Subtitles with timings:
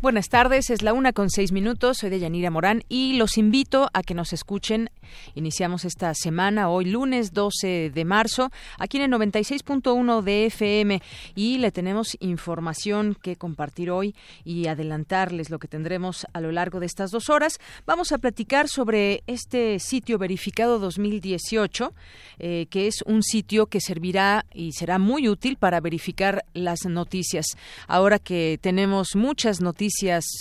[0.00, 3.90] Buenas tardes, es la una con seis minutos, soy de Yanira Morán y los invito
[3.92, 4.90] a que nos escuchen.
[5.34, 11.02] Iniciamos esta semana, hoy lunes 12 de marzo, aquí en el 96.1 de FM
[11.34, 16.78] y le tenemos información que compartir hoy y adelantarles lo que tendremos a lo largo
[16.78, 17.58] de estas dos horas.
[17.84, 21.92] Vamos a platicar sobre este sitio verificado 2018,
[22.38, 27.46] eh, que es un sitio que servirá y será muy útil para verificar las noticias.
[27.88, 29.88] Ahora que tenemos muchas noticias,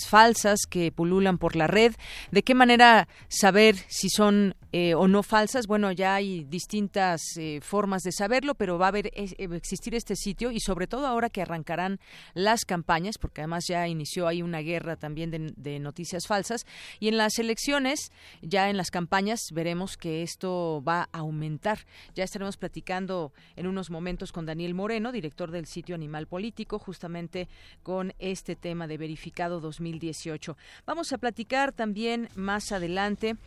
[0.08, 1.94] falsas que pululan por la red.
[2.31, 7.61] ¿De qué manera saber si son eh, o no falsas, bueno, ya hay distintas eh,
[7.64, 11.31] formas de saberlo, pero va a haber eh, existir este sitio y sobre todo ahora
[11.31, 12.00] que arrancarán
[12.36, 16.67] las campañas, porque además ya inició ahí una guerra también de, noticias falsas
[17.00, 18.11] y en las elecciones,
[18.44, 21.80] ya en las campañas veremos que esto va a aumentar.
[22.14, 27.47] Ya estaremos platicando en unos momentos con Daniel Moreno, director del sitio Animal Político, justamente
[27.81, 30.56] con este tema de verificado 2018.
[30.86, 33.38] Vamos a platicar también más adelante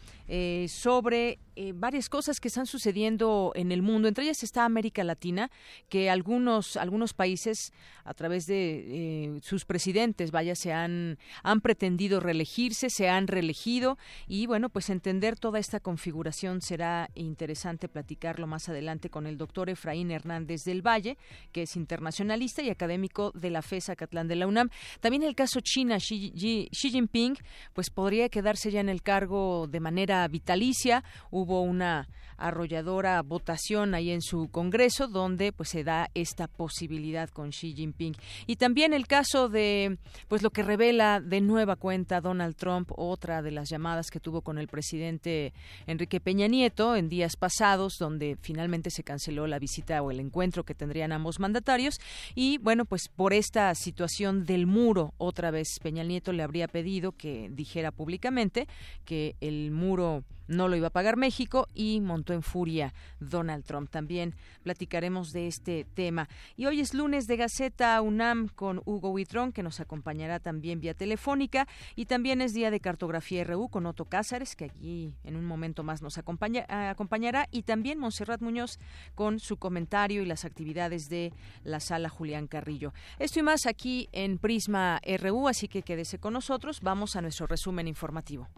[0.69, 4.09] sobre Este eh, varias cosas que están sucediendo en el mundo.
[4.09, 5.51] Entre ellas está América Latina,
[5.91, 12.19] que algunos, algunos países, a través de eh, sus presidentes, vaya, se han, han pretendido
[12.19, 18.71] reelegirse, se han reelegido y bueno, pues entender toda esta configuración será interesante platicarlo más
[18.71, 21.19] adelante con el doctor Efraín Hernández del Valle,
[21.53, 24.71] que es internacionalista y académico de la FESA Catlán de la UNAM.
[25.01, 27.37] También el caso China, Xi Jinping,
[27.75, 32.07] pues podría quedarse ya en el cargo de manera vitalicia Hubo una
[32.41, 38.15] arrolladora votación ahí en su Congreso donde pues se da esta posibilidad con Xi Jinping.
[38.47, 43.43] Y también el caso de pues lo que revela de nueva cuenta Donald Trump, otra
[43.43, 45.53] de las llamadas que tuvo con el presidente
[45.87, 50.65] Enrique Peña Nieto en días pasados donde finalmente se canceló la visita o el encuentro
[50.65, 52.01] que tendrían ambos mandatarios
[52.35, 57.13] y bueno, pues por esta situación del muro otra vez Peña Nieto le habría pedido
[57.13, 58.67] que dijera públicamente
[59.05, 63.89] que el muro no lo iba a pagar México y montó en furia Donald Trump.
[63.89, 66.29] También platicaremos de este tema.
[66.57, 70.95] Y hoy es lunes de Gaceta UNAM con Hugo Huitrón, que nos acompañará también vía
[70.95, 71.69] telefónica.
[71.95, 75.85] Y también es día de cartografía RU con Otto Cázares, que aquí en un momento
[75.85, 77.47] más nos acompaña, acompañará.
[77.53, 78.79] Y también Monserrat Muñoz
[79.15, 82.93] con su comentario y las actividades de la sala Julián Carrillo.
[83.21, 86.81] Esto y más aquí en Prisma RU, así que quédese con nosotros.
[86.81, 88.49] Vamos a nuestro resumen informativo.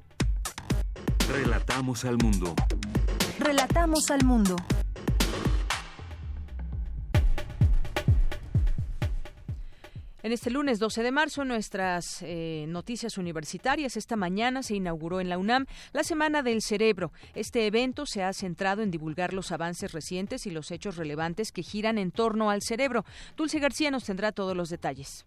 [1.28, 2.54] Relatamos al mundo.
[3.38, 4.56] Relatamos al mundo.
[10.22, 15.28] En este lunes 12 de marzo, nuestras eh, noticias universitarias, esta mañana se inauguró en
[15.28, 17.12] la UNAM la Semana del Cerebro.
[17.34, 21.62] Este evento se ha centrado en divulgar los avances recientes y los hechos relevantes que
[21.62, 23.04] giran en torno al cerebro.
[23.36, 25.24] Dulce García nos tendrá todos los detalles.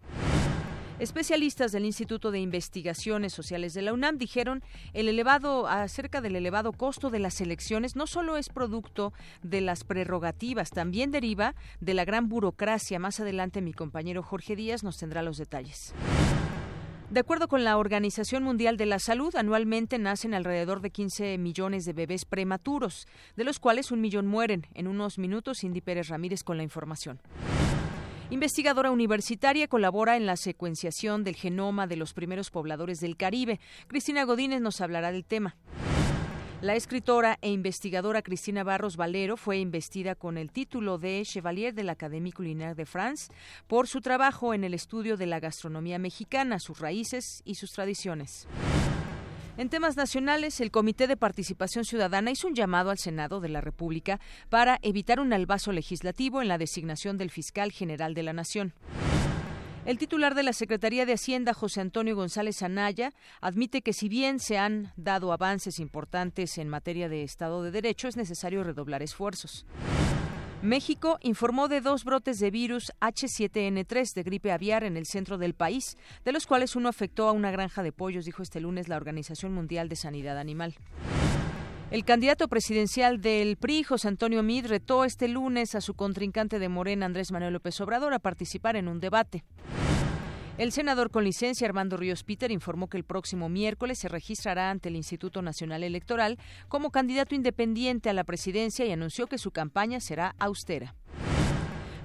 [0.98, 4.62] Especialistas del Instituto de Investigaciones Sociales de la UNAM dijeron
[4.94, 9.12] el elevado acerca del elevado costo de las elecciones no solo es producto
[9.42, 12.98] de las prerrogativas, también deriva de la gran burocracia.
[12.98, 15.92] Más adelante mi compañero Jorge Díaz nos tendrá los detalles.
[17.10, 21.84] De acuerdo con la Organización Mundial de la Salud, anualmente nacen alrededor de 15 millones
[21.84, 24.66] de bebés prematuros, de los cuales un millón mueren.
[24.72, 27.20] En unos minutos, Cindy Pérez Ramírez con la información.
[28.28, 33.60] Investigadora universitaria, colabora en la secuenciación del genoma de los primeros pobladores del Caribe.
[33.86, 35.54] Cristina Godínez nos hablará del tema.
[36.60, 41.84] La escritora e investigadora Cristina Barros Valero fue investida con el título de Chevalier de
[41.84, 43.30] la Académie Culinaire de France
[43.68, 48.48] por su trabajo en el estudio de la gastronomía mexicana, sus raíces y sus tradiciones.
[49.58, 53.62] En temas nacionales, el Comité de Participación Ciudadana hizo un llamado al Senado de la
[53.62, 54.20] República
[54.50, 58.74] para evitar un albazo legislativo en la designación del fiscal general de la Nación.
[59.86, 64.40] El titular de la Secretaría de Hacienda, José Antonio González Anaya, admite que si bien
[64.40, 69.64] se han dado avances importantes en materia de Estado de Derecho, es necesario redoblar esfuerzos.
[70.62, 75.54] México informó de dos brotes de virus H7N3 de gripe aviar en el centro del
[75.54, 78.96] país, de los cuales uno afectó a una granja de pollos, dijo este lunes la
[78.96, 80.74] Organización Mundial de Sanidad Animal.
[81.90, 86.68] El candidato presidencial del PRI, José Antonio Mid, retó este lunes a su contrincante de
[86.68, 89.44] Morena, Andrés Manuel López Obrador, a participar en un debate.
[90.58, 94.88] El senador con licencia Armando Ríos Peter informó que el próximo miércoles se registrará ante
[94.88, 96.38] el Instituto Nacional Electoral
[96.68, 100.94] como candidato independiente a la presidencia y anunció que su campaña será austera.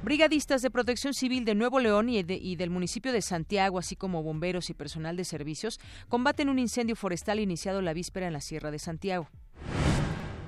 [0.03, 4.21] Brigadistas de Protección Civil de Nuevo León y, y, del municipio de Santiago, así como
[4.21, 8.69] bomberos y personal de servicios, combaten un incendio forestal iniciado la víspera en la Sierra
[8.69, 9.29] de Santiago.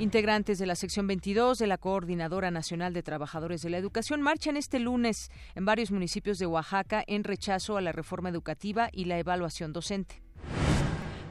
[0.04, 4.58] Integrantes de la sección 22 de la Coordinadora Nacional de Trabajadores de la Educación marchan
[4.58, 9.18] este lunes en varios municipios de Oaxaca en rechazo a la reforma educativa y la
[9.18, 10.22] evaluación docente.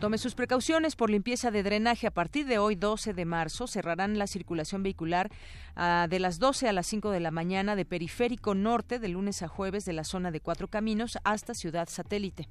[0.01, 2.07] Tome sus precauciones por limpieza de drenaje.
[2.07, 5.31] A partir de hoy, 12 de marzo, cerrarán la circulación vehicular
[5.77, 9.43] uh, de las 12 a las 5 de la mañana de Periférico Norte, de lunes
[9.43, 12.49] a jueves, de la zona de Cuatro Caminos hasta Ciudad Satélite.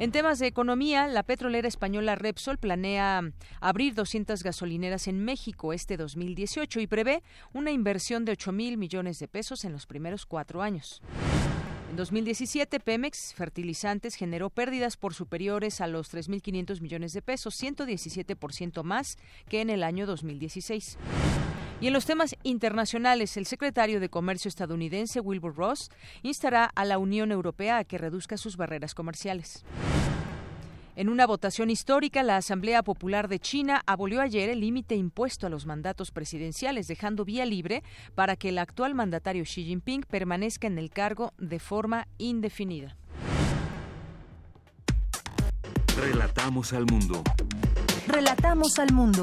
[0.00, 5.96] En temas de economía, la petrolera española Repsol planea abrir 200 gasolineras en México este
[5.96, 10.62] 2018 y prevé una inversión de 8 mil millones de pesos en los primeros cuatro
[10.62, 11.02] años.
[11.90, 18.84] En 2017, Pemex Fertilizantes generó pérdidas por superiores a los 3.500 millones de pesos, 117%
[18.84, 19.18] más
[19.48, 20.96] que en el año 2016.
[21.80, 25.90] Y en los temas internacionales, el secretario de Comercio estadounidense Wilbur Ross
[26.22, 29.64] instará a la Unión Europea a que reduzca sus barreras comerciales.
[30.96, 35.50] En una votación histórica, la Asamblea Popular de China abolió ayer el límite impuesto a
[35.50, 37.84] los mandatos presidenciales, dejando vía libre
[38.16, 42.96] para que el actual mandatario Xi Jinping permanezca en el cargo de forma indefinida.
[45.96, 47.22] Relatamos al mundo.
[48.08, 49.22] Relatamos al mundo.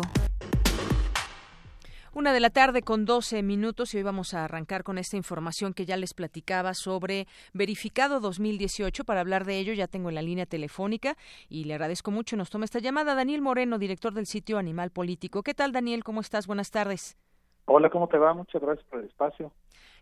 [2.15, 5.73] Una de la tarde con 12 minutos y hoy vamos a arrancar con esta información
[5.73, 9.03] que ya les platicaba sobre verificado 2018.
[9.03, 11.17] Para hablar de ello ya tengo en la línea telefónica
[11.50, 12.38] y le agradezco mucho.
[12.38, 15.44] Nos toma esta llamada Daniel Moreno, director del sitio Animal Político.
[15.44, 16.06] ¿Qué tal Daniel?
[16.06, 16.47] ¿Cómo estás?
[16.47, 17.17] Buenas tardes.
[17.65, 18.33] Hola, ¿cómo te va?
[18.33, 19.51] Muchas gracias por el espacio.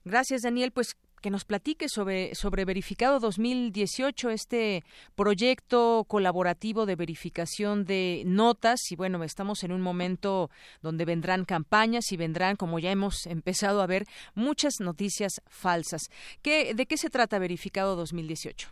[0.05, 0.71] Gracias, Daniel.
[0.71, 4.83] Pues que nos platique sobre, sobre Verificado 2018, este
[5.15, 8.91] proyecto colaborativo de verificación de notas.
[8.91, 10.49] Y bueno, estamos en un momento
[10.81, 14.03] donde vendrán campañas y vendrán, como ya hemos empezado a ver,
[14.35, 16.09] muchas noticias falsas.
[16.41, 18.67] ¿Qué, ¿De qué se trata Verificado 2018?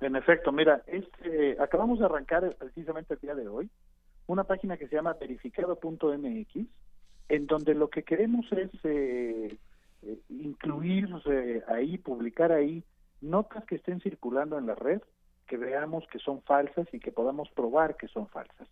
[0.00, 3.70] En efecto, mira, este, acabamos de arrancar precisamente el día de hoy
[4.26, 6.66] una página que se llama verificado.mx,
[7.30, 9.56] en donde lo que queremos es eh,
[10.02, 12.84] eh, incluir eh, ahí, publicar ahí
[13.20, 15.02] notas que estén circulando en la red,
[15.46, 18.68] que veamos que son falsas y que podamos probar que son falsas.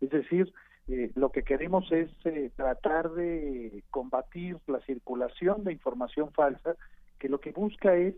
[0.00, 0.52] Es decir,
[0.88, 2.10] eh, lo que queremos es
[2.56, 6.74] tratar de combatir la circulación de información falsa,
[7.18, 8.16] que lo que busca es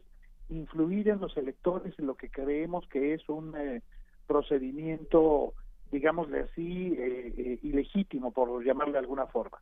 [0.49, 3.55] influir en los electores en lo que creemos que es un
[4.26, 5.53] procedimiento,
[5.91, 6.97] digámosle así,
[7.62, 9.58] ilegítimo, por llamarle de alguna forma.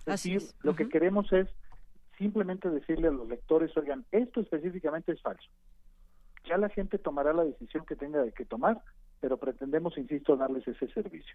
[0.00, 1.48] Es decir, lo que queremos es
[2.22, 5.48] simplemente decirle a los lectores, oigan, esto específicamente es falso.
[6.44, 8.80] Ya la gente tomará la decisión que tenga que tomar,
[9.20, 11.34] pero pretendemos, insisto, darles ese servicio.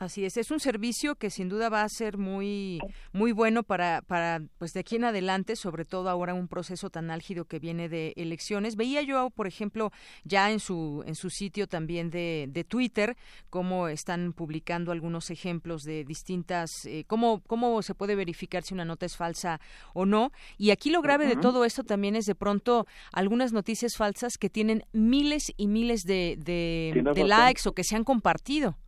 [0.00, 2.80] Así es, es un servicio que sin duda va a ser muy
[3.12, 7.10] muy bueno para para pues de aquí en adelante, sobre todo ahora un proceso tan
[7.10, 8.76] álgido que viene de elecciones.
[8.76, 9.92] Veía yo, por ejemplo,
[10.24, 13.14] ya en su en su sitio también de, de Twitter
[13.50, 18.86] cómo están publicando algunos ejemplos de distintas eh, cómo cómo se puede verificar si una
[18.86, 19.60] nota es falsa
[19.92, 20.32] o no.
[20.56, 24.48] Y aquí lo grave de todo esto también es de pronto algunas noticias falsas que
[24.48, 28.78] tienen miles y miles de, de, de likes o que se han compartido.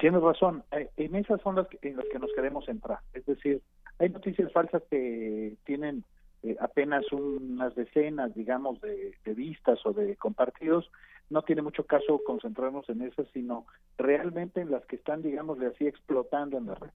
[0.00, 3.00] Tienes razón, eh, en esas son las que, en las que nos queremos entrar.
[3.12, 3.60] Es decir,
[3.98, 6.04] hay noticias falsas que tienen
[6.42, 10.90] eh, apenas unas decenas, digamos, de, vistas o de compartidos.
[11.28, 13.66] No tiene mucho caso concentrarnos en esas, sino
[13.98, 16.90] realmente en las que están, digámosle así, explotando en la red.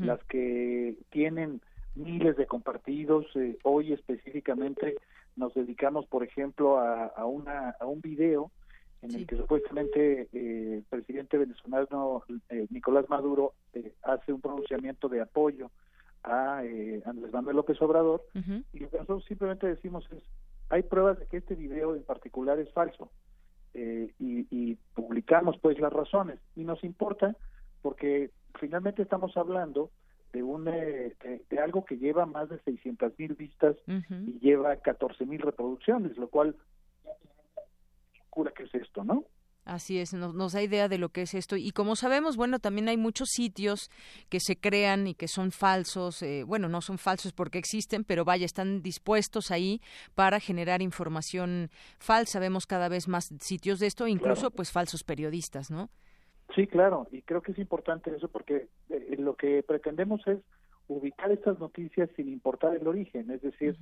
[0.00, 1.60] Las que tienen
[1.94, 3.24] miles de compartidos.
[3.36, 4.96] Eh, hoy específicamente
[5.36, 8.50] nos dedicamos, por ejemplo, a, a, una, a un video
[9.02, 15.08] en el que supuestamente eh, el presidente venezolano eh, Nicolás Maduro eh, hace un pronunciamiento
[15.08, 15.70] de apoyo
[16.24, 16.58] a
[17.04, 18.24] Andrés Manuel López Obrador
[18.72, 20.22] y lo que nosotros simplemente decimos es
[20.68, 23.10] hay pruebas de que este video en particular es falso
[23.72, 24.12] y,
[24.50, 27.36] y, publicamos pues las razones y nos importa
[27.82, 29.90] porque finalmente estamos hablando
[30.32, 31.14] de un de,
[31.62, 36.56] algo que lleva más de 600 mil vistas y lleva 14 mil reproducciones lo cual
[38.54, 39.24] que es esto, ¿no?
[39.64, 41.54] Así es, nos, nos, da idea de lo que es esto.
[41.56, 43.90] Y como sabemos, bueno, también hay muchos sitios
[44.30, 46.22] que se crean y que son falsos.
[46.22, 49.82] Eh, bueno, no son falsos porque existen, pero vaya, están dispuestos ahí
[50.14, 51.68] para generar información
[51.98, 52.40] falsa.
[52.40, 55.90] Vemos cada vez más sitios de esto, incluso pues falsos periodistas, ¿no?
[56.54, 60.38] Sí, claro, y creo que es importante eso porque eh, lo que pretendemos es
[60.88, 63.76] ubicar estas noticias sin importar el origen, es decir,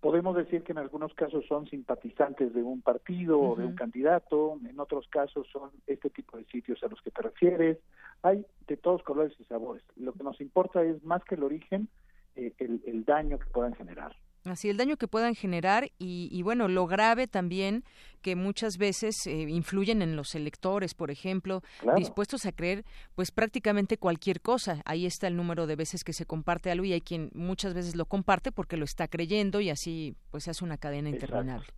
[0.00, 4.58] podemos decir que en algunos casos son simpatizantes de un partido o de un candidato,
[4.68, 7.78] en otros casos son este tipo de sitios a los que te refieres,
[8.22, 9.82] hay de todos colores y sabores.
[9.96, 11.88] Lo que nos importa es más que el origen,
[12.36, 14.14] eh, el daño que puedan generar.
[14.46, 17.82] Así, el daño que puedan generar y, bueno, lo grave también
[18.22, 21.62] que muchas veces eh, influyen en los electores, por ejemplo,
[21.96, 22.84] dispuestos a creer
[23.14, 24.82] pues prácticamente cualquier cosa.
[24.84, 27.96] Ahí está el número de veces que se comparte algo y hay quien muchas veces
[27.96, 31.68] lo comparte porque lo está creyendo y así pues se hace una cadena interminable.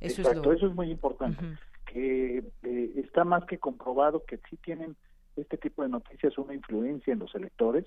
[0.00, 1.44] Eso es eso es muy importante,
[1.86, 4.96] que eh, está más que comprobado que sí tienen
[5.36, 7.86] este tipo de noticias una influencia en los electores,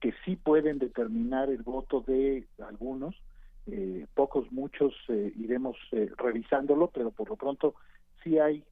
[0.00, 3.14] que sí pueden determinar el voto de algunos,
[3.66, 7.74] eh, pocos, muchos eh, iremos eh, revisándolo, pero por lo pronto
[8.22, 8.64] sí hay,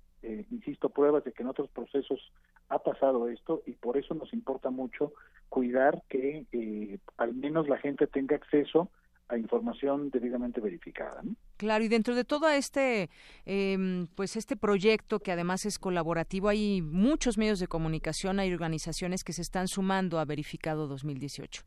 [0.50, 2.32] insisto, pruebas de que en otros procesos
[2.68, 5.12] ha pasado esto y por eso nos importa mucho
[5.50, 8.88] cuidar que al menos la gente tenga acceso
[9.28, 11.22] a información debidamente verificada.
[11.56, 13.10] Claro, y dentro de todo este,
[13.44, 19.24] em, pues este proyecto que además es colaborativo, hay muchos medios de comunicación, hay organizaciones
[19.24, 21.64] que se están sumando a Verificado 2018.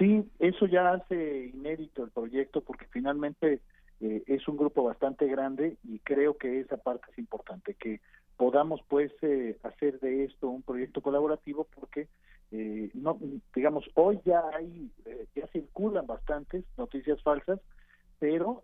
[0.00, 3.60] Sí, eso ya hace inédito el proyecto porque finalmente
[4.00, 8.00] eh, es un grupo bastante grande y creo que esa parte es importante, que
[8.38, 12.08] podamos pues eh, hacer de esto un proyecto colaborativo porque
[12.50, 13.18] eh, no
[13.54, 14.90] digamos hoy ya hay
[15.36, 17.60] ya circulan bastantes noticias falsas
[18.18, 18.62] pero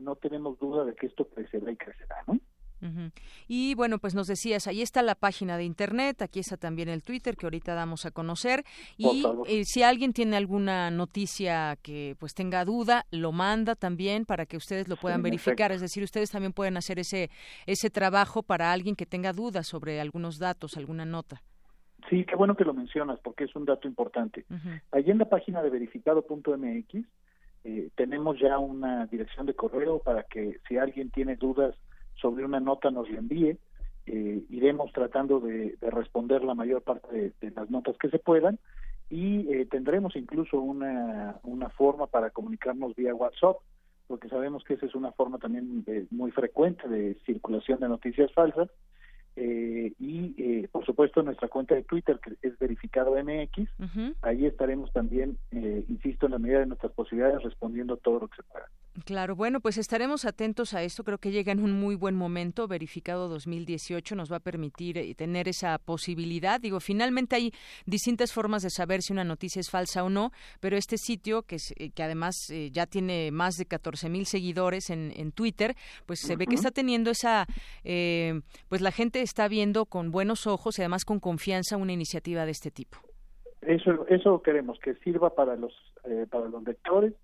[0.00, 2.40] no tenemos duda de que esto crecerá y crecerá no
[3.48, 7.02] y bueno, pues nos decías, ahí está la página de internet, aquí está también el
[7.02, 8.64] Twitter que ahorita damos a conocer.
[8.96, 14.46] Y eh, si alguien tiene alguna noticia que pues tenga duda, lo manda también para
[14.46, 15.72] que ustedes lo puedan verificar.
[15.72, 17.30] Es decir, ustedes también pueden hacer ese,
[17.66, 21.42] ese trabajo para alguien que tenga dudas sobre algunos datos, alguna nota.
[22.10, 24.44] Sí, qué bueno que lo mencionas porque es un dato importante.
[24.90, 27.06] Allí en la página de verificado.mx
[27.64, 31.76] eh, tenemos ya una dirección de correo para que si alguien tiene dudas
[32.22, 33.58] sobre una nota nos la envíe.
[34.06, 38.58] Eh, iremos tratando de, responder la mayor parte de, las notas que se puedan
[39.10, 43.56] y eh, tendremos incluso una, una forma para comunicarnos vía WhatsApp,
[44.06, 48.32] porque sabemos que esa es una forma también eh, muy frecuente de circulación de noticias
[48.32, 48.70] falsas
[49.34, 53.66] eh, y eh, por supuesto nuestra cuenta de Twitter que es verificado MX
[54.20, 58.36] ahí estaremos también eh, insisto en la medida de nuestras posibilidades respondiendo todo lo que
[58.36, 58.68] se pueda.
[59.06, 61.02] Claro bueno pues estaremos atentos a esto.
[61.02, 62.68] Creo que llega en un muy buen momento.
[62.68, 66.60] Verificado 2018 nos va a permitir tener esa posibilidad.
[66.60, 67.52] Digo finalmente hay
[67.86, 71.56] distintas formas de saber si una noticia es falsa o no pero este sitio que
[71.94, 75.74] que además ya tiene más de 14 mil seguidores en, en Twitter
[76.04, 77.46] pues se ve que está teniendo esa
[77.82, 82.50] pues la gente está viendo con buenos ojos y además con confianza una iniciativa de
[82.50, 82.98] este tipo.
[83.60, 85.72] Eso, eso queremos, que sirva para los,
[86.04, 87.14] eh, para los lectores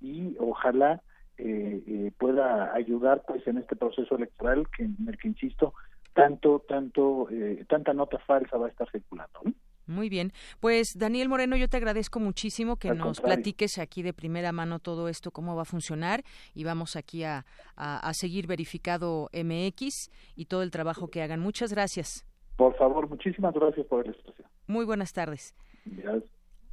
[0.00, 1.02] y ojalá
[1.38, 5.74] eh, eh, pueda ayudar pues en este proceso electoral que en el que insisto
[6.14, 7.28] tanto tanto
[7.68, 9.40] tanta nota falsa va a estar circulando.
[9.88, 10.32] Muy bien.
[10.60, 15.08] Pues Daniel Moreno, yo te agradezco muchísimo que nos platiques aquí de primera mano todo
[15.08, 16.22] esto, cómo va a funcionar
[16.54, 21.40] y vamos aquí a, a, seguir verificado MX y todo el trabajo que hagan.
[21.40, 22.26] Muchas gracias.
[22.56, 24.48] Por favor, muchísimas gracias por la situación.
[24.66, 25.54] Muy buenas tardes.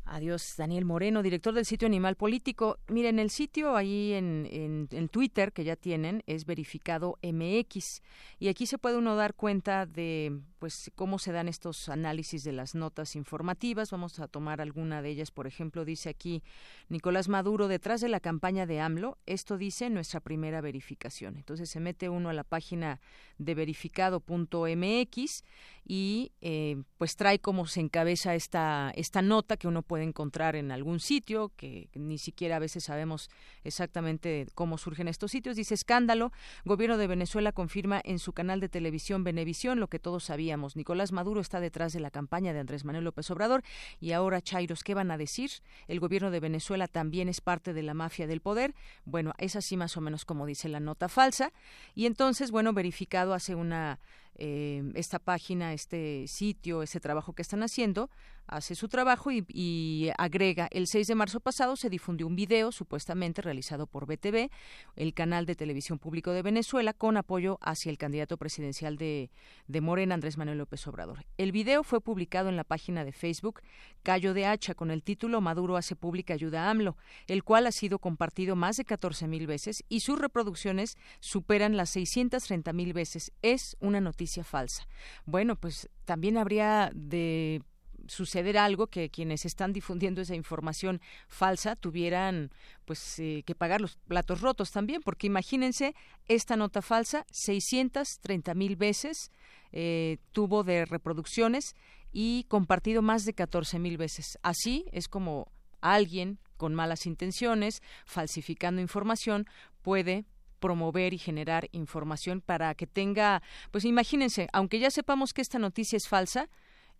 [0.07, 2.77] Adiós, Daniel Moreno, director del sitio Animal Político.
[2.89, 4.47] Miren, el sitio ahí en,
[4.91, 8.03] en, Twitter que ya tienen es verificado MX
[8.37, 12.51] y aquí se puede uno dar cuenta de pues cómo se dan estos análisis de
[12.51, 13.89] las notas informativas.
[13.89, 15.31] Vamos a tomar alguna de ellas.
[15.31, 16.43] Por ejemplo, dice aquí
[16.87, 19.17] Nicolás Maduro detrás de la campaña de AMLO.
[19.25, 21.35] Esto dice nuestra primera verificación.
[21.35, 22.99] Entonces se mete uno a la página
[23.39, 25.43] de verificado.mx
[25.83, 30.71] y eh, pues trae cómo se encabeza esta esta nota que uno puede encontrar en
[30.71, 33.29] algún sitio que ni siquiera a veces sabemos
[33.63, 35.55] exactamente cómo surgen estos sitios.
[35.55, 36.31] Dice escándalo.
[36.65, 41.11] Gobierno de Venezuela confirma en su canal de televisión Venevisión lo que todos sabíamos Nicolás
[41.11, 43.63] Maduro está detrás de la campaña de Andrés Manuel López Obrador
[43.99, 45.51] y ahora Chairos, ¿qué van a decir?
[45.87, 48.73] El gobierno de Venezuela también es parte de la mafia del poder.
[49.05, 51.51] Bueno, es así más o menos como dice la nota falsa.
[51.93, 53.99] Y entonces, bueno, verificado hace una
[54.37, 58.09] eh, esta página, este sitio, ese trabajo que están haciendo,
[58.47, 63.41] hace su trabajo y, agrega, el 6 de marzo pasado se difundió un video supuestamente
[63.41, 64.49] realizado por BTV,
[64.95, 69.31] el canal de televisión público de Venezuela, con apoyo hacia el candidato presidencial de,
[69.67, 71.25] de Morena, Andrés Manuel López Obrador.
[71.37, 73.61] El video fue publicado en la página de Facebook
[74.03, 77.71] Cayo de Hacha con el título Maduro hace pública ayuda a AMLO, el cual ha
[77.71, 83.31] sido compartido más de 14 mil veces y sus reproducciones superan las 630 mil veces.
[83.41, 84.87] Es una noticia falsa.
[85.25, 87.61] Bueno, pues también habría de
[88.07, 92.51] suceder algo que quienes están difundiendo esa información falsa tuvieran
[92.85, 95.95] pues eh, que pagar los platos rotos también porque imagínense
[96.27, 99.31] esta nota falsa 630 mil veces
[99.71, 101.75] eh, tuvo de reproducciones
[102.11, 105.51] y compartido más de 14 mil veces así es como
[105.81, 109.47] alguien con malas intenciones falsificando información
[109.81, 110.25] puede
[110.59, 115.97] promover y generar información para que tenga, pues imagínense, aunque ya sepamos que esta noticia
[115.97, 116.49] es falsa,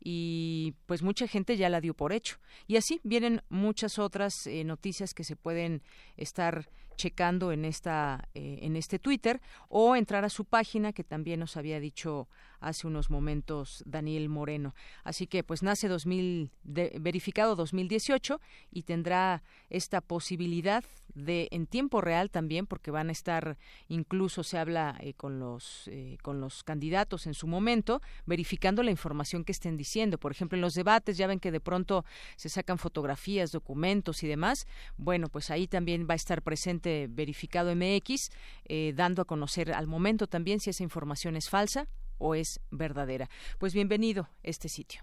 [0.03, 2.37] y pues mucha gente ya la dio por hecho.
[2.67, 5.81] Y así vienen muchas otras eh, noticias que se pueden
[6.17, 11.41] estar checando en esta eh, en este Twitter o entrar a su página que también
[11.41, 14.73] nos había dicho hace unos momentos Daniel Moreno.
[15.03, 18.39] Así que pues nace 2000 verificado 2018
[18.71, 20.83] y tendrá esta posibilidad
[21.15, 23.57] de en tiempo real también porque van a estar
[23.87, 28.91] incluso se habla eh, con los eh, con los candidatos en su momento verificando la
[28.91, 30.17] información que estén diciendo.
[30.17, 32.05] Por ejemplo, en los debates ya ven que de pronto
[32.35, 34.67] se sacan fotografías, documentos y demás.
[34.97, 38.29] Bueno, pues ahí también va a estar presente verificado MX
[38.65, 43.29] eh, dando a conocer al momento también si esa información es falsa o es verdadera.
[43.57, 45.01] Pues bienvenido a este sitio.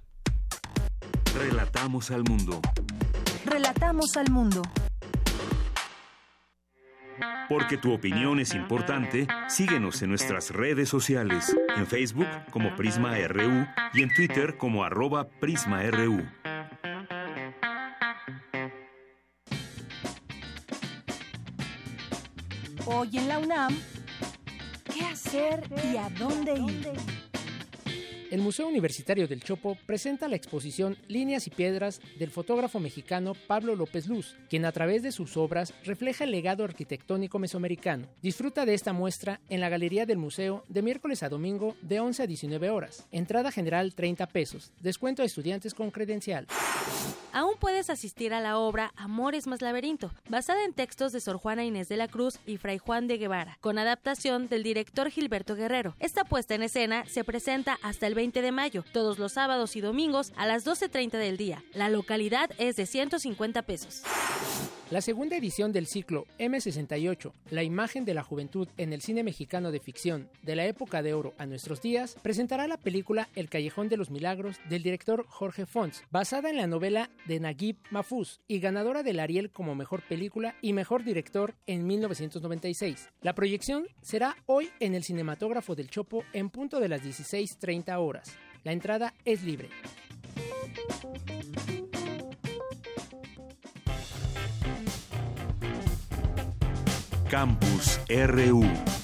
[1.35, 2.61] Relatamos al mundo.
[3.45, 4.63] Relatamos al mundo.
[7.49, 13.67] Porque tu opinión es importante, síguenos en nuestras redes sociales, en Facebook como Prisma RU
[13.95, 16.23] y en Twitter como arroba PrismaRU.
[22.85, 23.77] Hoy en la UNAM,
[24.93, 27.22] ¿qué hacer y a dónde ir?
[28.33, 33.77] El Museo Universitario del Chopo presenta la exposición Líneas y Piedras del fotógrafo mexicano Pablo
[33.77, 38.07] López Luz, quien a través de sus obras refleja el legado arquitectónico mesoamericano.
[38.23, 42.23] Disfruta de esta muestra en la Galería del Museo de miércoles a domingo de 11
[42.23, 43.07] a 19 horas.
[43.13, 44.73] Entrada general 30 pesos.
[44.81, 46.47] Descuento a estudiantes con credencial.
[47.35, 51.65] Aún puedes asistir a la obra Amores más laberinto, basada en textos de Sor Juana
[51.65, 55.97] Inés de la Cruz y Fray Juan de Guevara, con adaptación del director Gilberto Guerrero.
[55.99, 59.81] Esta puesta en escena se presenta hasta el 20 de mayo, todos los sábados y
[59.81, 61.65] domingos a las 12.30 del día.
[61.75, 64.05] La localidad es de 150 pesos.
[64.93, 69.73] La segunda edición del ciclo M68, La imagen de la juventud en el cine mexicano
[69.73, 73.89] de ficción de la época de oro a nuestros días, presentará la película El Callejón
[73.89, 78.61] de los Milagros del director Jorge Fons, basada en la novela de Naguib Mahfouz y
[78.61, 83.09] ganadora del Ariel como mejor película y mejor director en 1996.
[83.23, 88.12] La proyección será hoy en el Cinematógrafo del Chopo en punto de las 16.30 horas.
[88.65, 89.69] La entrada es libre.
[97.29, 99.02] Campus RU.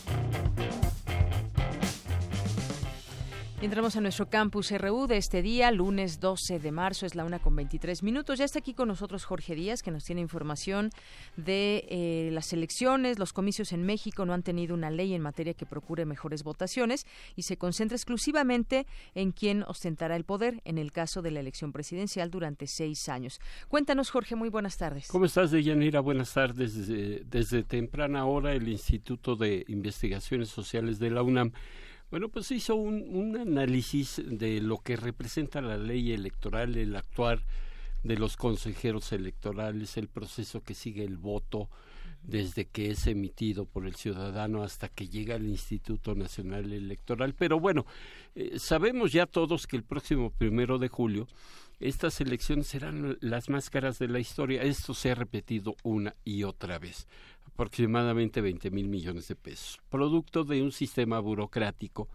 [3.60, 7.40] Entramos a nuestro campus RU de este día, lunes 12 de marzo, es la una
[7.40, 8.38] con 23 minutos.
[8.38, 10.90] Ya está aquí con nosotros Jorge Díaz, que nos tiene información
[11.36, 13.18] de eh, las elecciones.
[13.18, 17.04] Los comicios en México no han tenido una ley en materia que procure mejores votaciones
[17.34, 21.72] y se concentra exclusivamente en quién ostentará el poder en el caso de la elección
[21.72, 23.40] presidencial durante seis años.
[23.66, 25.08] Cuéntanos, Jorge, muy buenas tardes.
[25.08, 25.98] ¿Cómo estás, Deyanira?
[25.98, 26.74] Buenas tardes.
[26.74, 31.52] Desde, desde temprana hora, el Instituto de Investigaciones Sociales de la UNAM
[32.10, 37.42] bueno, pues hizo un, análisis de lo que representa la ley electoral, el actuar
[38.02, 41.68] de los consejeros electorales, el proceso que sigue el voto
[42.22, 47.34] desde que es emitido por el ciudadano hasta que llega al Instituto Nacional Electoral.
[47.34, 47.86] Pero bueno,
[48.34, 51.28] eh, sabemos ya todos que el próximo primero de julio
[51.80, 54.62] estas elecciones serán las más caras de la historia.
[54.62, 57.06] Esto se ha repetido una y otra vez
[57.58, 62.08] aproximadamente 20 mil millones de pesos, producto de un sistema burocrático,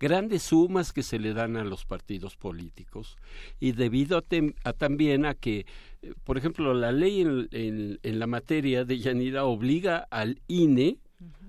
[0.00, 3.18] grandes sumas que se le dan a los partidos políticos
[3.60, 5.66] y debido a, también a que,
[6.00, 10.96] eh, por ejemplo, la ley en, la materia de Yanira obliga al INE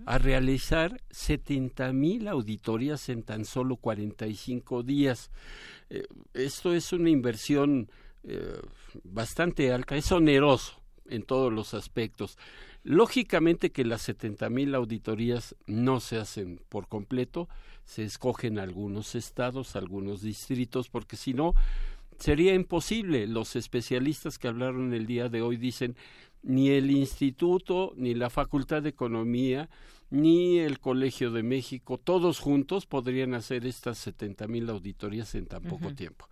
[0.05, 5.31] a realizar 70 mil auditorías en tan solo 45 días.
[5.89, 7.89] Eh, esto es una inversión
[8.25, 8.59] eh,
[9.05, 12.37] bastante alta, es oneroso en todos los aspectos.
[12.83, 17.49] Lógicamente que las 70 mil auditorías no se hacen por completo,
[17.83, 21.53] se escogen algunos estados, algunos distritos, porque si no,
[22.19, 23.27] sería imposible.
[23.27, 25.95] Los especialistas que hablaron el día de hoy dicen
[26.41, 29.69] ni el instituto, ni la Facultad de Economía,
[30.09, 35.63] ni el Colegio de México, todos juntos podrían hacer estas 70 mil auditorías en tan
[35.63, 36.27] poco tiempo.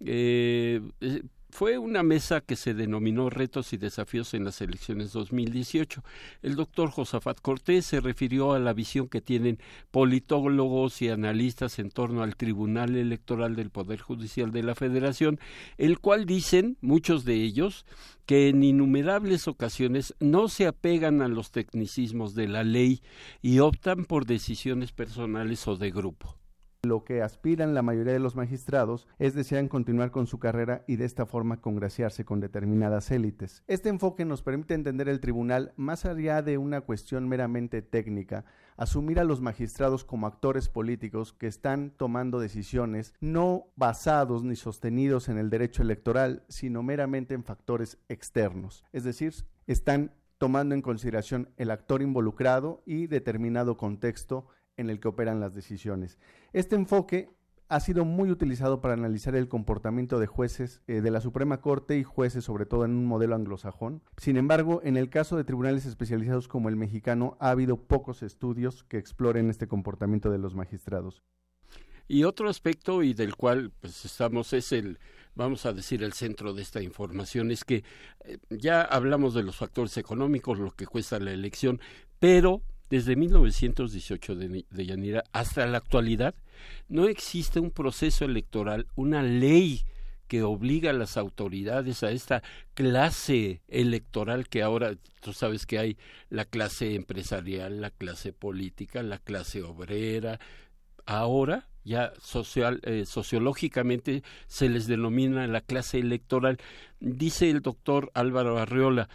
[0.00, 6.02] Eh, eh, fue una mesa que se denominó Retos y Desafíos en las elecciones 2018.
[6.40, 9.58] El doctor Josafat Cortés se refirió a la visión que tienen
[9.90, 15.38] politólogos y analistas en torno al Tribunal Electoral del Poder Judicial de la Federación,
[15.76, 17.84] el cual dicen, muchos de ellos,
[18.24, 23.02] que en innumerables ocasiones no se apegan a los tecnicismos de la ley
[23.42, 26.41] y optan por decisiones personales o de grupo.
[26.84, 30.96] Lo que aspiran la mayoría de los magistrados es desean continuar con su carrera y
[30.96, 33.62] de esta forma congraciarse con determinadas élites.
[33.68, 39.20] Este enfoque nos permite entender el tribunal más allá de una cuestión meramente técnica, asumir
[39.20, 45.38] a los magistrados como actores políticos que están tomando decisiones no basados ni sostenidos en
[45.38, 49.32] el derecho electoral, sino meramente en factores externos, es decir,
[49.68, 55.54] están tomando en consideración el actor involucrado y determinado contexto en el que operan las
[55.54, 56.18] decisiones.
[56.52, 57.28] Este enfoque
[57.68, 61.96] ha sido muy utilizado para analizar el comportamiento de jueces eh, de la Suprema Corte
[61.96, 64.02] y jueces, sobre todo en un modelo anglosajón.
[64.18, 68.84] Sin embargo, en el caso de tribunales especializados como el mexicano, ha habido pocos estudios
[68.84, 71.22] que exploren este comportamiento de los magistrados.
[72.08, 74.98] Y otro aspecto y del cual pues estamos es el
[75.34, 77.84] vamos a decir el centro de esta información es que
[78.24, 81.80] eh, ya hablamos de los factores económicos, lo que cuesta la elección,
[82.18, 82.60] pero
[82.92, 86.34] desde 1918 de, de Yanira hasta la actualidad,
[86.88, 89.86] no existe un proceso electoral, una ley
[90.28, 92.42] que obliga a las autoridades a esta
[92.74, 95.96] clase electoral que ahora tú sabes que hay
[96.28, 100.38] la clase empresarial, la clase política, la clase obrera.
[101.06, 106.58] Ahora ya social, eh, sociológicamente se les denomina la clase electoral.
[107.00, 109.08] Dice el doctor Álvaro Arreola,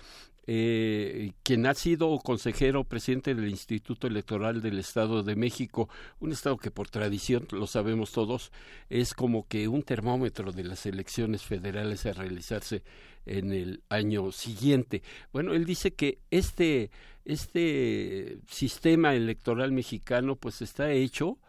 [0.49, 5.89] eh, quien ha sido consejero presidente del Instituto Electoral del Estado de México,
[6.21, 8.53] un estado que por tradición, lo sabemos todos,
[8.89, 12.83] es como que un termómetro de las elecciones federales a realizarse
[13.25, 15.03] en el año siguiente.
[15.33, 16.91] Bueno, él dice que este,
[17.25, 21.39] este sistema electoral mexicano pues está hecho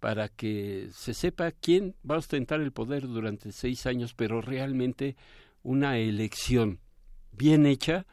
[0.00, 5.14] para que se sepa quién va a ostentar el poder durante seis años, pero realmente
[5.62, 6.80] una elección
[7.32, 8.06] bien hecha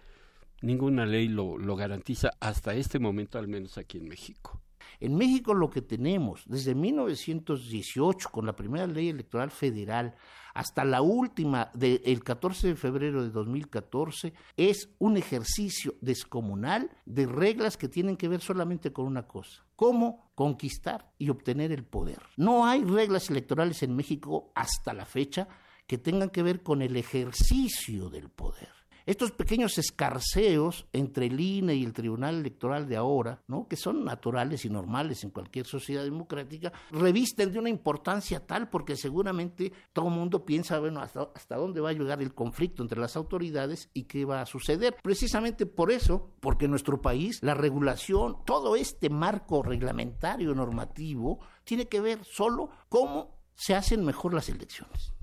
[0.63, 4.61] ninguna ley lo, lo garantiza hasta este momento, al menos aquí en México.
[4.99, 10.15] En México lo que tenemos desde 1918 con la primera ley electoral federal
[10.53, 17.75] hasta la última del 14 de febrero de 2014 es un ejercicio descomunal de reglas
[17.75, 22.21] que tienen que ver solamente con una cosa, cómo conquistar y obtener el poder.
[22.37, 25.47] No hay reglas electorales en México hasta la fecha
[25.87, 28.82] que tengan que ver con el ejercicio del poder.
[29.05, 33.67] Estos pequeños escarceos entre el INE y el Tribunal Electoral de ahora, ¿no?
[33.67, 38.95] que son naturales y normales en cualquier sociedad democrática, revisten de una importancia tal porque
[38.95, 43.01] seguramente todo el mundo piensa, bueno, hasta, hasta dónde va a llegar el conflicto entre
[43.01, 44.95] las autoridades y qué va a suceder.
[45.03, 51.87] Precisamente por eso, porque en nuestro país la regulación, todo este marco reglamentario normativo, tiene
[51.87, 55.13] que ver solo cómo se hacen mejor las elecciones.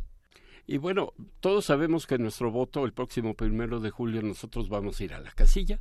[0.66, 5.04] Y bueno, todos sabemos que nuestro voto el próximo primero de julio nosotros vamos a
[5.04, 5.80] ir a la casilla,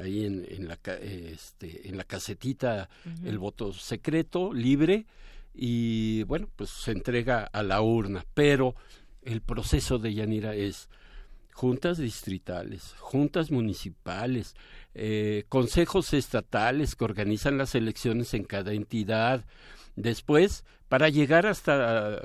[0.00, 2.88] ahí en, en la, este, en la casetita
[3.24, 5.06] el voto secreto, libre,
[5.54, 8.74] y bueno, pues se entrega a la urna, pero
[9.22, 10.88] el proceso de Yanira es
[11.52, 14.54] juntas distritales, juntas municipales,
[14.94, 19.44] eh, consejos estatales que organizan las elecciones en cada entidad.
[19.94, 22.22] Después, para llegar hasta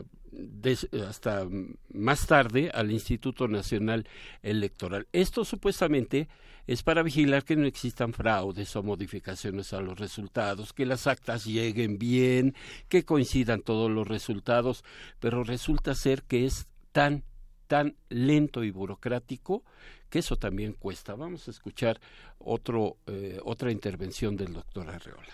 [1.07, 1.47] hasta
[1.93, 4.07] más tarde al Instituto Nacional
[4.41, 5.07] Electoral.
[5.11, 6.27] Esto supuestamente
[6.67, 11.45] es para vigilar que no existan fraudes o modificaciones a los resultados, que las actas
[11.45, 12.55] lleguen bien,
[12.89, 14.83] que coincidan todos los resultados,
[15.19, 17.23] pero resulta ser que es tan
[17.67, 19.63] tan lento y burocrático
[20.09, 21.15] que eso también cuesta.
[21.15, 21.99] Vamos a escuchar
[22.39, 25.33] otro, eh, otra intervención del doctor Arreola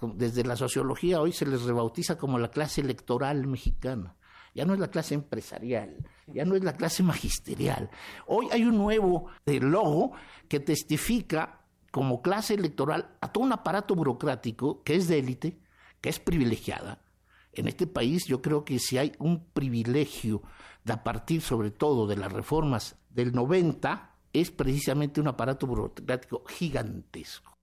[0.00, 4.16] desde la sociología hoy se les rebautiza como la clase electoral mexicana.
[4.54, 7.90] Ya no es la clase empresarial, ya no es la clase magisterial.
[8.26, 10.12] Hoy hay un nuevo eh, logo
[10.48, 15.58] que testifica como clase electoral a todo un aparato burocrático que es de élite,
[16.00, 17.02] que es privilegiada.
[17.52, 20.42] En este país yo creo que si hay un privilegio
[20.84, 26.44] de a partir sobre todo de las reformas del 90, es precisamente un aparato burocrático
[26.46, 27.53] gigantesco.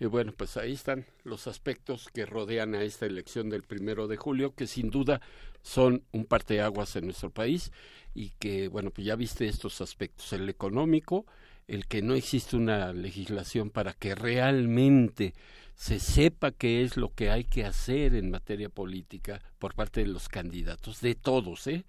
[0.00, 4.16] Y bueno, pues ahí están los aspectos que rodean a esta elección del primero de
[4.16, 5.20] julio, que sin duda
[5.62, 7.72] son un parteaguas en nuestro país
[8.14, 11.26] y que, bueno, pues ya viste estos aspectos, el económico,
[11.66, 15.34] el que no existe una legislación para que realmente
[15.74, 20.08] se sepa qué es lo que hay que hacer en materia política por parte de
[20.08, 21.84] los candidatos, de todos, ¿eh?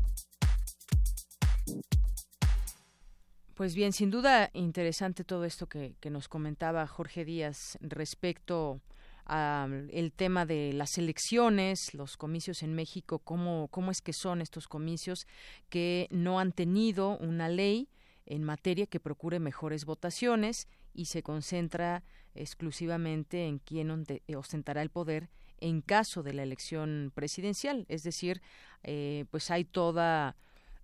[3.62, 8.80] Pues bien, sin duda interesante todo esto que, nos comentaba Jorge Díaz respecto
[9.24, 14.66] al tema de las elecciones, los comicios en México, cómo, cómo es que son estos
[14.66, 15.28] comicios
[15.68, 17.88] que no han tenido una ley
[18.26, 22.02] en materia que procure mejores votaciones y se concentra
[22.34, 23.92] exclusivamente en quién
[24.36, 27.86] ostentará el poder en caso de la elección presidencial.
[27.88, 28.42] Es decir,
[28.82, 30.34] eh, pues hay toda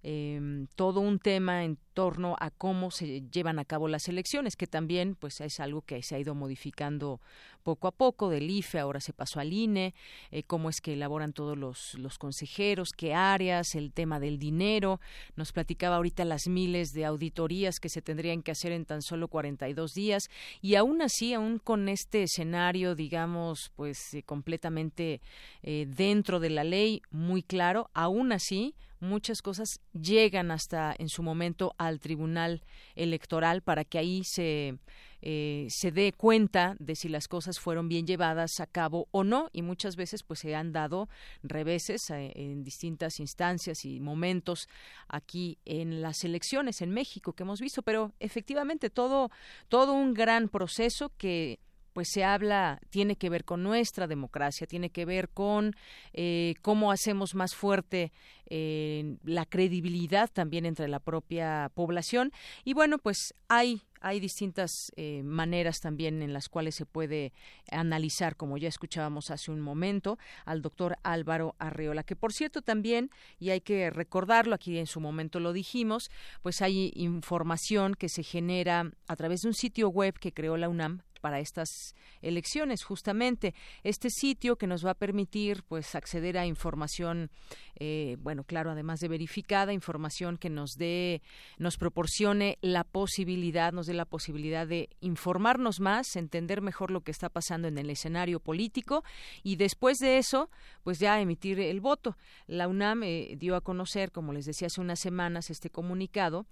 [0.03, 4.69] eh, todo un tema en torno a cómo se llevan a cabo las elecciones, que
[4.69, 7.21] también pues es algo que se ha ido modificando
[7.65, 9.95] poco a poco, del IFE ahora se pasó al INE,
[10.31, 15.01] eh, cómo es que elaboran todos los, consejeros, qué áreas, el tema del dinero,
[15.35, 19.27] nos platicaba ahorita las miles de auditorías que se tendrían que hacer en tan solo
[19.27, 20.31] 42 días
[20.63, 25.21] y aún así, aún con este escenario, digamos, pues eh, completamente
[25.65, 31.23] eh, dentro de la ley, muy claro, aún así, muchas cosas llegan hasta en su
[31.23, 32.63] momento al Tribunal
[32.95, 34.79] Electoral para que ahí se
[35.21, 39.51] eh, se dé cuenta de si las cosas fueron bien llevadas a cabo o no.
[39.53, 41.09] Y muchas veces pues se han dado
[41.43, 44.69] reveses eh, en distintas instancias y momentos
[45.09, 47.83] aquí en las elecciones en México que hemos visto.
[47.83, 49.31] Pero efectivamente todo
[49.69, 51.59] todo un gran proceso que
[51.99, 55.75] pues se habla, tiene que ver con nuestra democracia, tiene que ver con
[56.13, 58.13] eh, cómo hacemos más fuerte
[58.47, 62.31] eh, la credibilidad también entre la propia población.
[62.65, 67.33] Y bueno, pues hay hay distintas eh, maneras también en las cuales se puede
[67.71, 73.11] analizar, como ya escuchábamos hace un momento, al doctor Álvaro Arreola, que por cierto también,
[73.41, 76.11] y hay que recordarlo, aquí en su momento lo dijimos,
[76.43, 80.69] pues hay información que se genera a través de un sitio web que creó la
[80.69, 83.55] UNAM para estas elecciones justamente.
[83.83, 87.31] Este sitio que nos va a permitir pues acceder a información
[87.77, 91.23] eh, bueno claro además de verificada información que nos dé
[91.59, 97.13] nos proporcione la posibilidad nos dé la posibilidad de informarnos más entender mejor lo que
[97.13, 99.05] está pasando en el escenario político
[99.43, 100.51] y después de eso
[100.83, 102.17] pues ya emitir el voto.
[102.47, 106.47] La UNAM eh, dio a conocer como les decía hace unas semanas este comunicado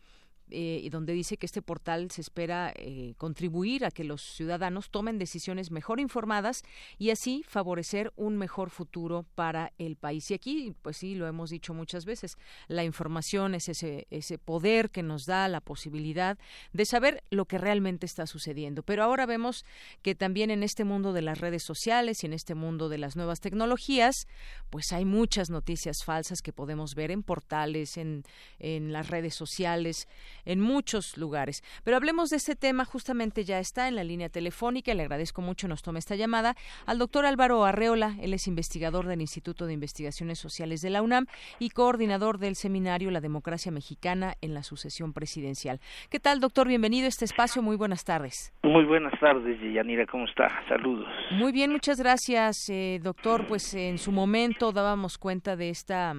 [0.51, 5.19] eh, donde dice que este portal se espera eh, contribuir a que los ciudadanos tomen
[5.19, 6.63] decisiones mejor informadas
[6.99, 10.31] y así favorecer un mejor futuro para el país.
[10.31, 14.91] Y aquí, pues sí, lo hemos dicho muchas veces, la información es ese, ese poder
[14.91, 16.39] que nos da la posibilidad
[16.73, 18.83] de saber lo que realmente está sucediendo.
[18.83, 19.65] Pero ahora vemos
[20.03, 23.17] que también en este mundo de las redes sociales y en este mundo de las
[23.17, 24.29] nuevas tecnologías,
[24.71, 28.23] pues hay muchas noticias falsas que podemos ver en portales, en,
[28.59, 30.09] en las redes sociales,
[30.47, 31.63] en muchos lugares.
[31.85, 35.69] Pero hablemos de este tema, justamente ya está en la línea telefónica, le agradezco mucho,
[35.69, 36.55] nos toma esta llamada,
[36.87, 41.27] al doctor Álvaro Arreola, él es investigador del Instituto de Investigaciones Sociales de la UNAM
[41.59, 45.81] y coordinador del seminario La Democracia Mexicana en la sucesión presidencial.
[46.09, 46.69] ¿Qué tal, doctor?
[46.69, 48.53] Bienvenido a este espacio, muy buenas tardes.
[48.63, 50.49] Muy buenas tardes, Yanira, ¿cómo está?
[50.69, 51.09] Saludos.
[51.33, 53.47] Muy bien, muchas gracias, eh, doctor.
[53.47, 56.15] Pues en su momento dábamos cuenta de esta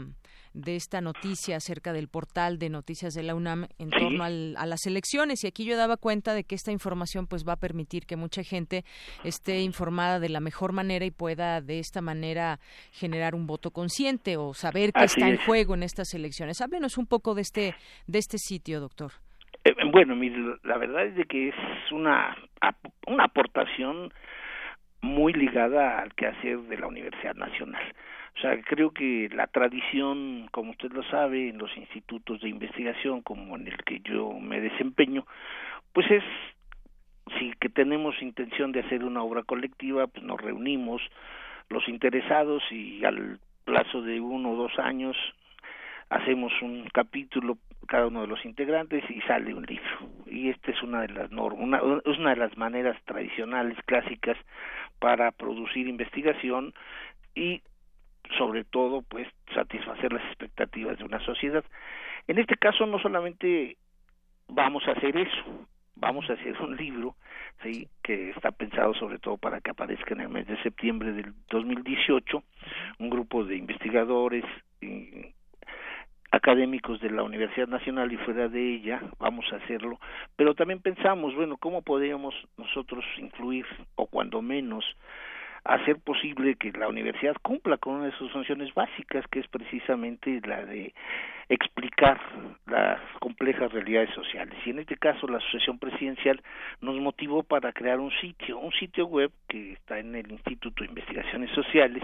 [0.58, 4.86] de esta noticia acerca del portal de noticias de la UNAM en torno a las
[4.88, 8.16] elecciones y aquí yo daba cuenta de que esta información pues va a permitir que
[8.16, 8.84] mucha gente
[9.24, 12.60] esté informada de la mejor manera y pueda de esta manera
[12.92, 16.62] generar un voto consciente o saber qué está en juego en estas elecciones.
[16.62, 17.76] Háblenos un poco de este
[18.08, 19.12] de este sitio, doctor.
[19.64, 20.16] Eh, bueno,
[20.64, 21.56] la verdad es de que es
[21.92, 22.36] una
[23.06, 24.12] una aportación
[25.02, 27.94] muy ligada al quehacer de la Universidad Nacional.
[28.38, 33.22] O sea, creo que la tradición, como usted lo sabe, en los institutos de investigación
[33.22, 35.26] como en el que yo me desempeño,
[35.92, 36.24] pues es,
[37.40, 41.02] si que tenemos intención de hacer una obra colectiva, pues nos reunimos
[41.70, 45.18] los interesados y al plazo de uno o dos años
[46.10, 50.10] hacemos un capítulo cada uno de los integrantes y sale un libro.
[50.28, 54.38] Y esta es una de las normas una, es una de las maneras tradicionales clásicas
[55.00, 56.74] para producir investigación
[57.34, 57.62] y
[58.38, 61.64] sobre todo pues satisfacer las expectativas de una sociedad.
[62.28, 63.78] En este caso no solamente
[64.48, 67.16] vamos a hacer eso, vamos a hacer un libro
[67.64, 71.34] sí que está pensado sobre todo para que aparezca en el mes de septiembre del
[71.50, 72.44] 2018
[73.00, 74.46] un grupo de investigadores
[74.82, 75.34] y
[76.32, 80.00] académicos de la Universidad Nacional y fuera de ella vamos a hacerlo.
[80.36, 84.86] Pero también pensamos bueno cómo podríamos nosotros incluir o cuando menos
[85.64, 90.42] hacer posible que la universidad cumpla con una de sus funciones básicas, que es precisamente
[90.46, 90.94] la de
[91.50, 92.20] explicar
[92.66, 94.56] las complejas realidades sociales.
[94.66, 96.42] Y en este caso la Asociación Presidencial
[96.82, 100.90] nos motivó para crear un sitio, un sitio web que está en el Instituto de
[100.90, 102.04] Investigaciones Sociales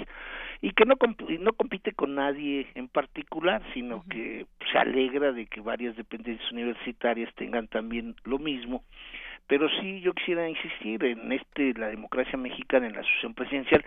[0.62, 0.96] y que no,
[1.40, 7.34] no compite con nadie en particular, sino que se alegra de que varias dependencias universitarias
[7.36, 8.84] tengan también lo mismo
[9.48, 13.84] pero sí yo quisiera insistir en este la democracia mexicana en la asociación presidencial.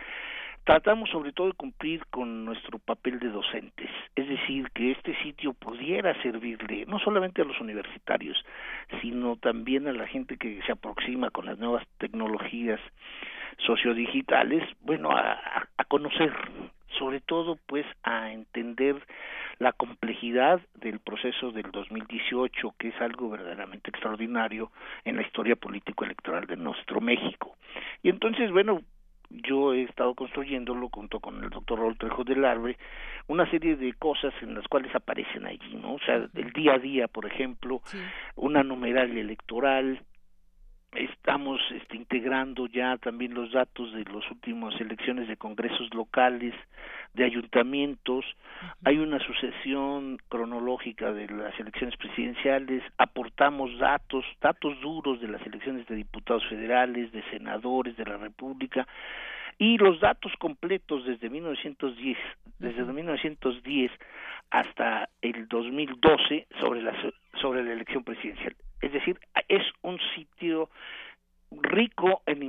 [0.65, 5.53] Tratamos sobre todo de cumplir con nuestro papel de docentes, es decir, que este sitio
[5.53, 8.37] pudiera servirle no solamente a los universitarios,
[9.01, 12.81] sino también a la gente que se aproxima con las nuevas tecnologías
[13.59, 16.33] sociodigitales, bueno, a, a conocer,
[16.99, 18.97] sobre todo pues a entender
[19.59, 24.71] la complejidad del proceso del 2018, que es algo verdaderamente extraordinario
[25.05, 27.57] en la historia político-electoral de nuestro México.
[28.03, 28.83] Y entonces, bueno,
[29.31, 32.77] yo he estado construyéndolo junto con el doctor Raúl Trejo del Arbre,
[33.27, 35.95] una serie de cosas en las cuales aparecen allí, ¿no?
[35.95, 37.81] O sea, el día a día, por ejemplo,
[38.37, 40.01] una numeralia electoral,
[40.93, 46.55] estamos este, integrando ya también los datos de las últimas elecciones de congresos locales,
[47.15, 48.25] de ayuntamientos,
[48.85, 55.87] hay una sucesión cronológica de las elecciones presidenciales, aportamos datos, datos duros de las elecciones
[55.87, 58.87] de diputados federales, de senadores de la República.
[59.59, 62.19] Y los datos completos desde 1910,
[62.59, 63.91] desde 1910
[64.51, 66.93] hasta el 2012 sobre la
[67.41, 68.55] sobre la elección presidencial.
[68.81, 69.19] Es decir,
[69.49, 70.71] es un sitio
[71.51, 72.43] rico en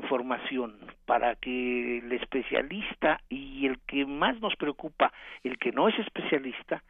[1.05, 5.12] para que el especialista y el que más nos preocupa,
[5.43, 6.83] el que no es especialista,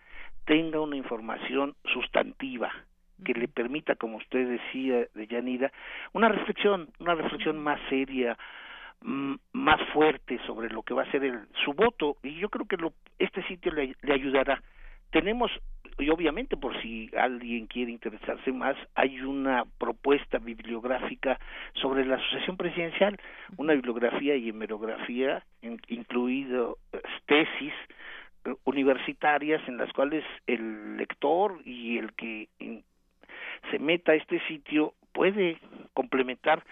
[0.46, 2.72] tenga una información sustantiva
[3.24, 5.72] que le permita, como usted decía, de Yanida,
[6.14, 8.38] una reflexión, una reflexión más seria,
[9.02, 12.18] más fuerte sobre lo que va a ser el, su voto.
[12.24, 14.62] Y yo creo que lo, este sitio le, le ayudará.
[15.12, 15.52] Tenemos
[16.00, 21.40] y obviamente por si alguien quiere interesarse más, hay una propuesta bibliográfica
[21.74, 23.20] sobre la asociación presidencial,
[23.58, 27.74] una bibliografía y hemerografía, incluido eh, tesis
[28.46, 32.50] eh, universitarias en las cuales el lector y el que
[33.72, 35.58] se meta a este sitio puede
[35.94, 36.64] complementar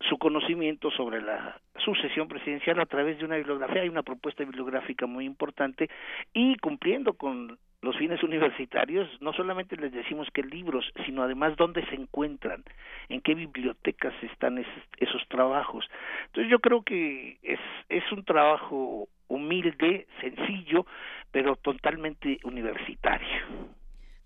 [0.00, 3.82] su conocimiento sobre la sucesión presidencial a través de una bibliografía.
[3.82, 5.88] Hay una propuesta bibliográfica muy importante
[6.32, 11.84] y cumpliendo con los fines universitarios, no solamente les decimos qué libros, sino además dónde
[11.86, 12.64] se encuentran,
[13.08, 14.58] en qué bibliotecas están
[14.98, 15.88] esos, trabajos.
[16.26, 20.86] Entonces yo creo que es, es un trabajo humilde, sencillo,
[21.30, 23.74] pero totalmente universitario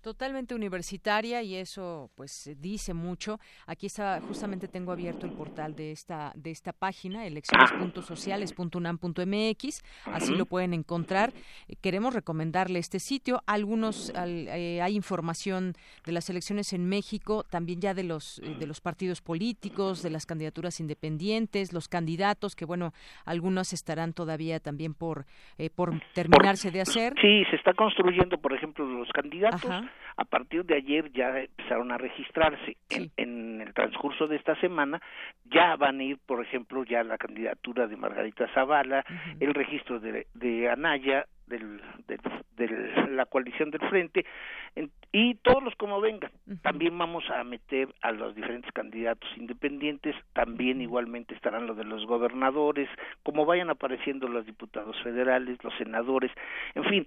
[0.01, 3.39] totalmente universitaria y eso pues dice mucho.
[3.67, 10.45] Aquí está justamente tengo abierto el portal de esta de esta página elecciones.sociales.unam.mx, así lo
[10.45, 11.33] pueden encontrar.
[11.81, 13.41] Queremos recomendarle este sitio.
[13.45, 15.73] Algunos eh, hay información
[16.05, 20.25] de las elecciones en México, también ya de los de los partidos políticos, de las
[20.25, 22.93] candidaturas independientes, los candidatos que bueno,
[23.25, 25.25] algunos estarán todavía también por
[25.57, 27.13] eh, por terminarse de hacer.
[27.21, 31.97] Sí, se está construyendo, por ejemplo, los candidatos a partir de ayer ya empezaron a
[31.97, 32.75] registrarse.
[33.17, 35.01] En, el transcurso de esta semana
[35.45, 39.05] ya van a ir, por ejemplo, ya la candidatura de Margarita Zavala,
[39.39, 41.81] el registro de, de Anaya, del,
[42.55, 44.25] de la coalición del frente
[45.11, 46.31] y todos los como vengan.
[46.61, 52.05] También vamos a meter a los diferentes candidatos independientes, también igualmente estarán los de los
[52.05, 52.87] gobernadores,
[53.23, 56.31] como vayan apareciendo los diputados federales, los senadores,
[56.75, 57.05] en fin,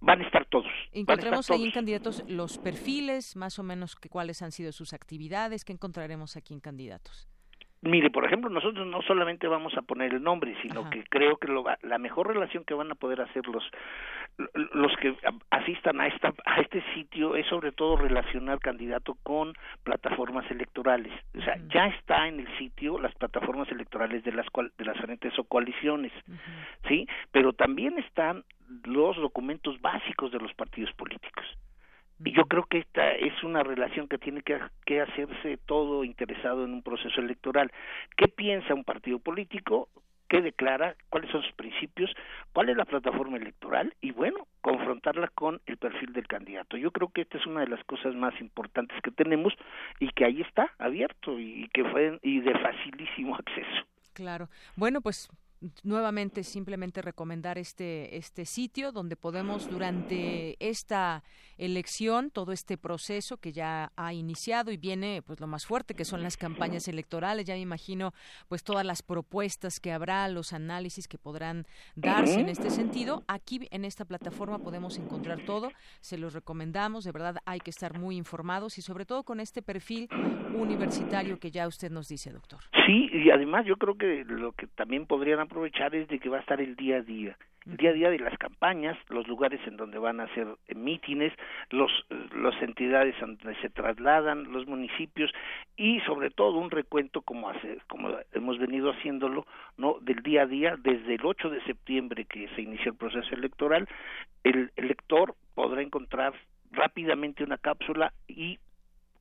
[0.00, 0.70] van a estar todos.
[0.92, 5.64] Encontremos ahí en candidatos los perfiles, más o menos que cuáles han sido sus actividades,
[5.64, 7.28] que encontraremos aquí en candidatos.
[7.82, 11.48] Mire, por ejemplo, nosotros no solamente vamos a poner el nombre, sino que creo que
[11.48, 13.64] lo, la mejor relación que van a poder hacer los
[14.72, 15.14] los que
[15.50, 19.52] asistan a esta a este sitio es sobre todo relacionar candidato con
[19.82, 21.12] plataformas electorales.
[21.36, 24.96] O sea, ya está en el sitio las plataformas electorales de las cual, de las
[24.98, 26.12] frentes o coaliciones,
[26.88, 27.08] ¿sí?
[27.32, 28.44] Pero también están
[28.84, 31.44] los documentos básicos de los partidos políticos.
[32.24, 36.64] Y yo creo que esta es una relación que tiene que, que, hacerse todo interesado
[36.64, 37.72] en un proceso electoral.
[38.16, 39.88] ¿Qué piensa un partido político?
[40.28, 40.96] ¿Qué declara?
[41.10, 42.10] ¿Cuáles son sus principios?
[42.54, 43.94] ¿Cuál es la plataforma electoral?
[44.00, 46.76] Y bueno, confrontarla con el perfil del candidato.
[46.76, 49.52] Yo creo que esta es una de las cosas más importantes que tenemos
[50.00, 53.86] y que ahí está abierto y que fue y de facilísimo acceso.
[54.14, 54.48] Claro.
[54.76, 55.28] Bueno, pues
[55.82, 61.22] nuevamente simplemente recomendar este este sitio donde podemos durante esta
[61.58, 66.04] elección todo este proceso que ya ha iniciado y viene pues lo más fuerte que
[66.04, 67.46] son las campañas electorales.
[67.46, 68.12] Ya me imagino
[68.48, 73.22] pues todas las propuestas que habrá los análisis que podrán darse en este sentido.
[73.28, 75.70] Aquí en esta plataforma podemos encontrar todo.
[76.00, 77.04] Se los recomendamos.
[77.04, 80.08] De verdad hay que estar muy informados y sobre todo con este perfil
[80.54, 82.60] universitario que ya usted nos dice doctor.
[82.86, 86.38] Sí y además yo creo que lo que también podrían aprovechar es de que va
[86.38, 87.36] a estar el día a día
[87.66, 91.32] el día a día de las campañas, los lugares en donde van a hacer mítines,
[91.70, 91.92] los
[92.34, 95.30] las entidades donde se trasladan, los municipios
[95.76, 99.46] y sobre todo un recuento como hace, como hemos venido haciéndolo,
[99.76, 103.34] no del día a día desde el 8 de septiembre que se inició el proceso
[103.34, 103.88] electoral,
[104.42, 106.34] el elector podrá encontrar
[106.72, 108.58] rápidamente una cápsula y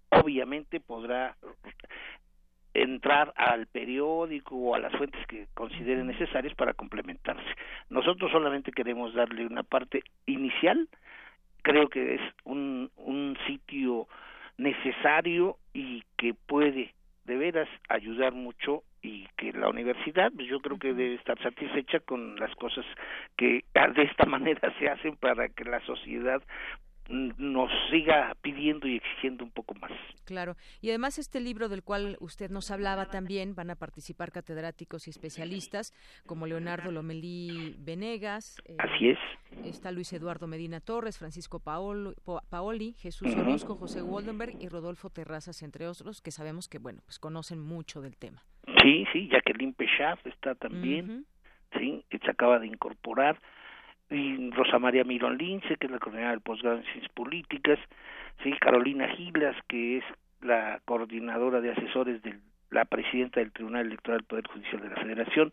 [0.09, 1.35] obviamente podrá
[2.73, 7.49] entrar al periódico o a las fuentes que consideren necesarias para complementarse.
[7.89, 10.87] Nosotros solamente queremos darle una parte inicial,
[11.61, 14.07] creo que es un, un sitio
[14.57, 16.93] necesario y que puede
[17.25, 21.99] de veras ayudar mucho y que la universidad pues yo creo que debe estar satisfecha
[21.99, 22.85] con las cosas
[23.37, 26.41] que de esta manera se hacen para que la sociedad
[27.11, 29.91] nos siga pidiendo y exigiendo un poco más.
[30.25, 30.55] Claro.
[30.81, 35.09] Y además este libro del cual usted nos hablaba también van a participar catedráticos y
[35.09, 35.93] especialistas
[36.25, 38.61] como Leonardo Lomelí Venegas.
[38.65, 39.19] Eh, Así es.
[39.65, 45.87] Está Luis Eduardo Medina Torres, Francisco Paoli, Jesús Orozco, José Waldenberg y Rodolfo Terrazas, entre
[45.87, 48.43] otros, que sabemos que, bueno, pues conocen mucho del tema.
[48.81, 51.25] Sí, sí, Jacqueline Pechaf está también,
[51.77, 53.39] sí, que se acaba de incorporar
[54.11, 57.79] y Rosa María Mirón Lince, que es la coordinadora del posgrado en Ciencias Políticas,
[58.43, 60.03] sí, Carolina Gilas, que es
[60.41, 62.37] la coordinadora de asesores de
[62.71, 65.51] la presidenta del Tribunal Electoral del Poder Judicial de la Federación.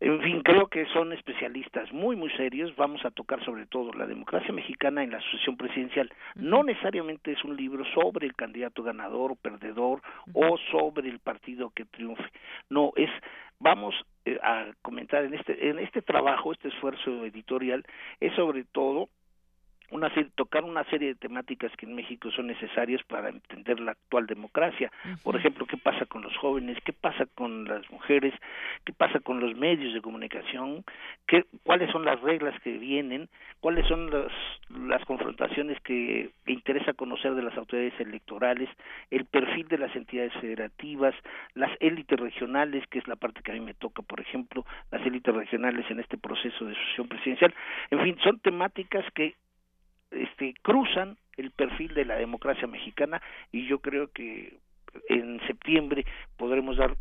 [0.00, 2.74] En fin, creo que son especialistas muy, muy serios.
[2.76, 6.10] Vamos a tocar sobre todo la democracia mexicana en la sucesión presidencial.
[6.34, 11.70] No necesariamente es un libro sobre el candidato ganador o perdedor o sobre el partido
[11.70, 12.24] que triunfe.
[12.68, 13.10] No, es
[13.60, 17.84] vamos eh, a comentar en este en este trabajo, este esfuerzo editorial
[18.20, 19.08] es sobre todo
[19.90, 24.26] una tocar una serie de temáticas que en México son necesarias para entender la actual
[24.26, 24.90] democracia.
[25.22, 28.34] Por ejemplo, qué pasa con los jóvenes, qué pasa con las mujeres,
[28.84, 30.84] qué pasa con los medios de comunicación,
[31.26, 33.28] qué, cuáles son las reglas que vienen,
[33.60, 34.32] cuáles son las,
[34.70, 38.68] las confrontaciones que interesa conocer de las autoridades electorales,
[39.10, 41.14] el perfil de las entidades federativas,
[41.54, 45.04] las élites regionales, que es la parte que a mí me toca, por ejemplo, las
[45.06, 47.54] élites regionales en este proceso de sucesión presidencial.
[47.90, 49.34] En fin, son temáticas que
[50.14, 53.20] este, cruzan el perfil de la democracia mexicana
[53.52, 54.58] y yo creo que
[55.08, 56.04] en septiembre
[56.36, 56.96] podremos dar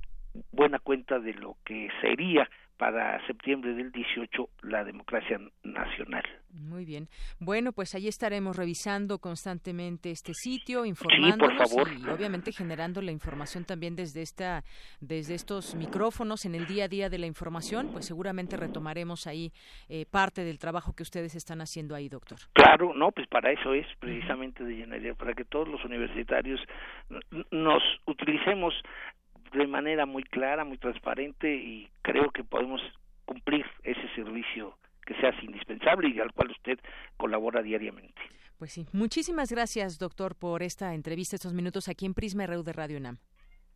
[0.51, 2.49] buena cuenta de lo que sería
[2.83, 6.23] para septiembre del 18 la democracia nacional.
[6.49, 7.07] Muy bien.
[7.39, 13.95] Bueno, pues ahí estaremos revisando constantemente este sitio, informándonos y obviamente generando la información también
[13.95, 14.63] desde esta
[14.99, 19.53] desde estos micrófonos en el día a día de la información, pues seguramente retomaremos ahí
[19.87, 22.39] eh, parte del trabajo que ustedes están haciendo ahí, doctor.
[22.51, 26.59] Claro, no, pues para eso es precisamente de llenaría, para que todos los universitarios
[27.49, 28.73] nos utilicemos
[29.53, 32.81] de manera muy clara, muy transparente y creo que podemos
[33.25, 36.79] cumplir ese servicio que se hace indispensable y al cual usted
[37.17, 38.21] colabora diariamente.
[38.57, 42.73] Pues sí, muchísimas gracias, doctor, por esta entrevista, estos minutos aquí en Prisma RU de
[42.73, 43.17] Radio UNAM.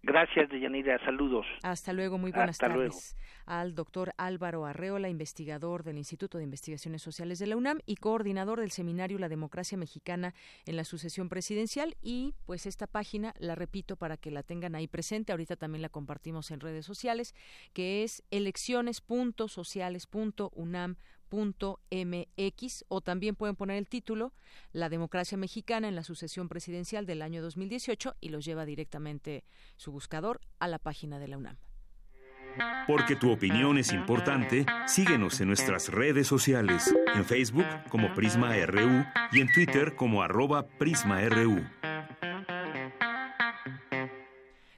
[0.04, 1.04] Gracias, Deyanira.
[1.04, 1.46] Saludos.
[1.64, 2.18] Hasta luego.
[2.18, 3.18] Muy buenas tardes.
[3.46, 8.60] Al doctor Álvaro Arreola, investigador del Instituto de Investigaciones Sociales de la UNAM y coordinador
[8.60, 10.34] del seminario La Democracia Mexicana
[10.66, 11.96] en la sucesión presidencial.
[12.02, 15.88] Y pues esta página, la repito para que la tengan ahí presente, ahorita también la
[15.90, 17.34] compartimos en redes sociales,
[17.74, 20.98] que es elecciones.sociales.unam
[21.32, 24.34] mx o también pueden poner el título
[24.72, 29.44] La democracia mexicana en la sucesión presidencial del año 2018 y los lleva directamente
[29.76, 31.58] su buscador a la página de la UNAM.
[32.88, 39.06] Porque tu opinión es importante, síguenos en nuestras redes sociales, en Facebook como Prisma RU
[39.32, 41.77] y en Twitter como arroba PrismaRU.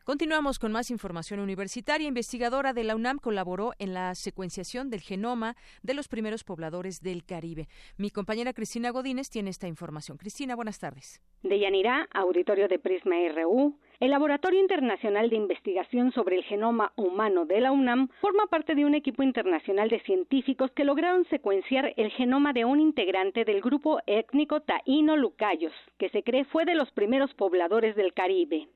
[0.09, 2.07] Continuamos con más información universitaria.
[2.07, 7.23] Investigadora de la UNAM colaboró en la secuenciación del genoma de los primeros pobladores del
[7.23, 7.67] Caribe.
[7.95, 10.17] Mi compañera Cristina Godínez tiene esta información.
[10.17, 11.21] Cristina, buenas tardes.
[11.43, 13.77] De Yanirá, auditorio de Prisma RU.
[13.99, 18.85] El Laboratorio Internacional de Investigación sobre el Genoma Humano de la UNAM forma parte de
[18.85, 23.99] un equipo internacional de científicos que lograron secuenciar el genoma de un integrante del grupo
[24.07, 28.69] étnico taíno Lucayos, que se cree fue de los primeros pobladores del Caribe.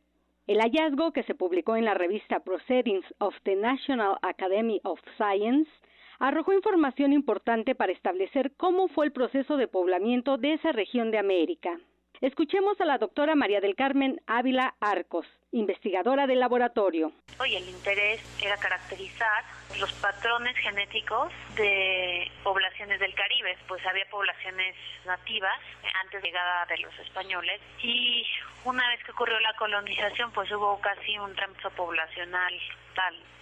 [0.45, 5.71] El hallazgo, que se publicó en la revista Proceedings of the National Academy of Science,
[6.19, 11.17] arrojó información importante para establecer cómo fue el proceso de poblamiento de esa región de
[11.17, 11.79] América.
[12.21, 17.11] Escuchemos a la doctora María del Carmen Ávila Arcos, investigadora del laboratorio.
[17.45, 19.43] Y el interés era caracterizar
[19.79, 25.59] los patrones genéticos de poblaciones del Caribe, pues había poblaciones nativas
[26.03, 28.25] antes de llegada de los españoles y
[28.63, 32.53] una vez que ocurrió la colonización pues hubo casi un tránsito poblacional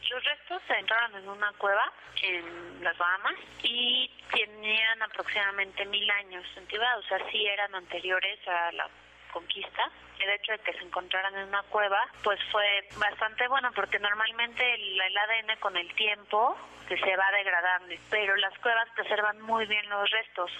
[0.09, 1.91] Los restos se entraron en una cueva
[2.21, 8.39] en las Bahamas y tenían aproximadamente mil años de antigüedad, o sea, sí eran anteriores
[8.47, 8.89] a la
[9.31, 9.89] conquista
[10.23, 12.63] el hecho de que se encontraran en una cueva, pues fue
[12.99, 16.55] bastante bueno porque normalmente el, ADN con el tiempo
[16.87, 20.51] se va degradando, pero las cuevas preservan muy bien los restos.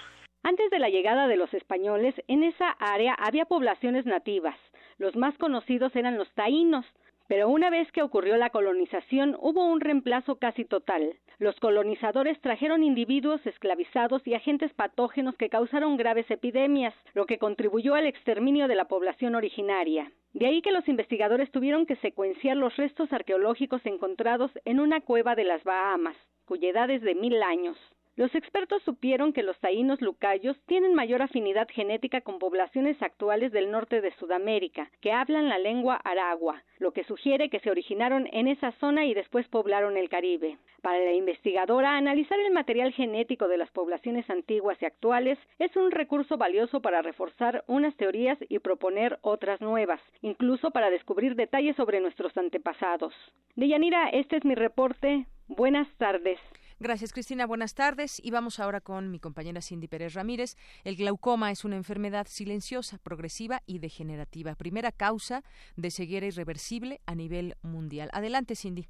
[0.44, 4.58] Antes de la llegada de los españoles, en esa área había poblaciones nativas.
[4.98, 6.86] Los más conocidos eran los taínos,
[7.32, 11.16] pero una vez que ocurrió la colonización hubo un reemplazo casi total.
[11.40, 17.96] Los colonizadores trajeron individuos esclavizados y agentes patógenos que causaron graves epidemias, lo que contribuyó
[17.96, 20.12] al exterminio de la población originaria.
[20.34, 25.34] De ahí que los investigadores tuvieron que secuenciar los restos arqueológicos encontrados en una cueva
[25.34, 27.78] de las Bahamas, cuya edad es de mil años.
[28.22, 33.72] Los expertos supieron que los taínos lucayos tienen mayor afinidad genética con poblaciones actuales del
[33.72, 38.48] norte de Sudamérica, que hablan la lengua aragua, lo que sugiere que se originaron en
[38.48, 40.60] esa zona y después poblaron el Caribe.
[40.84, 45.90] Para la investigadora, analizar el material genético de las poblaciones antiguas y actuales es un
[45.90, 52.00] recurso valioso para reforzar unas teorías y proponer otras nuevas, incluso para descubrir detalles sobre
[52.00, 53.16] nuestros antepasados.
[53.56, 55.26] Deyanira, este es mi reporte.
[55.48, 56.38] Buenas tardes.
[56.82, 57.46] Gracias, Cristina.
[57.46, 58.20] Buenas tardes.
[58.24, 60.58] Y vamos ahora con mi compañera Cindy Pérez Ramírez.
[60.84, 64.56] El glaucoma es una enfermedad silenciosa, progresiva y degenerativa.
[64.56, 65.44] Primera causa
[65.76, 68.10] de ceguera irreversible a nivel mundial.
[68.14, 68.88] Adelante, Cindy.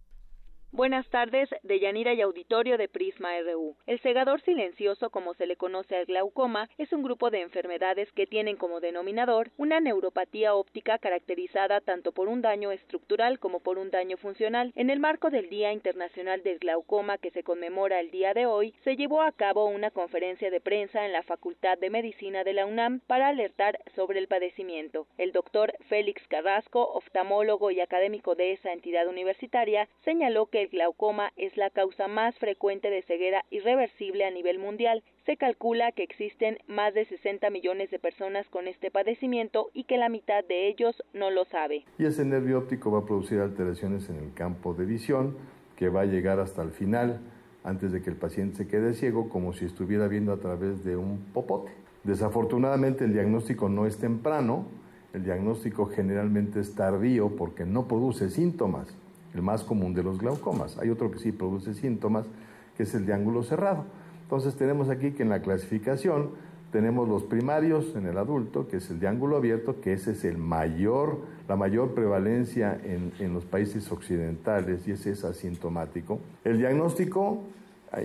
[0.73, 3.75] Buenas tardes, de Yanira y Auditorio de Prisma RU.
[3.87, 8.25] El segador silencioso, como se le conoce al glaucoma, es un grupo de enfermedades que
[8.25, 13.91] tienen como denominador una neuropatía óptica caracterizada tanto por un daño estructural como por un
[13.91, 14.71] daño funcional.
[14.77, 18.73] En el marco del Día Internacional del Glaucoma que se conmemora el día de hoy,
[18.85, 22.65] se llevó a cabo una conferencia de prensa en la Facultad de Medicina de la
[22.65, 25.05] UNAM para alertar sobre el padecimiento.
[25.17, 31.31] El doctor Félix Carrasco, oftalmólogo y académico de esa entidad universitaria, señaló que el glaucoma
[31.37, 35.03] es la causa más frecuente de ceguera irreversible a nivel mundial.
[35.25, 39.97] Se calcula que existen más de 60 millones de personas con este padecimiento y que
[39.97, 41.83] la mitad de ellos no lo sabe.
[41.97, 45.35] Y ese nervio óptico va a producir alteraciones en el campo de visión
[45.75, 47.19] que va a llegar hasta el final
[47.63, 50.95] antes de que el paciente se quede ciego como si estuviera viendo a través de
[50.95, 51.71] un popote.
[52.03, 54.67] Desafortunadamente el diagnóstico no es temprano,
[55.13, 58.95] el diagnóstico generalmente es tardío porque no produce síntomas
[59.33, 60.77] el más común de los glaucomas.
[60.77, 62.25] Hay otro que sí produce síntomas,
[62.75, 63.85] que es el de ángulo cerrado.
[64.23, 66.29] Entonces tenemos aquí que en la clasificación
[66.71, 70.23] tenemos los primarios en el adulto, que es el de ángulo abierto, que ese es
[70.23, 71.19] el mayor,
[71.49, 76.19] la mayor prevalencia en, en los países occidentales y ese es asintomático.
[76.45, 77.43] El diagnóstico,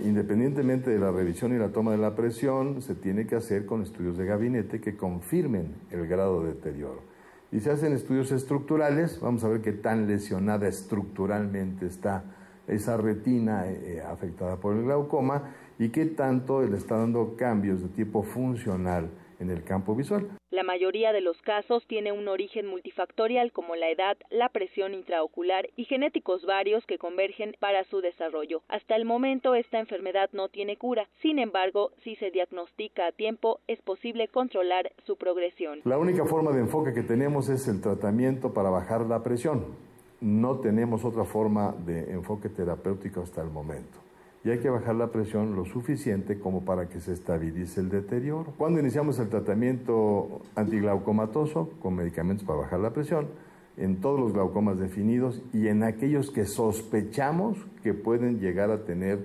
[0.03, 3.81] independientemente de la revisión y la toma de la presión, se tiene que hacer con
[3.81, 7.16] estudios de gabinete que confirmen el grado de deterioro
[7.51, 12.23] y se hacen estudios estructurales, vamos a ver qué tan lesionada estructuralmente está
[12.67, 15.43] esa retina eh, afectada por el glaucoma
[15.79, 19.09] y qué tanto le está dando cambios de tipo funcional
[19.39, 20.29] en el campo visual.
[20.49, 25.69] La mayoría de los casos tiene un origen multifactorial como la edad, la presión intraocular
[25.75, 28.61] y genéticos varios que convergen para su desarrollo.
[28.67, 33.59] Hasta el momento esta enfermedad no tiene cura, sin embargo, si se diagnostica a tiempo
[33.67, 35.81] es posible controlar su progresión.
[35.83, 39.65] La única forma de enfoque que tenemos es el tratamiento para bajar la presión.
[40.19, 44.06] No tenemos otra forma de enfoque terapéutico hasta el momento
[44.47, 48.53] y hay que bajar la presión lo suficiente como para que se estabilice el deterioro.
[48.57, 53.27] Cuando iniciamos el tratamiento antiglaucomatoso con medicamentos para bajar la presión,
[53.75, 59.19] en todos los glaucomas definidos y en aquellos que sospechamos que pueden llegar a tener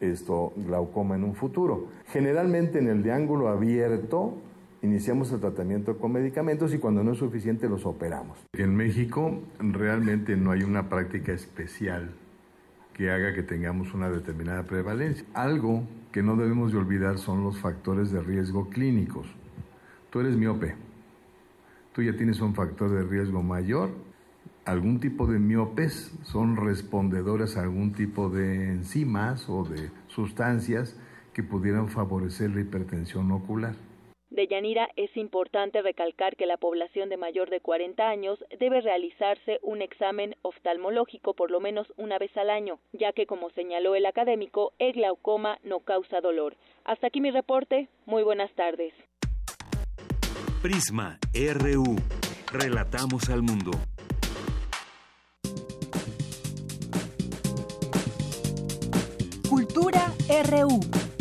[0.00, 1.88] esto glaucoma en un futuro.
[2.06, 4.38] Generalmente en el de ángulo abierto
[4.80, 8.38] iniciamos el tratamiento con medicamentos y cuando no es suficiente los operamos.
[8.54, 12.14] En México realmente no hay una práctica especial
[12.94, 15.26] que haga que tengamos una determinada prevalencia.
[15.34, 19.26] Algo que no debemos de olvidar son los factores de riesgo clínicos.
[20.10, 20.74] Tú eres miope,
[21.94, 23.90] tú ya tienes un factor de riesgo mayor.
[24.64, 30.96] Algún tipo de miopes son respondedores a algún tipo de enzimas o de sustancias
[31.32, 33.74] que pudieran favorecer la hipertensión ocular.
[34.32, 39.58] De Yanira es importante recalcar que la población de mayor de 40 años debe realizarse
[39.60, 44.06] un examen oftalmológico por lo menos una vez al año, ya que como señaló el
[44.06, 46.56] académico, el glaucoma no causa dolor.
[46.86, 47.88] Hasta aquí mi reporte.
[48.06, 48.94] Muy buenas tardes.
[50.62, 51.96] Prisma RU.
[52.50, 53.72] Relatamos al mundo.
[59.46, 60.14] Cultura
[60.48, 61.11] RU.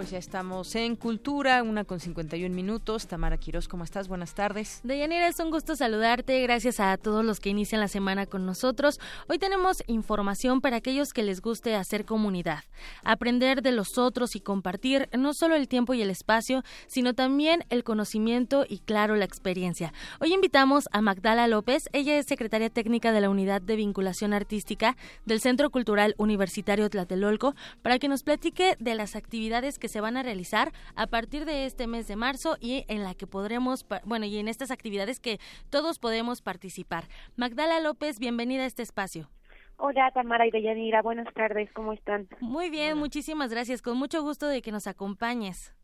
[0.00, 3.06] Pues ya estamos en Cultura, una con 51 minutos.
[3.06, 4.08] Tamara Quiroz, ¿cómo estás?
[4.08, 4.80] Buenas tardes.
[4.82, 6.40] Deyanira, es un gusto saludarte.
[6.40, 8.98] Gracias a todos los que inician la semana con nosotros.
[9.28, 12.64] Hoy tenemos información para aquellos que les guste hacer comunidad,
[13.04, 17.66] aprender de los otros y compartir no solo el tiempo y el espacio, sino también
[17.68, 19.92] el conocimiento y, claro, la experiencia.
[20.18, 21.90] Hoy invitamos a Magdala López.
[21.92, 24.96] Ella es secretaria técnica de la Unidad de Vinculación Artística
[25.26, 30.16] del Centro Cultural Universitario Tlatelolco para que nos platique de las actividades que se van
[30.16, 34.26] a realizar a partir de este mes de marzo y en la que podremos, bueno,
[34.26, 35.38] y en estas actividades que
[35.68, 37.04] todos podemos participar.
[37.36, 39.28] Magdala López, bienvenida a este espacio.
[39.76, 42.28] Hola Tamara y Deyanira, buenas tardes, ¿cómo están?
[42.40, 45.74] Muy bien, muchísimas gracias, con mucho gusto de que nos acompañes.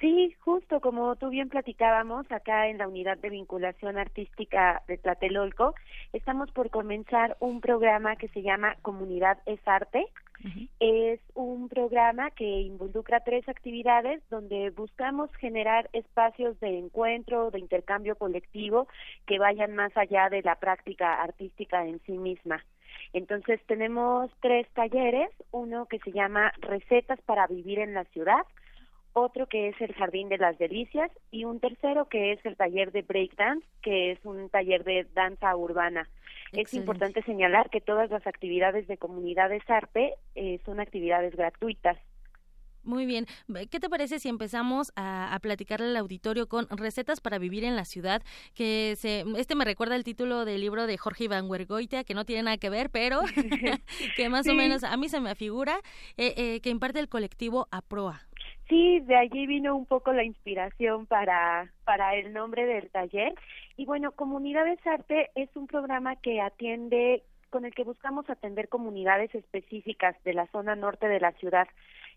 [0.00, 5.74] Sí, justo como tú bien platicábamos acá en la unidad de vinculación artística de Tlatelolco,
[6.12, 10.04] estamos por comenzar un programa que se llama Comunidad es Arte.
[10.80, 18.16] Es un programa que involucra tres actividades donde buscamos generar espacios de encuentro, de intercambio
[18.16, 18.86] colectivo
[19.26, 22.64] que vayan más allá de la práctica artística en sí misma.
[23.12, 28.44] Entonces tenemos tres talleres, uno que se llama Recetas para vivir en la ciudad,
[29.12, 32.92] otro que es el Jardín de las Delicias y un tercero que es el taller
[32.92, 36.06] de breakdance, que es un taller de danza urbana.
[36.52, 41.98] Es importante señalar que todas las actividades de comunidades arte eh, son actividades gratuitas.
[42.86, 43.26] Muy bien.
[43.70, 47.74] ¿Qué te parece si empezamos a, a platicarle al auditorio con recetas para vivir en
[47.74, 48.22] la ciudad?
[48.54, 52.24] Que se, este me recuerda el título del libro de Jorge Iván Huergoitia, que no
[52.24, 53.20] tiene nada que ver, pero
[54.16, 55.80] que más o menos a mí se me figura,
[56.16, 58.20] eh, eh, que imparte el colectivo APROA.
[58.68, 63.34] Sí, de allí vino un poco la inspiración para, para el nombre del taller.
[63.76, 69.34] Y bueno, Comunidades Arte es un programa que atiende, con el que buscamos atender comunidades
[69.34, 71.68] específicas de la zona norte de la ciudad.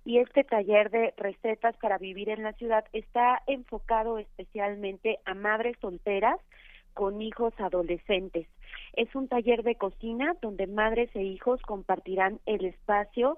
[0.06, 5.76] Y este taller de recetas para vivir en la ciudad está enfocado especialmente a madres
[5.82, 6.40] solteras
[6.94, 8.48] con hijos adolescentes.
[8.94, 13.38] Es un taller de cocina donde madres e hijos compartirán el espacio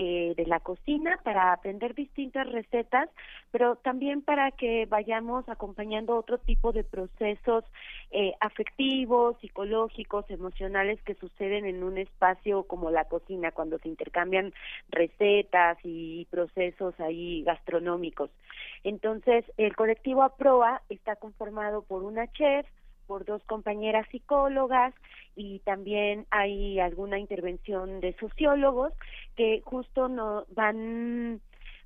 [0.00, 3.10] eh, de la cocina para aprender distintas recetas,
[3.50, 7.64] pero también para que vayamos acompañando otro tipo de procesos
[8.12, 14.54] eh, afectivos, psicológicos, emocionales que suceden en un espacio como la cocina, cuando se intercambian
[14.90, 18.30] recetas y procesos ahí gastronómicos.
[18.84, 22.66] Entonces, el colectivo APROA está conformado por una chef,
[23.08, 24.94] por dos compañeras psicólogas
[25.34, 28.92] y también hay alguna intervención de sociólogos
[29.34, 31.40] que justo no van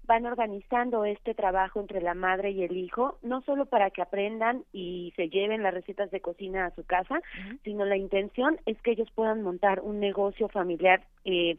[0.05, 4.65] van organizando este trabajo entre la madre y el hijo, no solo para que aprendan
[4.73, 7.21] y se lleven las recetas de cocina a su casa,
[7.63, 11.57] sino la intención es que ellos puedan montar un negocio familiar eh,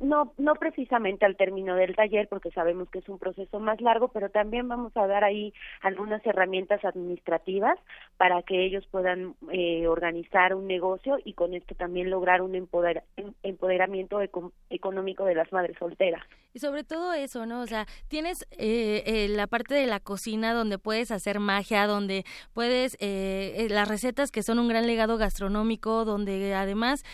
[0.00, 4.08] no, no precisamente al término del taller, porque sabemos que es un proceso más largo,
[4.08, 7.78] pero también vamos a dar ahí algunas herramientas administrativas
[8.16, 12.54] para que ellos puedan eh, organizar un negocio y con esto también lograr un
[13.42, 14.20] empoderamiento
[14.70, 16.22] económico de las madres solteras.
[16.54, 17.62] Y sobre todo eso, ¿no?
[17.62, 22.24] O sea, tienes eh, eh, la parte de la cocina donde puedes hacer magia, donde
[22.52, 27.04] puedes, las recetas que son un gran legado gastronómico, donde además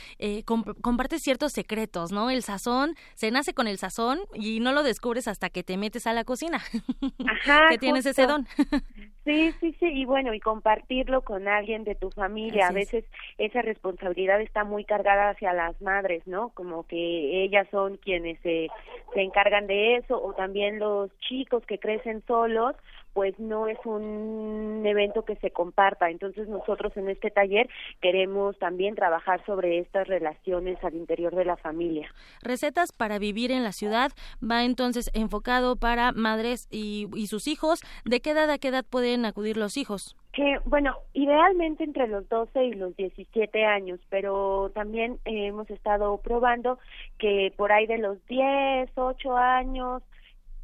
[0.81, 2.31] compartes ciertos secretos, ¿no?
[2.31, 2.68] El sazón,
[3.14, 6.25] se nace con el sazón y no lo descubres hasta que te metes a la
[6.25, 6.59] cocina.
[7.27, 7.69] Ajá.
[7.71, 8.47] que tienes ese don.
[9.25, 12.69] Sí, sí, sí, y bueno, y compartirlo con alguien de tu familia.
[12.69, 13.05] a veces
[13.37, 16.49] esa responsabilidad está muy cargada hacia las madres, ¿no?
[16.55, 18.69] Como que ellas son quienes se,
[19.12, 22.75] se encargan de eso, o también los chicos que crecen solos,
[23.13, 26.11] pues no es un evento que se comparta.
[26.11, 27.69] Entonces nosotros en este taller
[28.01, 32.09] queremos también trabajar sobre estas relaciones al interior de la familia.
[32.43, 37.81] Recetas para vivir en la ciudad va entonces enfocado para madres y, y sus hijos.
[38.05, 40.17] ¿De qué edad a qué edad pueden acudir los hijos?
[40.33, 46.79] Que, bueno, idealmente entre los 12 y los 17 años, pero también hemos estado probando
[47.19, 50.03] que por ahí de los 10, 8 años,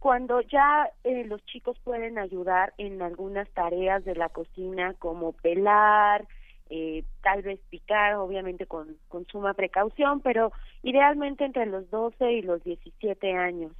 [0.04, 6.28] cuando ya eh, los chicos pueden ayudar en algunas tareas de la cocina como pelar,
[6.68, 10.52] eh, tal vez picar, obviamente con, con suma precaución, pero
[10.82, 13.72] idealmente entre los 12 y los 17 años.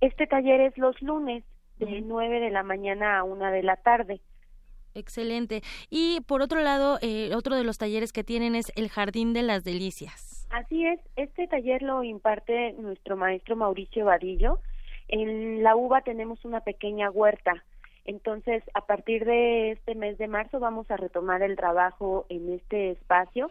[0.00, 1.44] Este taller es los lunes
[1.76, 4.22] de 9 de la mañana a 1 de la tarde.
[4.94, 5.60] Excelente.
[5.90, 9.42] Y por otro lado, eh, otro de los talleres que tienen es el Jardín de
[9.42, 10.48] las Delicias.
[10.48, 14.60] Así es, este taller lo imparte nuestro maestro Mauricio Vadillo
[15.08, 17.64] en la uva tenemos una pequeña huerta.
[18.04, 22.92] Entonces, a partir de este mes de marzo vamos a retomar el trabajo en este
[22.92, 23.50] espacio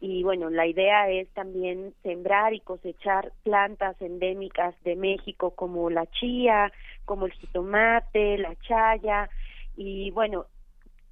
[0.00, 6.06] y bueno, la idea es también sembrar y cosechar plantas endémicas de México como la
[6.06, 6.72] chía,
[7.04, 9.28] como el jitomate, la chaya
[9.76, 10.46] y bueno,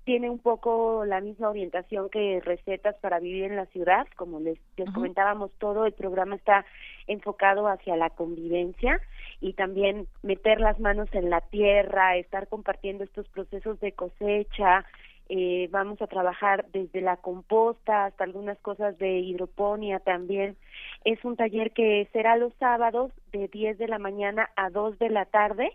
[0.06, 4.56] tiene un poco la misma orientación que recetas para vivir en la ciudad, como les,
[4.94, 6.64] comentábamos, todo el programa está
[7.08, 9.00] enfocado hacia la convivencia
[9.40, 14.86] y también meter las manos en la tierra, estar compartiendo estos procesos de cosecha,
[15.28, 20.56] eh, vamos a trabajar desde la composta hasta algunas cosas de hidroponía también.
[21.04, 25.10] Es un taller que será los sábados de 10 de la mañana a 2 de
[25.10, 25.72] la tarde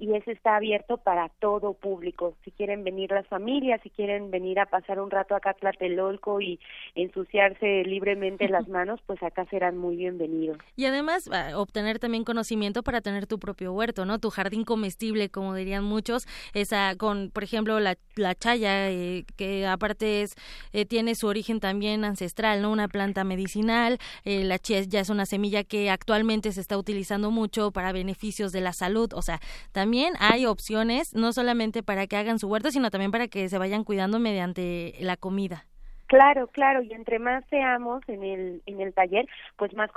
[0.00, 2.34] y ese está abierto para todo público.
[2.42, 6.40] Si quieren venir las familias, si quieren venir a pasar un rato acá a Tlatelolco
[6.40, 6.58] y
[6.94, 10.56] ensuciarse libremente las manos, pues acá serán muy bienvenidos.
[10.74, 14.18] Y además obtener también conocimiento para tener tu propio huerto, ¿no?
[14.18, 19.66] Tu jardín comestible, como dirían muchos, esa con, por ejemplo, la, la chaya, eh, que
[19.66, 20.34] aparte es
[20.72, 22.72] eh, tiene su origen también ancestral, ¿no?
[22.72, 27.30] Una planta medicinal, eh, la chía ya es una semilla que actualmente se está utilizando
[27.30, 29.40] mucho para beneficios de la salud, o sea,
[29.72, 33.48] también también hay opciones, no solamente para que hagan su huerto, sino también para que
[33.48, 35.66] se vayan cuidando mediante la comida.
[36.10, 39.90] Claro, claro, y entre más seamos en el en el taller, pues más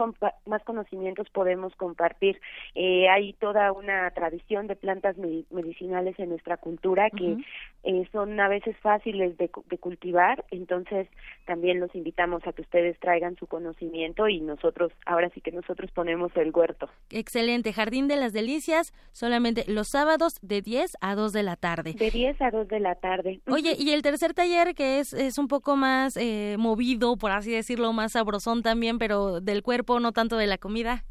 [0.46, 2.40] más conocimientos podemos compartir.
[2.76, 7.38] Eh, hay toda una tradición de plantas medicinales en nuestra cultura que
[7.84, 11.08] eh, son a veces fáciles de, de, cultivar, entonces
[11.48, 15.90] también los invitamos a que ustedes traigan su conocimiento y nosotros, ahora sí que nosotros
[15.92, 16.90] ponemos el huerto.
[17.10, 21.94] Excelente, Jardín de las Delicias, solamente los sábados de 10 a 2 de la tarde.
[21.94, 23.42] De 10 a 2 de la tarde.
[23.48, 27.52] Oye, y el tercer taller que es, es un poco más eh, movido, por así
[27.52, 31.04] decirlo, más sabrosón también, pero del cuerpo, no tanto de la comida.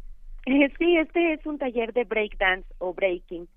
[0.46, 3.48] Eh, sí, este es un taller de breakdance o breaking.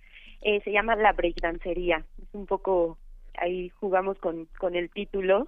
[0.42, 2.06] Eh, se llama la breakdancería.
[2.22, 2.98] Es un poco
[3.38, 5.48] ahí jugamos con, con el título.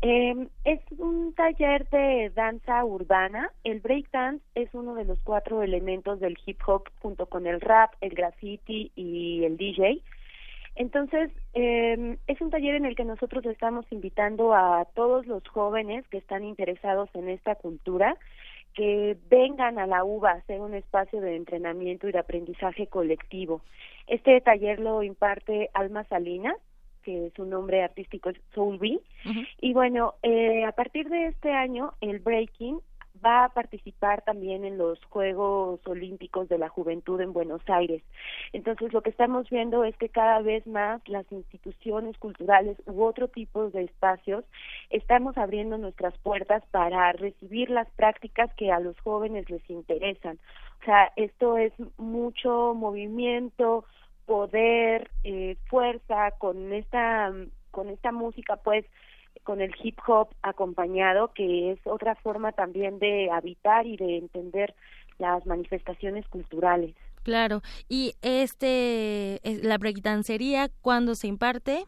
[0.00, 3.50] Em, es un taller de danza urbana.
[3.64, 7.92] El breakdance es uno de los cuatro elementos del hip hop junto con el rap,
[8.00, 10.02] el graffiti y el DJ.
[10.76, 16.06] Entonces, eh, es un taller en el que nosotros estamos invitando a todos los jóvenes
[16.08, 18.16] que están interesados en esta cultura
[18.74, 23.62] que vengan a la UBA a hacer un espacio de entrenamiento y de aprendizaje colectivo.
[24.08, 26.56] Este taller lo imparte Alma Salinas,
[27.04, 28.80] que su nombre artístico es Soul
[29.60, 32.80] Y bueno, eh, a partir de este año, el breaking
[33.24, 38.02] va a participar también en los Juegos Olímpicos de la Juventud en Buenos Aires.
[38.52, 43.28] Entonces, lo que estamos viendo es que cada vez más las instituciones culturales u otro
[43.28, 44.44] tipo de espacios
[44.90, 50.38] estamos abriendo nuestras puertas para recibir las prácticas que a los jóvenes les interesan.
[50.82, 53.84] O sea, esto es mucho movimiento,
[54.26, 57.32] poder, eh, fuerza con esta
[57.70, 58.84] con esta música, pues
[59.42, 64.74] con el hip hop acompañado, que es otra forma también de habitar y de entender
[65.18, 66.94] las manifestaciones culturales.
[67.22, 67.62] Claro.
[67.88, 71.84] ¿Y este, la breakdancería, cuándo se imparte?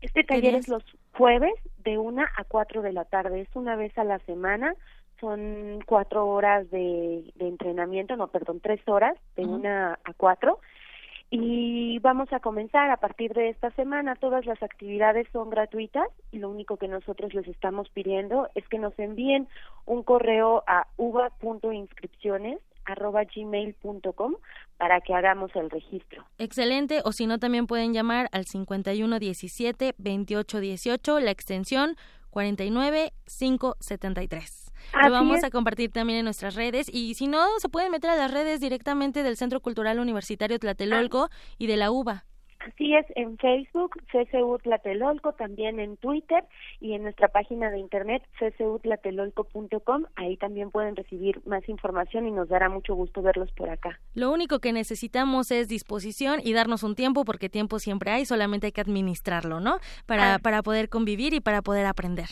[0.00, 0.82] Este taller es los
[1.12, 1.52] jueves
[1.84, 3.42] de una a cuatro de la tarde.
[3.42, 4.74] Es una vez a la semana.
[5.20, 10.60] Son cuatro horas de, entrenamiento, no, perdón, tres horas de una a cuatro.
[11.30, 14.16] Y vamos a comenzar a partir de esta semana.
[14.16, 18.80] Todas las actividades son gratuitas y lo único que nosotros les estamos pidiendo es que
[18.80, 19.46] nos envíen
[19.86, 24.34] un correo a uva.inscripciones arroba gmail.com
[24.76, 26.24] para que hagamos el registro.
[26.38, 31.94] Excelente, o si no también pueden llamar al 5117 2818, la extensión
[32.30, 34.59] 49573.
[35.02, 38.16] Lo vamos a compartir también en nuestras redes y si no, se pueden meter a
[38.16, 42.24] las redes directamente del Centro Cultural Universitario Tlatelolco y de la UBA.
[42.60, 46.44] Así es, en Facebook, CCU Tlatelolco, también en Twitter
[46.78, 50.04] y en nuestra página de internet, ccutlatelolco.com.
[50.16, 53.98] Ahí también pueden recibir más información y nos dará mucho gusto verlos por acá.
[54.14, 58.66] Lo único que necesitamos es disposición y darnos un tiempo, porque tiempo siempre hay, solamente
[58.66, 59.78] hay que administrarlo, ¿no?
[60.04, 62.28] Para, para poder convivir y para poder aprender.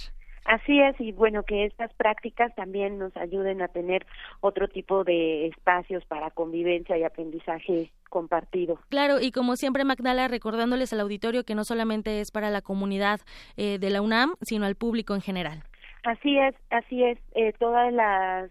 [0.49, 4.07] Así es, y bueno, que estas prácticas también nos ayuden a tener
[4.41, 8.79] otro tipo de espacios para convivencia y aprendizaje compartido.
[8.89, 13.21] Claro, y como siempre, Magdala, recordándoles al auditorio que no solamente es para la comunidad
[13.59, 15.65] eh, de la UNAM, sino al público en general.
[16.05, 17.19] Así es, así es.
[17.35, 18.51] Eh, todas las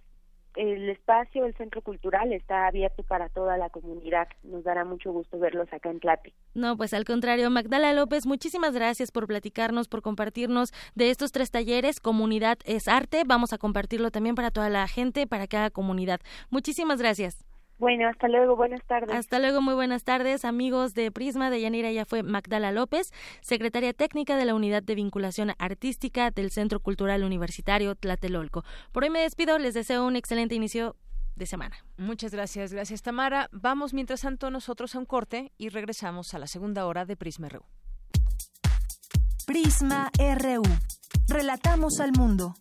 [0.57, 4.27] el espacio, el centro cultural está abierto para toda la comunidad.
[4.43, 6.33] Nos dará mucho gusto verlos acá en Tlate.
[6.55, 11.51] No, pues al contrario, Magdala López, muchísimas gracias por platicarnos, por compartirnos de estos tres
[11.51, 11.99] talleres.
[11.99, 13.23] Comunidad es arte.
[13.25, 16.19] Vamos a compartirlo también para toda la gente, para cada comunidad.
[16.49, 17.45] Muchísimas gracias.
[17.79, 19.15] Bueno, hasta luego, buenas tardes.
[19.15, 21.51] Hasta luego, muy buenas tardes, amigos de Prisma.
[21.51, 23.11] De Yanira ya fue Magdala López,
[23.41, 28.63] secretaria técnica de la Unidad de Vinculación Artística del Centro Cultural Universitario Tlatelolco.
[28.91, 30.95] Por hoy me despido, les deseo un excelente inicio
[31.35, 31.77] de semana.
[31.97, 33.47] Muchas gracias, gracias Tamara.
[33.51, 37.47] Vamos mientras tanto nosotros a un corte y regresamos a la segunda hora de Prisma
[37.49, 37.63] RU.
[39.45, 40.63] Prisma RU.
[41.27, 42.55] Relatamos al mundo.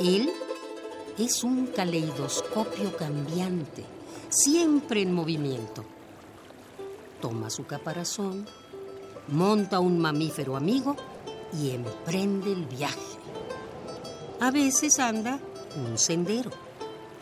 [0.00, 0.32] Él
[1.18, 3.84] es un caleidoscopio cambiante,
[4.30, 5.84] siempre en movimiento.
[7.20, 8.46] Toma su caparazón,
[9.28, 10.96] monta un mamífero amigo
[11.52, 12.96] y emprende el viaje.
[14.40, 15.38] A veces anda
[15.76, 16.50] un sendero,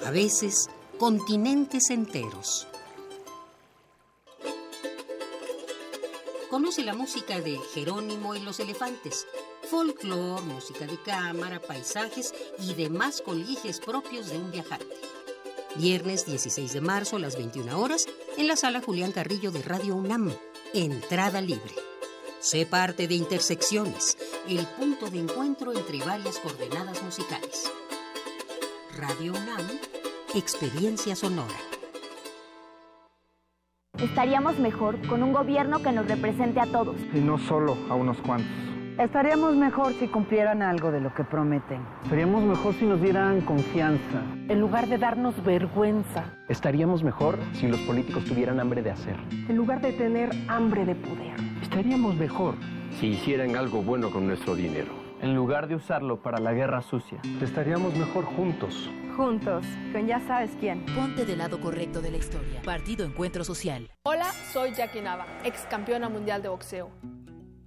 [0.07, 2.69] a veces continentes enteros.
[6.49, 9.27] Conoce la música de Jerónimo y los elefantes
[9.71, 14.87] folclore, música de cámara, paisajes y demás coliges propios de un viajante.
[15.77, 18.07] Viernes 16 de marzo a las 21 horas
[18.37, 20.33] en la sala Julián Carrillo de Radio UNAM.
[20.73, 21.75] Entrada libre.
[22.41, 24.17] Sé parte de Intersecciones,
[24.49, 27.71] el punto de encuentro entre varias coordenadas musicales.
[28.97, 29.67] Radio UNAM,
[30.35, 31.59] experiencia sonora.
[33.99, 36.97] Estaríamos mejor con un gobierno que nos represente a todos.
[37.13, 38.78] Y no solo a unos cuantos.
[38.99, 41.81] Estaríamos mejor si cumplieran algo de lo que prometen.
[42.03, 44.23] Estaríamos mejor si nos dieran confianza.
[44.49, 46.25] En lugar de darnos vergüenza.
[46.49, 49.15] Estaríamos mejor si los políticos tuvieran hambre de hacer.
[49.49, 51.37] En lugar de tener hambre de poder.
[51.63, 52.57] Estaríamos mejor
[52.99, 54.91] si hicieran algo bueno con nuestro dinero.
[55.23, 57.21] En lugar de usarlo para la guerra sucia.
[57.41, 58.91] Estaríamos mejor juntos.
[59.17, 60.85] Juntos, con ya sabes quién.
[60.97, 62.63] Ponte del lado correcto de la historia.
[62.65, 63.89] Partido Encuentro Social.
[64.03, 66.91] Hola, soy Jackie Nava, ex campeona mundial de boxeo.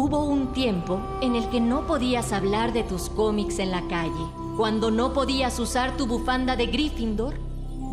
[0.00, 4.30] Hubo un tiempo en el que no podías hablar de tus cómics en la calle,
[4.56, 7.34] cuando no podías usar tu bufanda de Gryffindor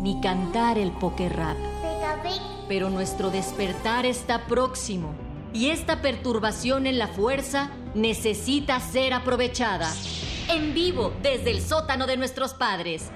[0.02, 1.56] ni cantar el poker rap.
[2.68, 5.16] Pero nuestro despertar está próximo
[5.52, 9.92] y esta perturbación en la fuerza necesita ser aprovechada.
[10.48, 13.10] En vivo desde el sótano de nuestros padres,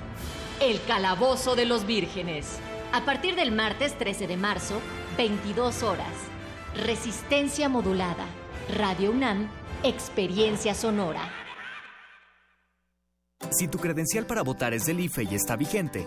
[0.61, 2.59] el Calabozo de los Vírgenes.
[2.93, 4.81] A partir del martes 13 de marzo,
[5.17, 6.13] 22 horas.
[6.75, 8.27] Resistencia modulada
[8.71, 9.49] Radio UNAM,
[9.83, 11.23] Experiencia Sonora.
[13.51, 16.07] Si tu credencial para votar es del IFE y está vigente,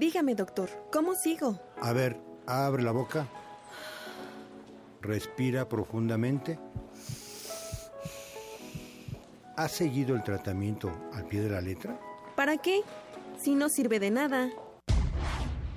[0.00, 1.60] Dígame, doctor, ¿cómo sigo?
[1.78, 3.28] A ver, abre la boca.
[5.02, 6.58] Respira profundamente.
[9.58, 12.00] ¿Has seguido el tratamiento al pie de la letra?
[12.34, 12.80] ¿Para qué?
[13.36, 14.48] Si no sirve de nada.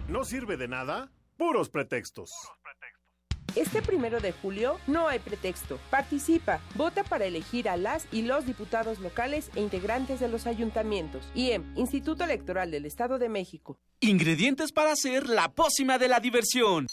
[0.07, 1.11] ¿No sirve de nada?
[1.35, 2.31] Puros pretextos.
[3.55, 5.79] Este primero de julio no hay pretexto.
[5.91, 11.23] Participa, vota para elegir a las y los diputados locales e integrantes de los ayuntamientos.
[11.35, 13.77] IEM, Instituto Electoral del Estado de México.
[13.99, 16.87] Ingredientes para hacer la pócima de la diversión.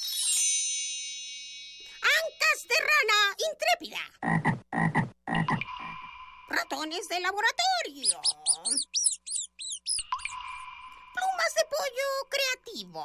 [2.02, 4.00] Ancas de rana intrépida.
[6.46, 8.20] Ratones de laboratorio.
[11.14, 13.04] Plumas de pollo creativo.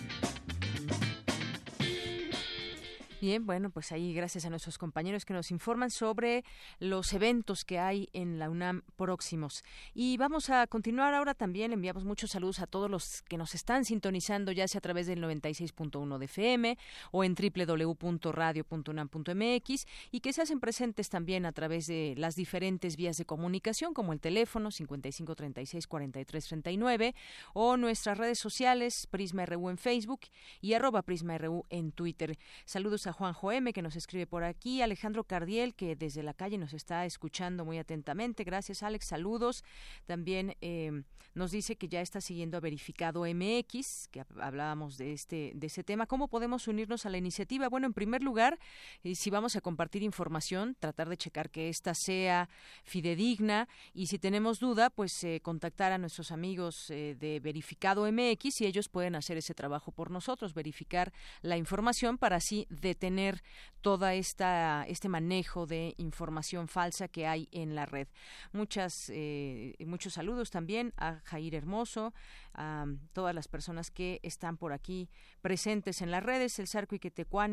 [3.22, 6.45] Bien, bueno, pues ahí gracias a nuestros compañeros que nos informan sobre
[6.80, 9.65] los eventos que hay en la UNAM próximos.
[9.93, 11.74] Y vamos a continuar ahora también.
[11.74, 15.22] Enviamos muchos saludos a todos los que nos están sintonizando, ya sea a través del
[15.22, 16.78] 96.1 de FM
[17.11, 23.17] o en www.radio.unam.mx y que se hacen presentes también a través de las diferentes vías
[23.17, 27.15] de comunicación, como el teléfono 5536-4339
[27.53, 30.22] o nuestras redes sociales, Prisma RU en Facebook
[30.61, 32.38] y arroba Prisma RU en Twitter.
[32.63, 36.57] Saludos a Juanjo M, que nos escribe por aquí, Alejandro Cardiel, que desde la calle
[36.57, 38.43] nos está escuchando muy atentamente.
[38.43, 39.05] Gracias, Alex.
[39.07, 39.64] Saludos.
[40.05, 41.03] También eh,
[41.34, 45.84] nos dice que ya está siguiendo a Verificado MX, que hablábamos de este, de ese
[45.84, 46.05] tema.
[46.05, 47.70] ¿Cómo podemos unirnos a la iniciativa?
[47.70, 48.60] Bueno, en primer lugar,
[49.03, 52.49] eh, si vamos a compartir información, tratar de checar que ésta sea
[52.84, 58.66] fidedigna y si tenemos duda, pues eh, contactar a nuestros amigos de Verificado MX y
[58.66, 63.41] ellos pueden hacer ese trabajo por nosotros, verificar la información para así determinar detener
[63.82, 68.08] toda esta este manejo de información falsa que hay en la red.
[68.52, 72.14] Muchas eh, muchos saludos también a Jair Hermoso,
[72.60, 75.10] a todas las personas que están por aquí
[75.41, 76.99] presentes en las redes, el Sarco y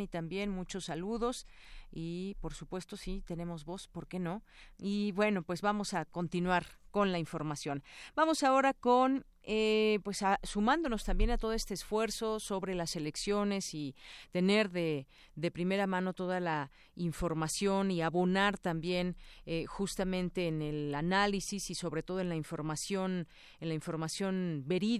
[0.08, 1.46] también muchos saludos
[1.92, 4.42] y por supuesto sí tenemos voz, ¿por qué no?
[4.78, 7.84] Y bueno, pues vamos a continuar con la información.
[8.14, 13.94] Vamos ahora con eh, pues sumándonos también a todo este esfuerzo sobre las elecciones y
[14.32, 20.92] tener de, de primera mano toda la información y abonar también eh, justamente en el
[20.96, 23.28] análisis y sobre todo en la información
[23.60, 24.95] en la información verídica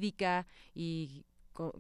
[0.74, 1.24] y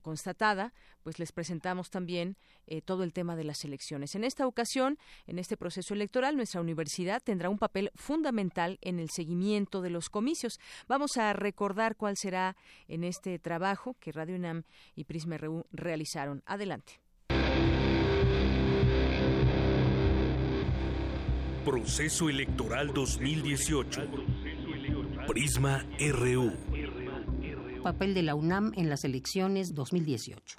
[0.02, 2.36] constatada, pues les presentamos también
[2.66, 4.14] eh, todo el tema de las elecciones.
[4.14, 9.10] En esta ocasión, en este proceso electoral, nuestra universidad tendrá un papel fundamental en el
[9.10, 10.58] seguimiento de los comicios.
[10.88, 12.56] Vamos a recordar cuál será
[12.88, 14.64] en este trabajo que Radio UNAM
[14.94, 16.42] y Prisma RU realizaron.
[16.46, 17.00] Adelante.
[21.64, 24.08] Proceso Electoral 2018.
[25.26, 26.52] Prisma RU
[27.86, 30.58] papel de la UNAM en las elecciones 2018.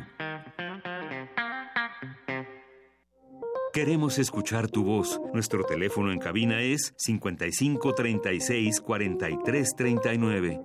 [3.78, 5.20] Queremos escuchar tu voz.
[5.32, 10.60] Nuestro teléfono en cabina es 55 36 43 39.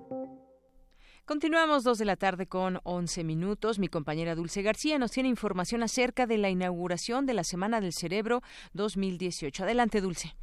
[1.24, 3.78] Continuamos dos de la tarde con 11 minutos.
[3.78, 7.92] Mi compañera Dulce García nos tiene información acerca de la inauguración de la Semana del
[7.92, 8.42] Cerebro
[8.72, 9.62] 2018.
[9.62, 10.34] Adelante, Dulce.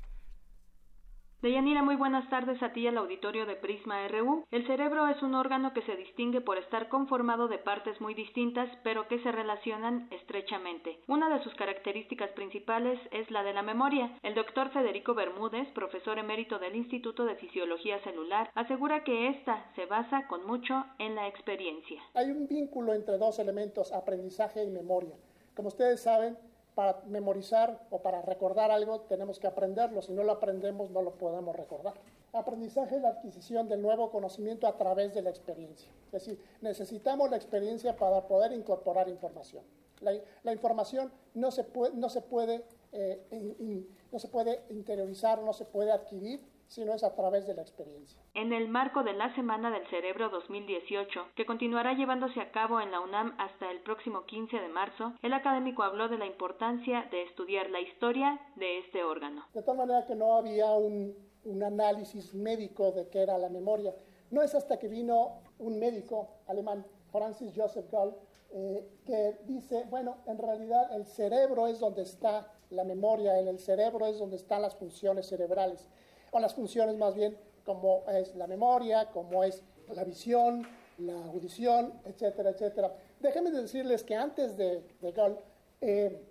[1.42, 4.46] Deyanira, muy buenas tardes a ti y al auditorio de Prisma RU.
[4.52, 8.70] El cerebro es un órgano que se distingue por estar conformado de partes muy distintas,
[8.84, 11.00] pero que se relacionan estrechamente.
[11.08, 14.16] Una de sus características principales es la de la memoria.
[14.22, 19.88] El doctor Federico Bermúdez, profesor emérito del Instituto de Fisiología Celular, asegura que esta se
[19.88, 22.04] basa con mucho en la experiencia.
[22.14, 25.16] Hay un vínculo entre dos elementos, aprendizaje y memoria.
[25.56, 26.38] Como ustedes saben,
[26.76, 31.12] para memorizar o para recordar algo tenemos que aprenderlo, si no lo aprendemos no lo
[31.16, 31.94] podemos recordar.
[32.34, 35.92] Aprendizaje es la adquisición del nuevo conocimiento a través de la experiencia.
[36.06, 39.64] Es decir, necesitamos la experiencia para poder incorporar información.
[40.00, 45.66] La, información no se puede, no se puede, eh, no se puede interiorizar, no se
[45.66, 46.42] puede adquirir
[46.72, 48.18] sino es a través de la experiencia.
[48.34, 52.92] En el marco de la Semana del Cerebro 2018, que continuará llevándose a cabo en
[52.92, 57.24] la UNAM hasta el próximo 15 de marzo, el académico habló de la importancia de
[57.24, 59.46] estudiar la historia de este órgano.
[59.54, 61.14] De tal manera que no había un,
[61.62, 63.94] análisis médico de qué era la memoria.
[64.30, 68.16] No es hasta que vino un médico alemán, Francis Joseph Gall,
[68.54, 73.60] eh, que dice, bueno, en realidad el cerebro es donde está la memoria, en el
[73.60, 75.90] cerebro es donde están las funciones cerebrales
[76.32, 79.64] o las funciones más bien como es la memoria, como es
[79.94, 80.68] la visión,
[80.98, 82.94] la audición, etcétera, etcétera.
[83.20, 85.36] Déjenme decirles que antes de, de
[85.82, 86.22] eh,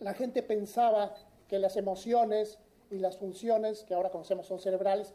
[0.00, 1.14] la gente pensaba
[1.48, 2.58] que las emociones
[2.90, 5.14] y las funciones que ahora conocemos son cerebrales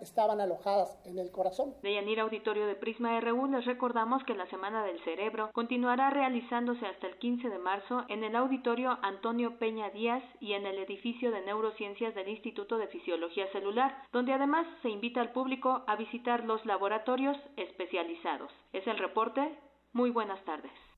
[0.00, 1.74] estaban alojadas en el corazón.
[1.82, 6.86] De Yanira Auditorio de Prisma RU les recordamos que la Semana del Cerebro continuará realizándose
[6.86, 11.30] hasta el 15 de marzo en el Auditorio Antonio Peña Díaz y en el edificio
[11.30, 16.44] de neurociencias del Instituto de Fisiología Celular, donde además se invita al público a visitar
[16.44, 18.50] los laboratorios especializados.
[18.72, 19.56] Es el reporte.
[19.92, 20.89] Muy buenas tardes.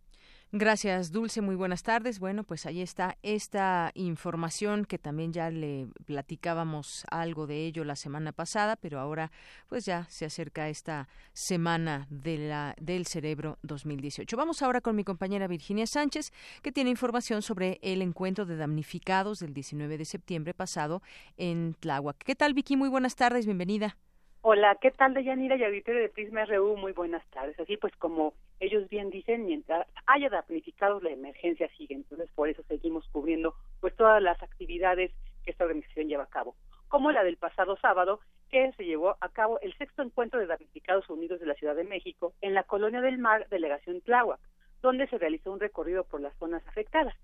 [0.54, 1.40] Gracias, Dulce.
[1.40, 2.18] Muy buenas tardes.
[2.18, 7.96] Bueno, pues ahí está esta información que también ya le platicábamos algo de ello la
[7.96, 9.32] semana pasada, pero ahora
[9.70, 14.36] pues ya se acerca esta semana de la, del cerebro 2018.
[14.36, 19.38] Vamos ahora con mi compañera Virginia Sánchez, que tiene información sobre el encuentro de damnificados
[19.38, 21.00] del 19 de septiembre pasado
[21.38, 22.18] en Tláhuac.
[22.18, 22.76] ¿Qué tal, Vicky?
[22.76, 23.46] Muy buenas tardes.
[23.46, 23.96] Bienvenida.
[24.44, 26.76] Hola, ¿qué tal, Deyanira y auditorio de Prisma RU?
[26.76, 27.56] Muy buenas tardes.
[27.60, 31.94] Así pues, como ellos bien dicen, mientras haya damnificados, la emergencia sigue.
[31.94, 35.12] Entonces, por eso seguimos cubriendo pues todas las actividades
[35.44, 36.56] que esta organización lleva a cabo.
[36.88, 38.18] Como la del pasado sábado,
[38.50, 41.84] que se llevó a cabo el sexto encuentro de damnificados unidos de la Ciudad de
[41.84, 44.40] México en la Colonia del Mar, delegación Tláhuac,
[44.82, 47.14] donde se realizó un recorrido por las zonas afectadas.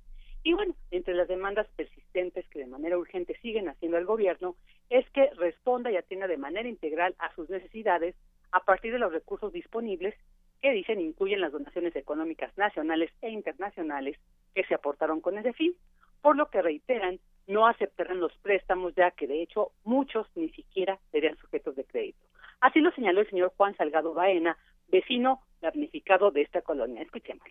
[0.44, 4.54] Y bueno, entre las demandas persistentes que de manera urgente siguen haciendo el gobierno
[4.90, 8.14] es que responda y atienda de manera integral a sus necesidades
[8.52, 10.14] a partir de los recursos disponibles
[10.60, 14.18] que dicen incluyen las donaciones económicas nacionales e internacionales
[14.54, 15.74] que se aportaron con ese fin,
[16.20, 20.98] por lo que reiteran no aceptarán los préstamos ya que de hecho muchos ni siquiera
[21.10, 22.18] serían sujetos de crédito.
[22.60, 24.56] Así lo señaló el señor Juan Salgado Baena,
[24.88, 27.02] vecino damnificado de esta colonia.
[27.02, 27.46] Escuchemos.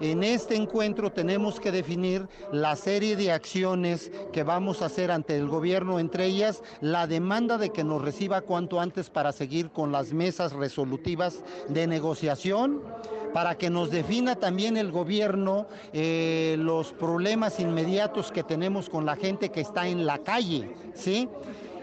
[0.00, 5.36] En este encuentro tenemos que definir la serie de acciones que vamos a hacer ante
[5.36, 9.92] el gobierno, entre ellas la demanda de que nos reciba cuanto antes para seguir con
[9.92, 12.82] las mesas resolutivas de negociación,
[13.32, 19.16] para que nos defina también el gobierno eh, los problemas inmediatos que tenemos con la
[19.16, 21.28] gente que está en la calle, ¿sí?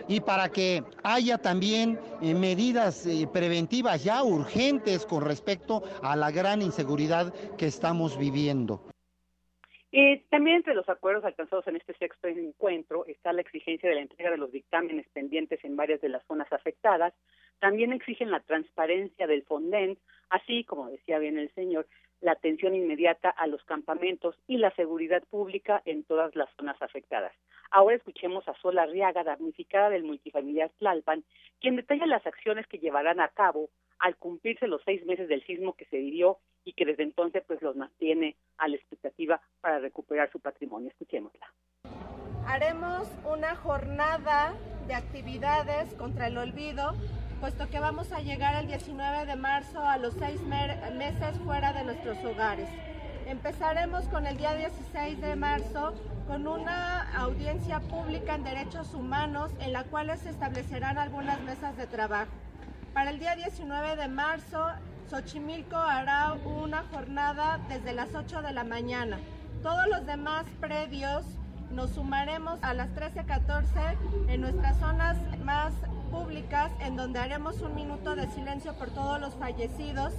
[0.08, 6.32] Y para que haya también eh, medidas eh, preventivas ya urgentes con respecto a la
[6.32, 8.82] gran inseguridad que estamos viviendo.
[9.96, 14.02] Y también entre los acuerdos alcanzados en este sexto encuentro está la exigencia de la
[14.02, 17.14] entrega de los dictámenes pendientes en varias de las zonas afectadas.
[17.60, 20.00] También exigen la transparencia del Fonden,
[20.32, 21.86] así como decía bien el señor,
[22.24, 27.34] la atención inmediata a los campamentos y la seguridad pública en todas las zonas afectadas.
[27.70, 31.24] Ahora escuchemos a Sola Riaga, damnificada del multifamiliar Tlalpan,
[31.60, 33.70] quien detalla las acciones que llevarán a cabo
[34.00, 37.62] al cumplirse los seis meses del sismo que se vivió y que desde entonces pues
[37.62, 40.90] los mantiene a la expectativa para recuperar su patrimonio.
[40.90, 41.52] Escuchémosla.
[42.48, 44.54] Haremos una jornada
[44.88, 46.94] de actividades contra el olvido
[47.44, 51.84] puesto que vamos a llegar el 19 de marzo a los seis meses fuera de
[52.24, 52.70] hogares.
[53.26, 55.94] Empezaremos con el día 16 de marzo
[56.28, 61.88] con una audiencia pública en derechos humanos en la cual se establecerán algunas mesas de
[61.88, 62.32] trabajo.
[62.94, 64.68] Para el día 19 de marzo,
[65.10, 69.20] Xochimilco hará una jornada desde las 8 de la mañana.
[69.62, 71.26] Todos los demás predios
[71.72, 73.98] nos sumaremos a las 13.14
[74.30, 75.74] en nuestras zonas más
[76.12, 80.14] públicas en donde haremos un minuto de silencio por todos los fallecidos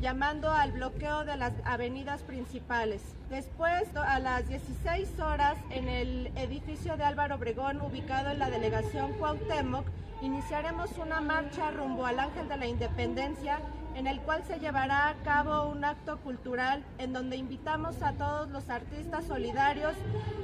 [0.00, 3.02] llamando al bloqueo de las avenidas principales.
[3.28, 9.12] Después, a las 16 horas, en el edificio de Álvaro Obregón, ubicado en la delegación
[9.14, 9.86] Cuauhtémoc,
[10.22, 13.60] iniciaremos una marcha rumbo al Ángel de la Independencia,
[13.94, 18.48] en el cual se llevará a cabo un acto cultural en donde invitamos a todos
[18.50, 19.94] los artistas solidarios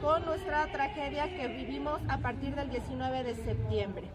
[0.02, 4.10] con nuestra tragedia que vivimos a partir del 19 de septiembre.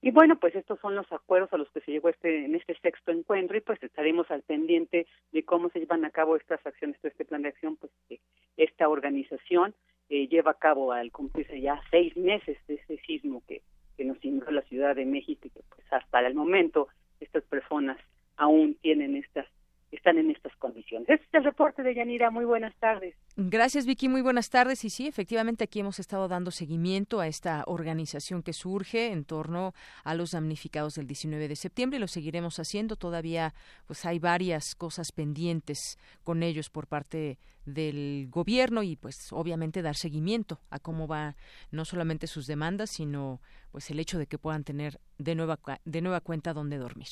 [0.00, 2.78] Y bueno, pues estos son los acuerdos a los que se llegó este, en este
[2.80, 6.96] sexto encuentro y pues estaremos al pendiente de cómo se llevan a cabo estas acciones,
[7.02, 8.20] este plan de acción, pues que
[8.56, 9.74] esta organización
[10.08, 13.62] eh, lleva a cabo al cumplirse ya seis meses de ese sismo que,
[13.96, 16.88] que nos inundó la Ciudad de México y que pues hasta el momento
[17.18, 17.98] estas personas
[18.36, 19.46] aún tienen estas
[19.90, 21.08] están en estas condiciones.
[21.08, 22.30] Este es el reporte de Yanira.
[22.30, 23.14] Muy buenas tardes.
[23.36, 24.08] Gracias, Vicky.
[24.08, 24.84] Muy buenas tardes.
[24.84, 29.72] Y sí, efectivamente, aquí hemos estado dando seguimiento a esta organización que surge en torno
[30.04, 32.96] a los damnificados del 19 de septiembre y lo seguiremos haciendo.
[32.96, 33.54] Todavía,
[33.86, 39.96] pues, hay varias cosas pendientes con ellos por parte del gobierno y, pues, obviamente dar
[39.96, 41.36] seguimiento a cómo va
[41.70, 43.40] no solamente sus demandas, sino,
[43.72, 47.08] pues, el hecho de que puedan tener de nueva de nueva cuenta dónde dormir.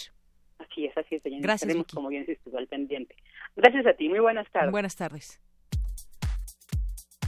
[0.76, 1.22] Así es, así es.
[1.24, 3.16] Gracias, Estaremos, como bien dices, al pendiente.
[3.56, 4.10] Gracias a ti.
[4.10, 4.70] Muy buenas tardes.
[4.70, 5.40] Buenas tardes.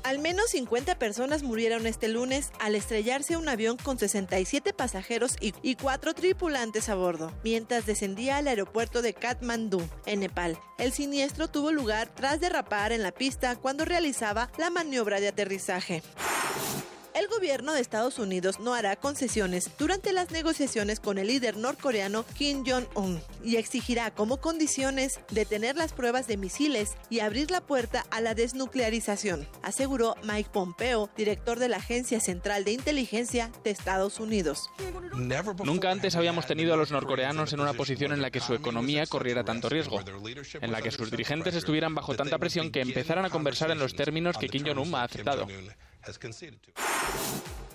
[0.03, 5.77] Al menos 50 personas murieron este lunes al estrellarse un avión con 67 pasajeros y,
[5.77, 10.59] 4 tripulantes a bordo, mientras descendía al aeropuerto de Kathmandú, en Nepal.
[10.79, 16.03] El siniestro tuvo lugar tras derrapar en la pista cuando realizaba la maniobra de aterrizaje
[17.17, 22.27] el gobierno de Estados Unidos no hará concesiones durante las negociaciones con el líder norcoreano
[22.37, 28.05] Kim Jong-un y exigirá como condiciones detener las pruebas de misiles y abrir la puerta
[28.11, 34.21] a la desnuclearización, aseguró Mike Pompeo, director de la Agencia Central de Inteligencia de Estados
[34.21, 34.69] Unidos.
[35.65, 39.07] Nunca antes habíamos tenido a los norcoreanos en una posición en la que su economía
[39.07, 40.01] corriera tanto riesgo,
[40.61, 43.95] en la que sus dirigentes estuvieran bajo tanta presión que empezaran a conversar en los
[43.95, 45.47] términos que Kim Jong-un ha aceptado.
[46.07, 47.66] has conceded to.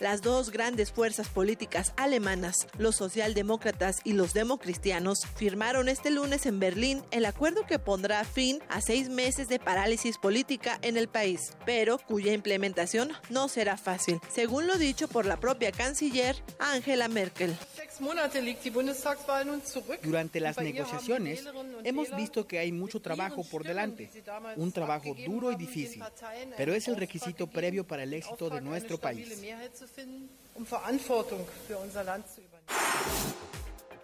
[0.00, 6.58] Las dos grandes fuerzas políticas alemanas, los socialdemócratas y los democristianos, firmaron este lunes en
[6.58, 11.52] Berlín el acuerdo que pondrá fin a seis meses de parálisis política en el país,
[11.64, 17.56] pero cuya implementación no será fácil, según lo dicho por la propia canciller Angela Merkel.
[20.02, 21.44] Durante las negociaciones
[21.84, 24.10] hemos visto que hay mucho trabajo por delante,
[24.56, 26.02] un trabajo duro y difícil,
[26.56, 29.40] pero es el requisito previo para el éxito de nuestro país.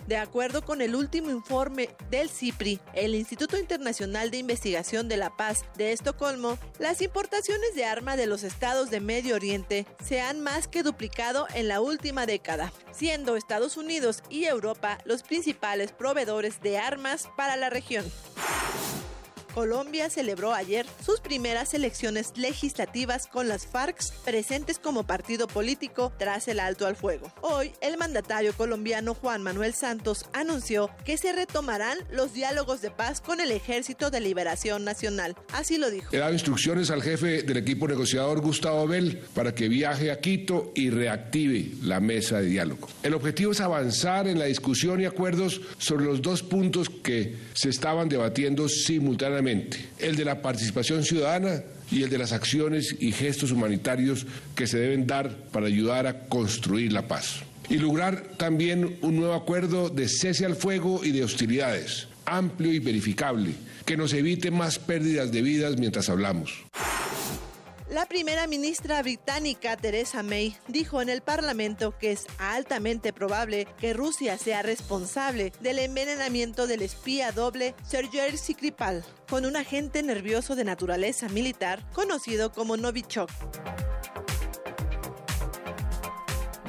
[0.06, 5.36] De acuerdo con el último informe del CIPRI, el Instituto Internacional de Investigación de la
[5.36, 10.40] Paz de Estocolmo, las importaciones de armas de los estados de Medio Oriente se han
[10.40, 16.60] más que duplicado en la última década, siendo Estados Unidos y Europa los principales proveedores
[16.60, 18.04] de armas para la región.
[19.54, 26.46] Colombia celebró ayer sus primeras elecciones legislativas con las FARC presentes como partido político tras
[26.48, 27.32] el alto al fuego.
[27.40, 33.20] Hoy, el mandatario colombiano Juan Manuel Santos anunció que se retomarán los diálogos de paz
[33.20, 35.34] con el Ejército de Liberación Nacional.
[35.52, 36.14] Así lo dijo.
[36.14, 40.72] He dado instrucciones al jefe del equipo negociador Gustavo Bell para que viaje a Quito
[40.74, 42.88] y reactive la mesa de diálogo.
[43.02, 47.70] El objetivo es avanzar en la discusión y acuerdos sobre los dos puntos que se
[47.70, 53.50] estaban debatiendo simultáneamente el de la participación ciudadana y el de las acciones y gestos
[53.50, 57.42] humanitarios que se deben dar para ayudar a construir la paz.
[57.68, 62.78] Y lograr también un nuevo acuerdo de cese al fuego y de hostilidades, amplio y
[62.78, 63.54] verificable,
[63.86, 66.52] que nos evite más pérdidas de vidas mientras hablamos.
[67.90, 73.94] La primera ministra británica Theresa May dijo en el Parlamento que es altamente probable que
[73.94, 80.62] Rusia sea responsable del envenenamiento del espía doble Sergei Skripal con un agente nervioso de
[80.62, 83.28] naturaleza militar conocido como Novichok.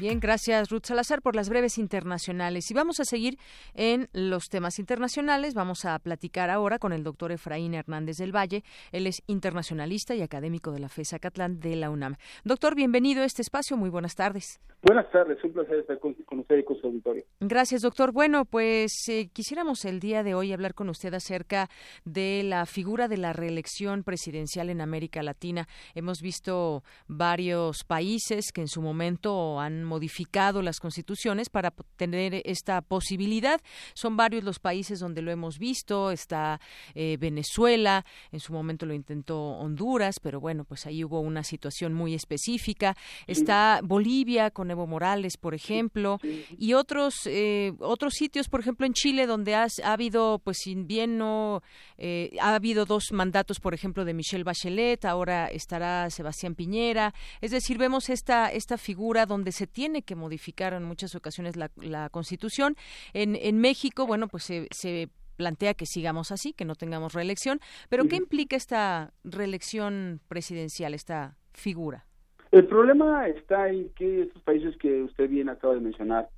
[0.02, 2.72] Bien, gracias Ruth Salazar por las breves internacionales.
[2.72, 3.38] Y vamos a seguir
[3.76, 5.54] en los temas internacionales.
[5.54, 8.64] Vamos a platicar ahora con el doctor Efraín Hernández del Valle.
[8.92, 12.16] Él es internacionalista y académico de la FESA Catlán de la UNAM.
[12.44, 13.78] Doctor, bienvenido a este espacio.
[13.78, 14.60] Muy buenas tardes.
[14.84, 17.24] Buenas tardes, un placer estar con, usted y con su auditorio.
[17.40, 18.12] Gracias, doctor.
[18.12, 21.70] Bueno, pues eh, quisiéramos el día de hoy hablar con usted acerca
[22.04, 25.68] de la figura de la reelección presidencial en América Latina.
[25.94, 32.82] Hemos visto varios países que en su momento han modificado las constituciones para tener esta
[32.82, 33.60] posibilidad.
[33.94, 36.12] Son varios los países donde lo hemos visto.
[36.12, 36.62] Está
[36.96, 41.94] eh, Venezuela, en su momento lo intentó Honduras, pero bueno, pues ahí hubo una situación
[41.94, 42.96] muy específica.
[43.28, 46.20] Está Bolivia con Evo Morales, por ejemplo,
[46.58, 51.18] y otros eh, otros sitios, por ejemplo en Chile, donde ha habido, pues sin bien
[51.18, 51.64] no,
[51.98, 57.14] eh, ha habido dos mandatos, por ejemplo, de Michelle Bachelet, ahora estará Sebastián Piñera.
[57.42, 61.56] Es decir, vemos esta esta figura donde se tiene tiene que modificar en muchas ocasiones
[61.58, 62.76] la, Constitución.
[63.14, 67.60] En, en México, bueno, pues se, plantea que sigamos así, que no tengamos reelección.
[67.90, 72.06] Pero, ¿qué implica esta reelección presidencial, esta figura?
[72.52, 76.30] El problema está en que estos países que usted bien acaba de mencionar,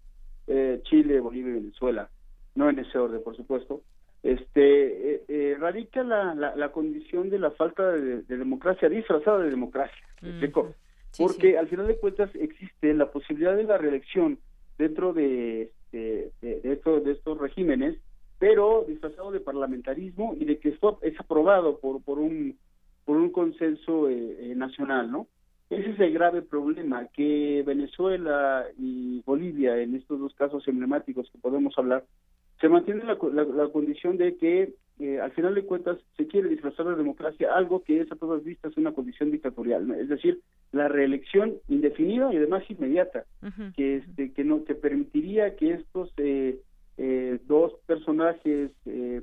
[0.48, 2.10] eh, Chile, Bolivia y Venezuela,
[2.56, 3.82] no en ese orden, por supuesto,
[4.22, 10.08] este eh, eh, radica la, la, condición de la falta de, democracia disfrazada de democracia.
[10.22, 10.50] ¿Me
[11.18, 14.40] porque al final de cuentas existe la posibilidad de la reelección
[14.78, 17.98] dentro de, de, de, estos regímenes,
[18.40, 22.58] pero disfrazado de parlamentarismo y de que esto es aprobado por, por, un,
[23.06, 25.28] por un consenso eh, eh, nacional, ¿no?
[25.70, 31.40] Ese es el grave problema, que Venezuela y Bolivia, en estos dos casos emblemáticos que
[31.40, 32.04] podemos hablar,
[32.60, 36.86] se mantiene la, la, condición de que eh, al final de cuentas, se quiere disfrazar
[36.86, 40.42] de democracia algo que es a todas vistas una condición dictatorial, es decir,
[40.72, 43.26] la reelección indefinida y además inmediata,
[43.76, 46.60] que, este, que, no, que permitiría que estos eh,
[46.98, 48.72] eh, dos personajes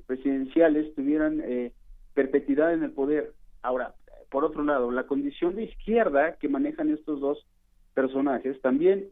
[0.07, 1.43] presidenciales tuvieran
[2.15, 3.33] perpetuidad en el poder.
[3.63, 3.95] Ahora,
[4.29, 7.47] por otro lado, la condición de izquierda que manejan estos dos
[7.95, 9.09] personajes también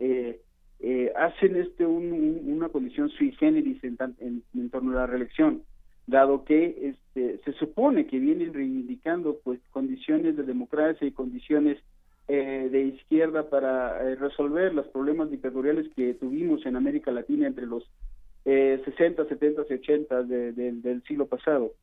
[1.17, 5.63] hacen este una condición sui generis en torno a la reelección
[6.09, 11.79] dado que este, se supone que vienen reivindicando pues condiciones de democracia y condiciones
[12.29, 17.67] eh, de izquierda para eh, resolver los problemas dictatoriales que tuvimos en América Latina entre
[17.67, 17.85] los
[18.47, 21.75] eh, 60, 70 y 80 del siglo pasado.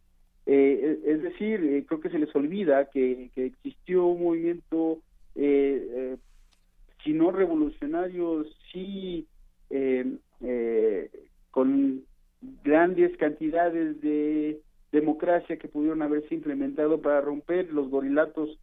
[0.48, 5.00] Eh, es decir, creo que se les olvida que, que existió un movimiento,
[5.36, 9.28] si no revolucionario, sí
[11.52, 12.04] con
[12.64, 14.62] grandes cantidades de
[14.92, 18.60] democracia que pudieron haberse implementado para romper los gorilatos,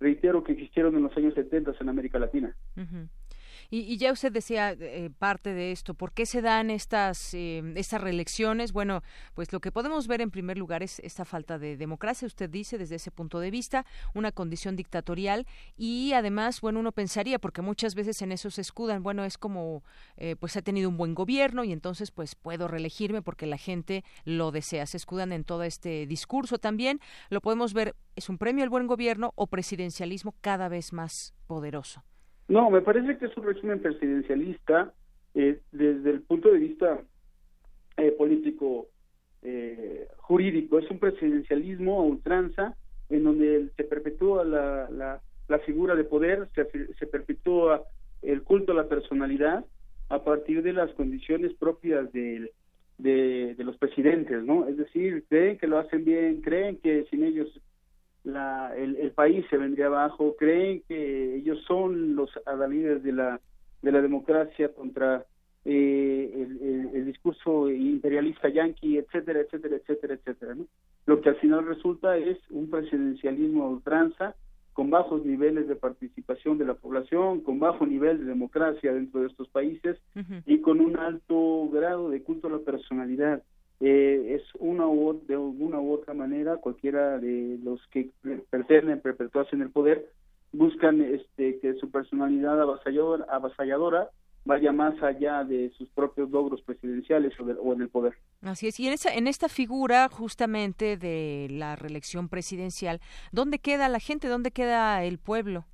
[0.00, 2.54] reitero, que existieron en los años 70 en América Latina.
[3.70, 8.00] Y, ya usted decía eh, parte de esto, ¿por qué se dan estas, eh, estas
[8.00, 8.72] reelecciones?
[8.72, 9.02] Bueno,
[9.34, 12.78] pues lo que podemos ver en primer lugar es esta falta de democracia, usted dice
[12.78, 17.94] desde ese punto de vista, una condición dictatorial y además, bueno, uno pensaría, porque muchas
[17.94, 19.82] veces en eso se escudan, bueno, es como,
[20.16, 24.04] eh, pues ha tenido un buen gobierno y entonces pues puedo reelegirme porque la gente
[24.24, 28.64] lo desea, se escudan en todo este discurso también, lo podemos ver, es un premio
[28.64, 32.02] al buen gobierno o presidencialismo cada vez más poderoso.
[32.48, 34.92] No, me parece que es un régimen presidencialista
[35.34, 37.00] eh, desde el punto de vista
[37.96, 38.88] eh, político
[39.42, 40.78] eh, jurídico.
[40.78, 42.76] Es un presidencialismo a ultranza
[43.08, 47.84] en donde se perpetúa la, la, figura de poder, se, se perpetúa
[48.22, 49.64] el culto a la personalidad
[50.08, 52.52] a partir de las condiciones propias de,
[52.98, 54.68] de, de los presidentes, ¿no?
[54.68, 57.48] Es decir, creen que lo hacen bien, creen que sin ellos
[58.26, 63.40] la, el, país se vendría abajo, creen que ellos son los adalides de la,
[63.82, 65.24] de la democracia contra
[65.64, 66.48] eh,
[66.92, 70.54] el, discurso imperialista yanqui, etcétera, etcétera, etcétera, etcétera.
[70.56, 70.66] ¿no?
[71.06, 74.34] Lo que al final resulta es un presidencialismo a ultranza,
[74.72, 79.28] con bajos niveles de participación de la población, con bajo nivel de democracia dentro de
[79.28, 79.98] estos países
[80.44, 83.42] y con un alto grado de culto a la personalidad
[83.80, 88.10] eh, es una u, de una u otra manera cualquiera de los que
[88.50, 90.10] pretenden perpetuarse en el poder
[90.52, 94.10] buscan este que su personalidad avasalladora, avasalladora
[94.46, 98.14] vaya más allá de sus propios logros presidenciales o, en el poder.
[98.42, 98.78] Así es.
[98.78, 103.00] Y en, esa, en esta figura justamente de la reelección presidencial,
[103.32, 104.28] ¿dónde queda la gente?
[104.28, 105.66] ¿Dónde queda el pueblo?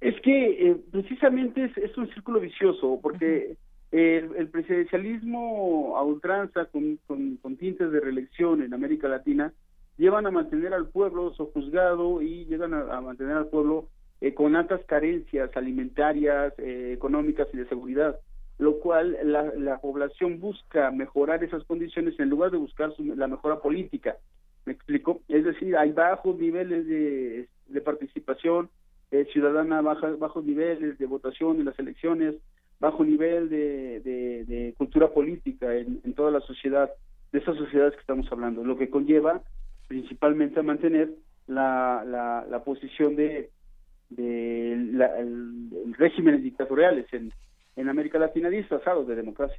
[0.00, 3.56] Es que eh, precisamente es, un círculo vicioso, porque
[3.94, 9.52] el, presidencialismo a ultranza con, con, tintes de reelección en América Latina
[9.96, 13.88] llevan a mantener al pueblo sojuzgado y llegan a, mantener al pueblo
[14.20, 18.18] eh, con altas carencias alimentarias, eh, económicas y de seguridad,
[18.58, 24.16] lo cual la, población busca mejorar esas condiciones en lugar de buscar la mejora política.
[24.64, 25.20] ¿Me explico?
[25.28, 28.70] Es decir, hay bajos niveles de, de participación
[29.12, 32.34] eh, ciudadana, bajas, bajos niveles de votación en las elecciones,
[32.80, 36.90] bajo nivel de, de, cultura política en, en, toda la sociedad,
[37.32, 39.42] de esas sociedades que estamos hablando, lo que conlleva
[39.88, 41.10] principalmente a mantener
[41.46, 43.50] la, la, la posición de,
[44.10, 47.32] de la, el, regímenes dictatoriales en,
[47.76, 49.58] en América Latina disfrazados de democracia.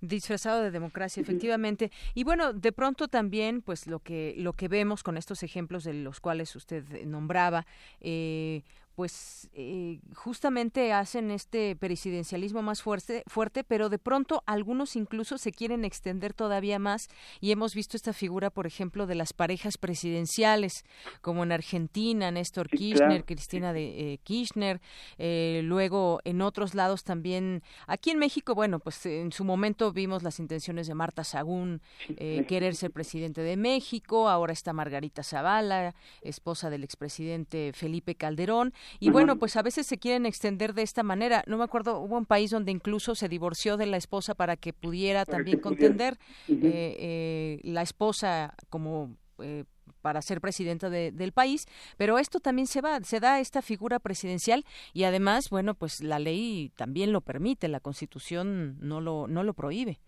[0.00, 1.92] Disfrazado de democracia efectivamente.
[2.14, 5.94] Y bueno de pronto también pues lo que lo que vemos con estos ejemplos de
[5.94, 7.66] los cuales usted nombraba
[8.00, 8.62] eh,
[8.94, 15.52] pues eh, justamente hacen este presidencialismo más fuerte, fuerte, pero de pronto algunos incluso se
[15.52, 17.08] quieren extender todavía más.
[17.40, 20.84] Y hemos visto esta figura, por ejemplo, de las parejas presidenciales,
[21.20, 24.80] como en Argentina, Néstor Kirchner, Cristina de eh, Kirchner,
[25.18, 30.22] eh, luego en otros lados también, aquí en México, bueno, pues en su momento vimos
[30.22, 31.80] las intenciones de Marta Sagún
[32.16, 39.10] querer ser presidente de México, ahora está Margarita Zavala, esposa del expresidente Felipe Calderón, y
[39.10, 41.42] bueno, pues a veces se quieren extender de esta manera.
[41.46, 44.72] No me acuerdo, hubo un país donde incluso se divorció de la esposa para que
[44.72, 46.18] pudiera también contender
[46.48, 49.64] eh, eh, la esposa como eh,
[50.00, 54.64] para ser presidenta del país, pero esto también se va, se da esta figura presidencial
[54.92, 59.54] y además, bueno, pues la ley también lo permite, la Constitución no lo no lo
[59.54, 60.00] prohíbe.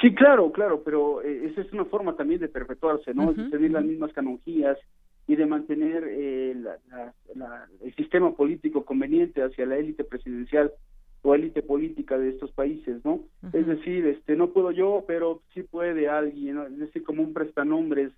[0.00, 3.34] Sí, claro, claro, pero esa es una forma también de perpetuarse, ¿no?
[3.34, 4.78] tener las mismas canonjías,
[5.26, 6.56] y de mantener eh,
[7.82, 10.72] el sistema político conveniente hacia la élite presidencial
[11.22, 13.20] o élite política de estos países, ¿no?
[13.52, 16.66] Es decir, este no puedo yo, pero sí puede alguien, ¿no?
[16.66, 18.12] es decir, como un prestanombres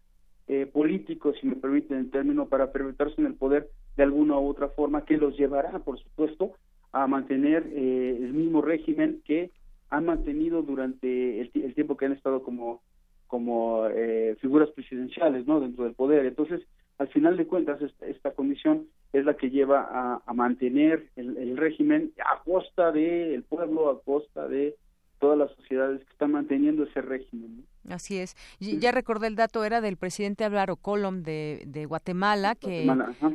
[0.49, 4.49] eh, políticos, si me permiten el término, para perpetuarse en el poder de alguna u
[4.49, 6.53] otra forma, que los llevará, por supuesto,
[6.93, 9.51] a mantener eh, el mismo régimen que
[9.91, 12.83] han mantenido durante el, tiempo que han estado como
[13.27, 15.59] como eh, figuras presidenciales, ¿no?
[15.59, 16.25] Dentro del poder.
[16.25, 16.61] Entonces,
[16.99, 22.13] al final de cuentas, esta, condición es la que lleva a, mantener el, el, régimen
[22.25, 24.77] a costa del pueblo, a costa de
[25.25, 27.65] todas las sociedades que están manteniendo ese régimen.
[27.89, 28.37] Así es.
[28.61, 32.87] Ya recordé el dato, era del presidente Álvaro Colom de, de Guatemala, que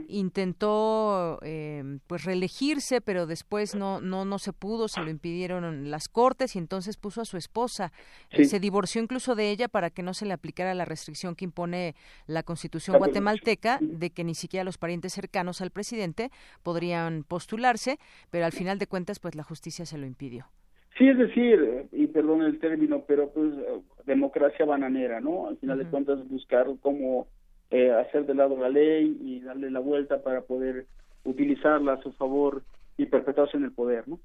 [0.07, 6.09] intentó eh, pues reelegirse, pero después no, no, no se pudo, se lo impidieron las
[6.09, 7.91] cortes y entonces puso a su esposa.
[8.29, 11.45] Eh, se divorció incluso de ella para que no se le aplicara la restricción que
[11.45, 11.95] impone
[12.27, 16.29] la constitución guatemalteca de que ni siquiera los parientes cercanos al presidente
[16.61, 17.97] podrían postularse,
[18.29, 20.45] pero al final de cuentas pues la justicia se lo impidió.
[20.99, 23.53] Sí, es decir, y perdón el término, pero pues
[24.05, 25.47] democracia bananera, ¿no?
[25.47, 27.27] Al final de cuentas buscar cómo
[27.69, 30.88] eh, hacer de lado la ley y darle la vuelta para poder
[31.23, 32.63] utilizarla a su favor
[32.97, 34.19] y perpetuarse en el poder, ¿no?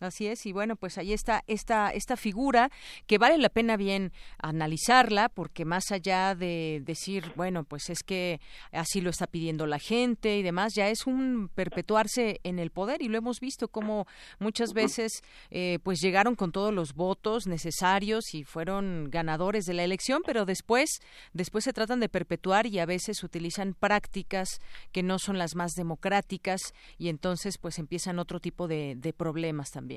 [0.00, 2.70] Así es, y bueno, pues ahí está esta, esta figura
[3.08, 8.40] que vale la pena bien analizarla, porque más allá de decir, bueno, pues es que
[8.70, 13.02] así lo está pidiendo la gente y demás, ya es un perpetuarse en el poder,
[13.02, 14.06] y lo hemos visto como
[14.38, 15.20] muchas veces
[15.50, 20.44] eh, pues llegaron con todos los votos necesarios y fueron ganadores de la elección, pero
[20.44, 21.00] después,
[21.32, 24.60] después se tratan de perpetuar y a veces utilizan prácticas
[24.92, 26.60] que no son las más democráticas,
[26.98, 29.87] y entonces pues empiezan otro tipo de, de problemas también.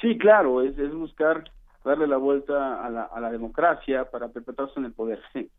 [0.00, 1.44] Sí, claro, es, es buscar
[1.84, 5.50] darle la vuelta a la, a la democracia para perpetuarse en el poder, sí.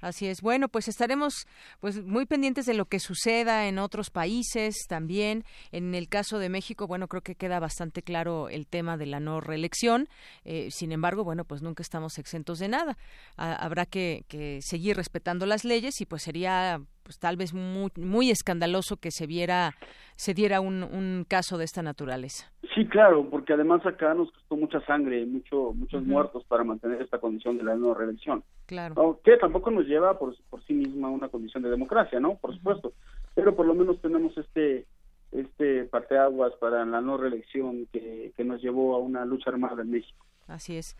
[0.00, 0.42] Así es.
[0.42, 1.46] Bueno, pues estaremos
[1.80, 5.44] pues muy pendientes de lo que suceda en otros países también.
[5.72, 9.20] En el caso de México, bueno, creo que queda bastante claro el tema de la
[9.20, 10.08] no reelección.
[10.44, 12.96] Eh, sin embargo, bueno, pues nunca estamos exentos de nada.
[13.36, 18.30] habrá que, que seguir respetando las leyes y pues sería pues tal vez muy, muy
[18.30, 19.74] escandaloso que se viera
[20.18, 22.50] se diera un, un caso de esta naturaleza.
[22.74, 27.18] Sí, claro, porque además acá nos costó mucha sangre, mucho, muchos muertos para mantener esta
[27.18, 28.42] condición de la no reelección.
[28.68, 29.18] Claro.
[29.24, 32.34] Que tampoco nos lleva por, por sí misma una condición de democracia, ¿no?
[32.36, 32.92] Por supuesto.
[33.34, 34.86] Pero por lo menos tenemos este
[35.32, 39.90] este parteaguas para la no reelección que, que nos llevó a una lucha armada en
[39.90, 40.24] México.
[40.46, 40.96] Así es.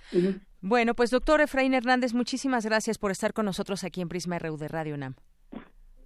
[0.63, 4.57] Bueno, pues doctor Efraín Hernández, muchísimas gracias por estar con nosotros aquí en Prisma RU
[4.57, 5.15] de Radio UNAM.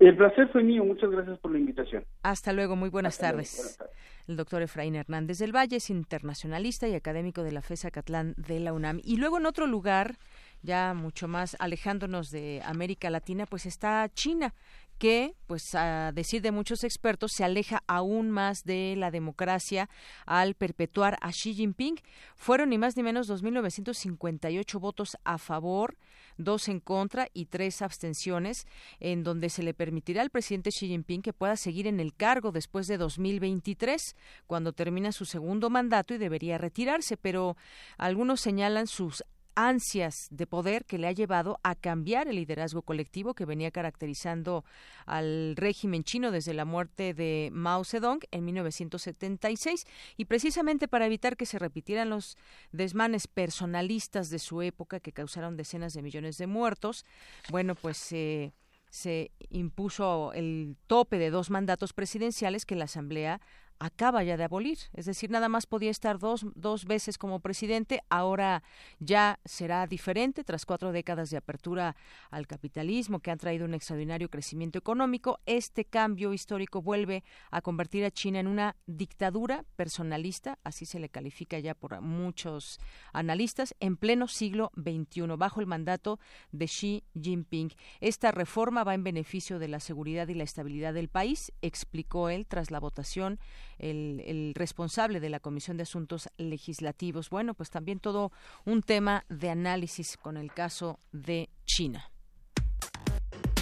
[0.01, 0.85] El placer fue mío.
[0.85, 2.05] Muchas gracias por la invitación.
[2.25, 2.75] Hasta luego.
[2.75, 3.79] Muy buenas, tardes.
[4.27, 8.59] El doctor Efraín Hernández del Valle es internacionalista y académico de la FESA Catlán de
[8.59, 9.01] la UNAM.
[9.05, 10.17] Y luego en otro lugar,
[10.63, 14.55] ya mucho más alejándonos de América Latina, pues está China
[15.03, 19.91] que, pues a decir de muchos expertos, se aleja aún más de la democracia
[20.27, 21.97] al perpetuar a Xi Jinping.
[22.37, 25.97] Fueron ni más ni menos 2.958 votos a favor,
[26.37, 28.65] dos en contra y tres abstenciones,
[29.01, 32.53] en donde se le permitirá al presidente Xi Jinping que pueda seguir en el cargo
[32.53, 34.15] después de 2023,
[34.47, 37.57] cuando termina su segundo mandato y debería retirarse, pero
[37.99, 43.35] algunos señalan sus ansias de poder que le ha llevado a cambiar el liderazgo colectivo
[43.35, 44.65] que venía caracterizando
[45.07, 49.85] al régimen chino desde la muerte de Mao Zedong en 1976
[50.17, 52.37] y precisamente para evitar que se repitieran los
[52.73, 57.05] desmanes personalistas de su época que causaron decenas de millones de muertos,
[57.51, 63.41] bueno, pues se impuso el tope de dos mandatos presidenciales que la Asamblea
[63.79, 64.79] acaba ya de abolir.
[64.93, 68.63] Es decir, nada más podía estar dos, dos veces como presidente, ahora
[68.99, 71.97] ya será diferente tras cuatro décadas de apertura
[72.31, 75.41] al capitalismo que han traído un extraordinario crecimiento económico.
[75.47, 81.09] Este cambio histórico vuelve a convertir a China en una dictadura personalista, así se le
[81.09, 82.81] califica ya por muchos
[83.13, 86.19] analistas, en pleno siglo XXI, bajo el mandato
[86.51, 87.73] de Xi Jinping.
[88.01, 92.47] Esta reforma va en beneficio de la seguridad y la estabilidad del país, explicó él
[92.47, 93.39] tras la votación
[93.83, 97.31] el, responsable de la Comisión de Asuntos Legislativos.
[97.31, 98.33] Bueno, pues también todo
[98.65, 102.11] un tema de análisis con el caso de China.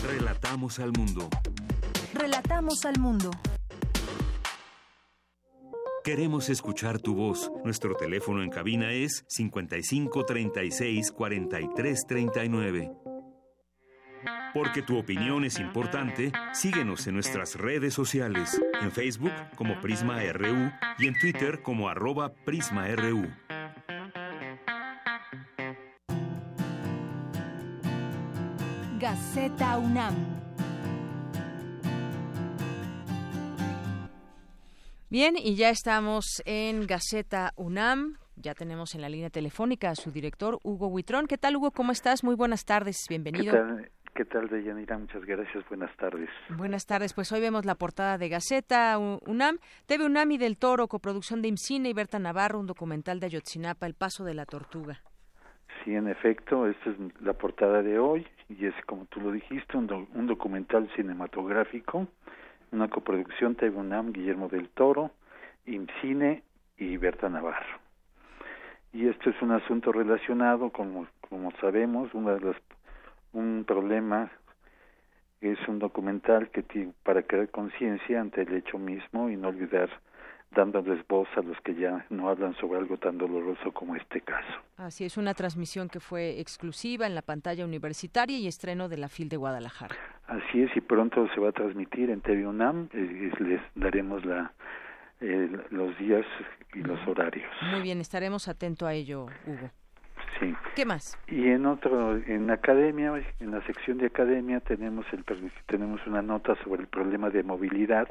[0.06, 1.28] Relatamos al mundo.
[2.14, 3.30] Relatamos al mundo.
[6.02, 7.50] Queremos escuchar tu voz.
[7.62, 13.09] Nuestro teléfono en cabina es 55 36 43 39.
[14.52, 20.72] Porque tu opinión es importante, síguenos en nuestras redes sociales, en Facebook como Prisma RU
[20.98, 23.28] y en Twitter como arroba PrismaRU.
[28.98, 30.40] Gaceta UNAM
[35.10, 38.18] Bien, y ya estamos en Gaceta UNAM.
[38.36, 41.26] Ya tenemos en la línea telefónica a su director, Hugo Huitrón.
[41.26, 41.72] ¿Qué tal, Hugo?
[41.72, 42.22] ¿Cómo estás?
[42.22, 43.06] Muy buenas tardes.
[43.08, 43.52] Bienvenido.
[43.52, 44.98] ¿Qué tal, ¿Qué tal Deyanira?
[44.98, 45.66] Muchas gracias.
[45.68, 46.28] Buenas tardes.
[46.56, 47.14] Buenas tardes.
[47.14, 51.48] Pues hoy vemos la portada de Gaceta UNAM, TV UNAM y del Toro, coproducción de
[51.48, 55.00] IMCINE y Berta Navarro, un documental de Ayotzinapa, El Paso de la Tortuga.
[55.84, 59.76] Sí, en efecto, esta es la portada de hoy y es, como tú lo dijiste,
[59.76, 62.08] un, un documental cinematográfico,
[62.72, 65.12] una coproducción TV UNAM, Guillermo del Toro,
[65.66, 66.42] IMCINE
[66.76, 67.78] y Berta Navarro.
[68.92, 72.56] Y esto es un asunto relacionado, como, como sabemos, una de las
[73.32, 74.30] un problema
[75.40, 79.88] es un documental que tiene para crear conciencia ante el hecho mismo y no olvidar
[80.50, 84.60] dándoles voz a los que ya no hablan sobre algo tan doloroso como este caso.
[84.76, 89.08] Así es, una transmisión que fue exclusiva en la pantalla universitaria y estreno de la
[89.08, 89.94] FIL de Guadalajara.
[90.26, 94.52] Así es, y pronto se va a transmitir en TV UNAM, eh, les daremos la,
[95.20, 96.26] eh, los días
[96.74, 97.50] y los horarios.
[97.70, 99.70] Muy bien, estaremos atentos a ello, Hugo.
[100.40, 100.54] Sí.
[100.74, 101.18] ¿Qué más?
[101.28, 105.24] Y en otro, en academia, en la sección de academia tenemos el
[105.66, 108.08] tenemos una nota sobre el problema de movilidad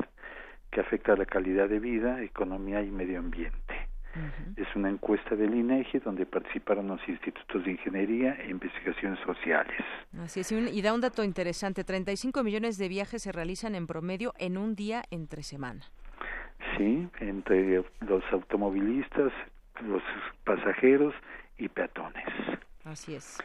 [0.72, 3.90] que afecta a la calidad de vida, economía y medio ambiente.
[4.58, 9.80] Es una encuesta del INEGI donde participaron los institutos de ingeniería e investigaciones sociales.
[10.20, 14.34] Así es, y da un dato interesante, 35 millones de viajes se realizan en promedio
[14.38, 15.82] en un día entre semana.
[16.76, 19.32] Sí, entre los automovilistas,
[19.82, 20.02] los
[20.44, 21.14] pasajeros
[21.60, 22.26] y peatones.
[22.86, 23.38] Así es.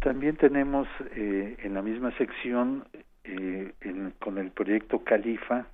[0.00, 2.86] También tenemos eh, en la misma sección,
[3.24, 3.72] eh,
[4.20, 5.66] con el proyecto Califa,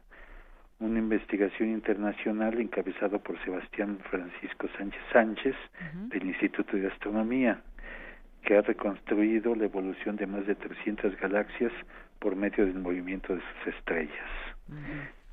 [0.78, 5.56] una investigación internacional encabezado por Sebastián Francisco Sánchez Sánchez
[6.08, 7.62] del Instituto de Astronomía,
[8.44, 11.72] que ha reconstruido la evolución de más de 300 galaxias
[12.18, 14.30] por medio del movimiento de sus estrellas.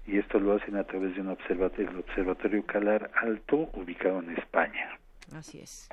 [0.06, 4.38] Y esto lo hacen a través de un observatorio, el Observatorio Calar Alto, ubicado en
[4.38, 5.00] España.
[5.36, 5.90] Así es.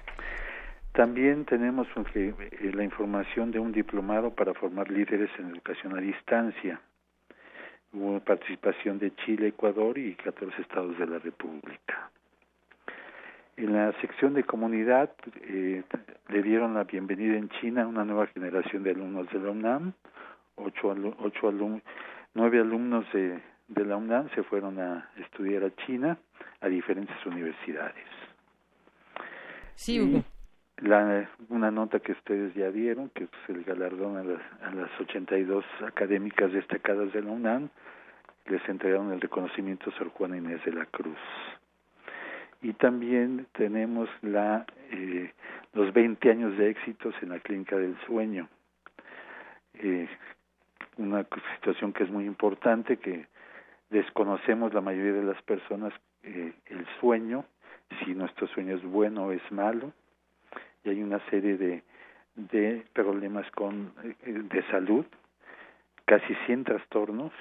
[0.97, 2.35] También tenemos eh,
[2.73, 6.81] la información de un diplomado para formar líderes en educación a distancia.
[7.93, 12.11] Hubo participación de Chile, Ecuador y 14 estados de la República.
[13.59, 15.11] En la sección de comunidad
[15.43, 15.83] eh,
[16.29, 19.93] le dieron la bienvenida en China a una nueva generación de alumnos de la UNAM.
[20.57, 21.53] Ocho, ocho
[22.33, 23.39] nueve alumnos de,
[23.69, 26.17] de la UNAM se fueron a estudiar a China
[26.63, 28.16] a diferentes universidades.
[29.77, 30.25] Sí, Hugo.
[30.79, 34.91] La, una nota que ustedes ya vieron, que es el galardón a las, a las
[35.01, 37.71] 82 académicas destacadas de la UNAM,
[38.47, 41.19] les entregaron el reconocimiento a Sor Juana Inés de la Cruz.
[42.63, 45.33] Y también tenemos la, eh,
[45.73, 48.49] los 20 años de éxitos en la Clínica del Sueño.
[49.75, 50.09] Eh,
[50.97, 51.27] una
[51.57, 53.27] situación que es muy importante, que
[53.91, 55.93] desconocemos la mayoría de las personas
[56.23, 57.45] eh, el sueño,
[58.05, 59.93] si nuestro sueño es bueno o es malo,
[60.85, 61.83] y hay una serie de,
[62.37, 63.93] de problemas con,
[64.25, 65.05] de salud,
[66.05, 67.33] casi 100 trastornos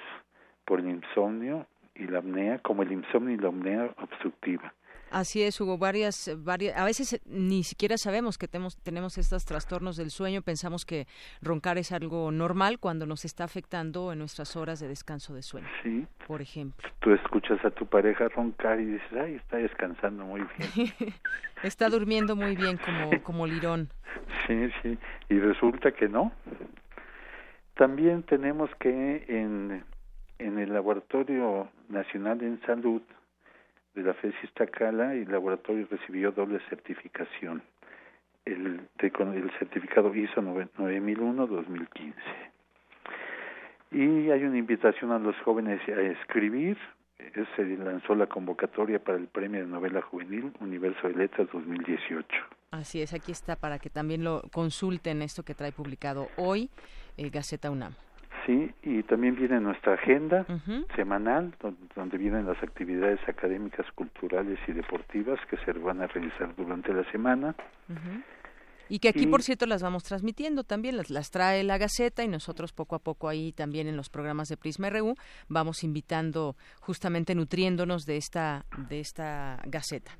[0.64, 4.72] por el insomnio y la apnea, como el insomnio y la apnea obstructiva.
[5.10, 9.44] Así es, Hugo, varias, varias, a veces eh, ni siquiera sabemos que tenemos, tenemos estos
[9.44, 11.06] trastornos del sueño, pensamos que
[11.40, 15.68] roncar es algo normal cuando nos está afectando en nuestras horas de descanso de sueño.
[15.82, 16.06] Sí.
[16.26, 16.88] Por ejemplo.
[17.00, 20.92] Tú escuchas a tu pareja roncar y dices, ay, está descansando muy bien.
[21.62, 23.88] está durmiendo muy bien como, como lirón.
[24.46, 26.32] Sí, sí, y resulta que no.
[27.74, 29.84] También tenemos que en,
[30.38, 33.02] en el Laboratorio Nacional en Salud,
[33.96, 37.62] de la FES Iztacala y el laboratorio recibió doble certificación,
[38.44, 42.14] el, el certificado ISO 9001-2015.
[43.92, 46.76] Y hay una invitación a los jóvenes a escribir,
[47.56, 52.26] se lanzó la convocatoria para el Premio de Novela Juvenil Universo de Letras 2018.
[52.72, 56.68] Así es, aquí está para que también lo consulten esto que trae publicado hoy
[57.16, 57.94] el Gaceta UNAM.
[58.44, 60.46] Sí, y también viene nuestra agenda
[60.94, 61.54] semanal,
[61.94, 67.10] donde, vienen las actividades académicas, culturales y deportivas que se van a realizar durante la
[67.10, 67.54] semana.
[68.88, 72.28] Y que aquí, por cierto, las vamos transmitiendo también, las, las trae la Gaceta y
[72.28, 75.14] nosotros poco a poco ahí también en los programas de Prisma RU
[75.48, 80.12] vamos invitando, justamente nutriéndonos de esta, de esta Gaceta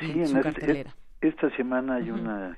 [0.00, 0.94] y su este, cartelera.
[1.20, 2.56] Esta semana hay una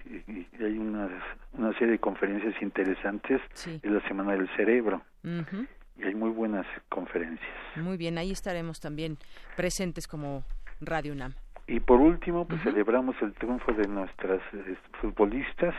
[0.61, 1.09] hay una,
[1.53, 3.41] una serie de conferencias interesantes.
[3.65, 5.03] Es la semana del cerebro.
[5.25, 7.49] Y hay muy buenas conferencias.
[7.77, 9.19] Muy bien, ahí estaremos también
[9.57, 10.45] presentes como
[10.81, 11.35] Radio UNAM.
[11.67, 15.75] Y por último, pues celebramos el triunfo de nuestras eh, futbolistas.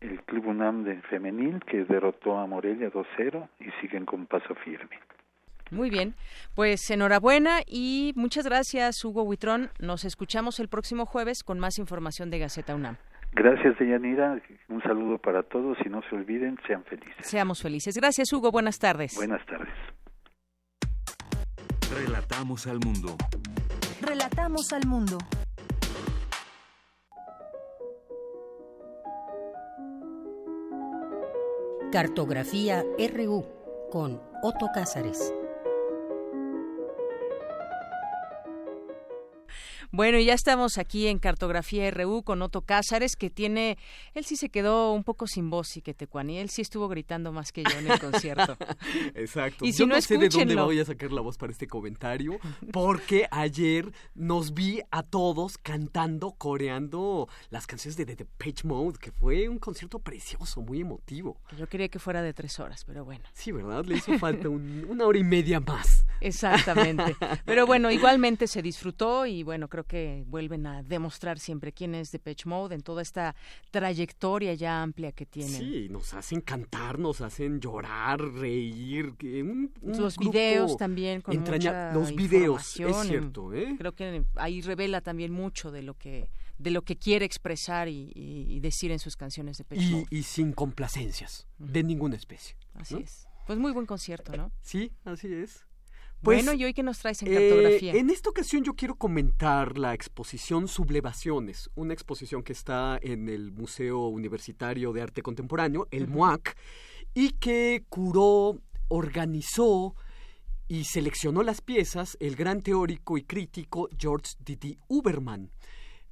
[0.00, 4.98] El Club UNAM de femenil que derrotó a Morelia 2-0 y siguen con paso firme.
[5.70, 6.14] Muy bien,
[6.54, 9.70] pues enhorabuena y muchas gracias Hugo Huitrón.
[9.78, 12.96] Nos escuchamos el próximo jueves con más información de Gaceta UNAM.
[13.32, 14.40] Gracias, Deyanira.
[14.68, 17.14] Un saludo para todos y no se olviden, sean felices.
[17.20, 17.94] Seamos felices.
[17.96, 18.50] Gracias, Hugo.
[18.50, 19.14] Buenas tardes.
[19.14, 19.72] Buenas tardes.
[21.94, 23.16] Relatamos al mundo.
[24.02, 25.18] Relatamos al mundo.
[31.92, 32.84] Cartografía
[33.14, 33.44] RU
[33.90, 35.34] con Otto Cázares.
[39.92, 43.76] Bueno, ya estamos aquí en Cartografía RU con Otto Cázares, que tiene,
[44.14, 46.88] él sí se quedó un poco sin voz y que te y él sí estuvo
[46.88, 48.56] gritando más que yo en el concierto.
[49.14, 49.64] Exacto.
[49.64, 52.38] Y si yo no, sé de dónde voy a sacar la voz para este comentario,
[52.72, 59.10] porque ayer nos vi a todos cantando, coreando las canciones de The Page Mode, que
[59.10, 61.40] fue un concierto precioso, muy emotivo.
[61.58, 63.24] Yo quería que fuera de tres horas, pero bueno.
[63.32, 63.84] Sí, ¿verdad?
[63.84, 66.04] Le hizo falta una hora y media más.
[66.20, 67.16] Exactamente.
[67.44, 72.12] Pero bueno, igualmente se disfrutó y bueno, creo que vuelven a demostrar siempre quién es
[72.12, 73.34] Depeche Mode en toda esta
[73.70, 75.60] trayectoria ya amplia que tienen.
[75.60, 79.14] Sí, nos hacen cantar, nos hacen llorar, reír.
[79.82, 83.54] los videos también con mucha Los videos, es cierto.
[83.54, 83.74] ¿eh?
[83.78, 88.60] Creo que ahí revela también mucho de lo que de lo que quiere expresar y,
[88.60, 90.06] decir en sus canciones de Depeche Mode.
[90.10, 92.54] Y sin complacencias, de ninguna especie.
[92.74, 93.26] Así es.
[93.46, 94.52] Pues muy buen concierto, ¿no?
[94.60, 95.64] Sí, así es.
[96.22, 97.92] Pues, bueno, ¿y hoy qué nos traes en eh, cartografía?
[97.94, 103.52] en esta ocasión yo quiero comentar la exposición Sublevaciones, una exposición que está en el
[103.52, 106.56] Museo Universitario de Arte Contemporáneo, el MUAC,
[107.14, 109.94] y que curó, organizó
[110.68, 114.78] y seleccionó las piezas el gran teórico y crítico George D.D.
[114.88, 115.50] Uberman.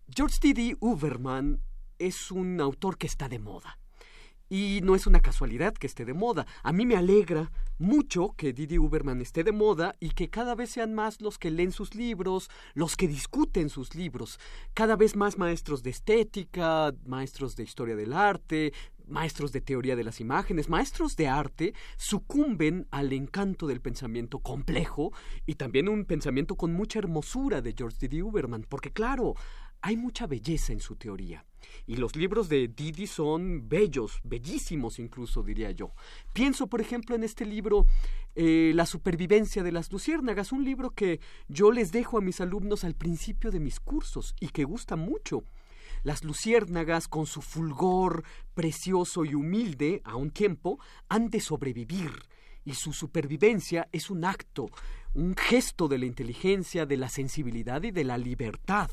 [0.09, 0.77] George D.D.
[0.81, 1.61] Uberman
[1.99, 3.79] es un autor que está de moda.
[4.49, 6.47] Y no es una casualidad que esté de moda.
[6.63, 10.71] A mí me alegra mucho que Didi Uberman esté de moda y que cada vez
[10.71, 14.41] sean más los que leen sus libros, los que discuten sus libros.
[14.75, 18.73] Cada vez más maestros de estética, maestros de historia del arte,
[19.09, 25.13] maestros de teoría de las imágenes, maestros de arte, sucumben al encanto del pensamiento complejo
[25.47, 29.35] y también un pensamiento con mucha hermosura de George Didi Uberman, porque claro,
[29.81, 31.45] hay mucha belleza en su teoría.
[31.87, 35.93] Y los libros de Didi son bellos, bellísimos incluso, diría yo.
[36.33, 37.87] Pienso, por ejemplo, en este libro
[38.35, 42.85] eh, La supervivencia de las luciérnagas, un libro que yo les dejo a mis alumnos
[42.85, 45.45] al principio de mis cursos y que gusta mucho.
[46.03, 48.23] Las luciérnagas, con su fulgor
[48.55, 50.79] precioso y humilde a un tiempo,
[51.09, 52.13] han de sobrevivir,
[52.65, 54.67] y su supervivencia es un acto,
[55.15, 58.91] un gesto de la inteligencia, de la sensibilidad y de la libertad.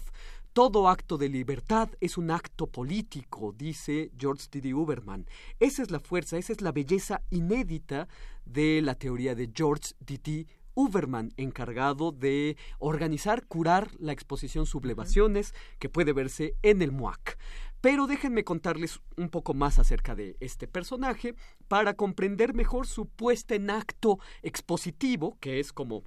[0.56, 4.74] Todo acto de libertad es un acto político, dice George D.
[4.74, 5.26] Uberman.
[5.60, 8.08] Esa es la fuerza, esa es la belleza inédita
[8.46, 10.48] de la teoría de George D.
[10.74, 17.38] Uberman, encargado de organizar, curar la exposición Sublevaciones, que puede verse en el MUAC.
[17.82, 21.36] Pero déjenme contarles un poco más acerca de este personaje
[21.68, 26.06] para comprender mejor su puesta en acto expositivo, que es como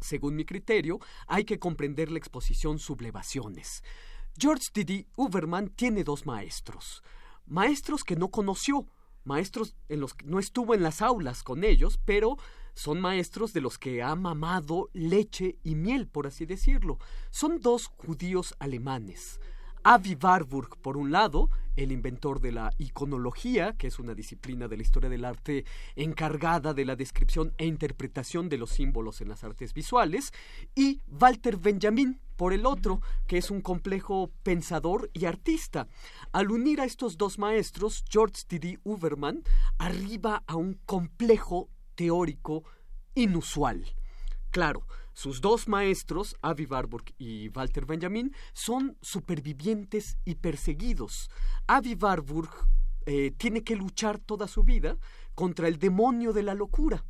[0.00, 3.82] según mi criterio, hay que comprender la exposición Sublevaciones.
[4.38, 5.06] George D.
[5.16, 7.02] Uberman tiene dos maestros.
[7.46, 8.86] Maestros que no conoció,
[9.24, 12.36] maestros en los que no estuvo en las aulas con ellos, pero
[12.74, 16.98] son maestros de los que ha mamado leche y miel, por así decirlo.
[17.30, 19.40] Son dos judíos alemanes.
[19.82, 24.76] Avi Warburg, por un lado, el inventor de la iconología, que es una disciplina de
[24.76, 25.64] la historia del arte
[25.96, 30.32] encargada de la descripción e interpretación de los símbolos en las artes visuales,
[30.74, 35.88] y Walter Benjamin, por el otro, que es un complejo pensador y artista.
[36.32, 38.78] Al unir a estos dos maestros, George D.
[38.84, 39.42] Uberman
[39.78, 42.64] arriba a un complejo teórico
[43.14, 43.84] inusual.
[44.50, 51.30] Claro, sus dos maestros, Avi Warburg y Walter Benjamin, son supervivientes y perseguidos.
[51.68, 52.50] Avi Warburg
[53.06, 54.96] eh, tiene que luchar toda su vida
[55.34, 57.04] contra el demonio de la locura.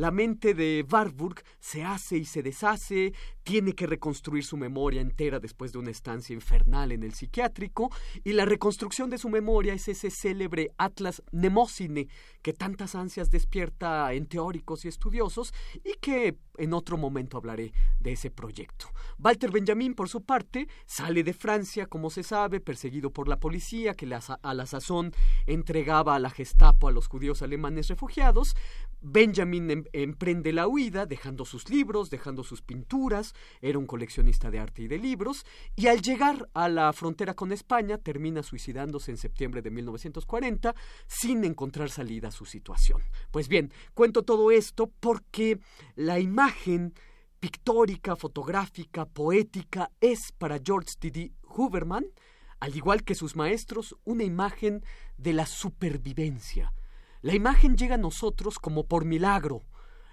[0.00, 3.12] La mente de Warburg se hace y se deshace,
[3.42, 7.90] tiene que reconstruir su memoria entera después de una estancia infernal en el psiquiátrico,
[8.24, 12.08] y la reconstrucción de su memoria es ese célebre Atlas Nemocine
[12.40, 15.52] que tantas ansias despierta en teóricos y estudiosos,
[15.84, 18.86] y que en otro momento hablaré de ese proyecto.
[19.18, 23.92] Walter Benjamin, por su parte, sale de Francia, como se sabe, perseguido por la policía,
[23.92, 25.12] que a la sazón
[25.46, 28.56] entregaba a la Gestapo a los judíos alemanes refugiados,
[29.00, 34.58] Benjamin em, emprende la huida, dejando sus libros, dejando sus pinturas, era un coleccionista de
[34.58, 35.46] arte y de libros,
[35.76, 40.74] y al llegar a la frontera con España termina suicidándose en septiembre de 1940
[41.06, 43.02] sin encontrar salida a su situación.
[43.30, 45.58] Pues bien, cuento todo esto porque
[45.96, 46.94] la imagen
[47.40, 51.32] pictórica, fotográfica, poética es para George D.
[51.42, 52.04] Huberman,
[52.60, 54.84] al igual que sus maestros, una imagen
[55.16, 56.74] de la supervivencia,
[57.22, 59.64] la imagen llega a nosotros como por milagro.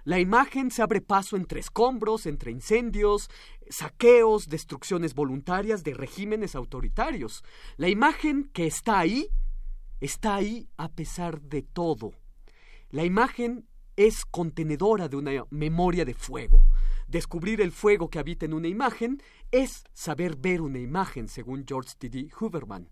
[0.04, 3.30] La imagen se abre paso entre escombros, entre incendios,
[3.68, 7.44] saqueos, destrucciones voluntarias de regímenes autoritarios.
[7.76, 9.28] La imagen que está ahí,
[10.00, 12.12] está ahí a pesar de todo.
[12.90, 13.66] La imagen
[13.96, 16.62] es contenedora de una memoria de fuego.
[17.06, 21.94] Descubrir el fuego que habita en una imagen es saber ver una imagen, según George
[21.98, 22.30] T.
[22.38, 22.88] Huberman.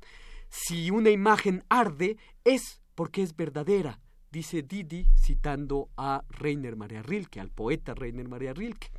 [0.48, 4.00] Si una imagen arde, es porque es verdadera,
[4.30, 8.90] dice Didi citando a Reiner Maria Rilke, al poeta Reiner Maria Rilke.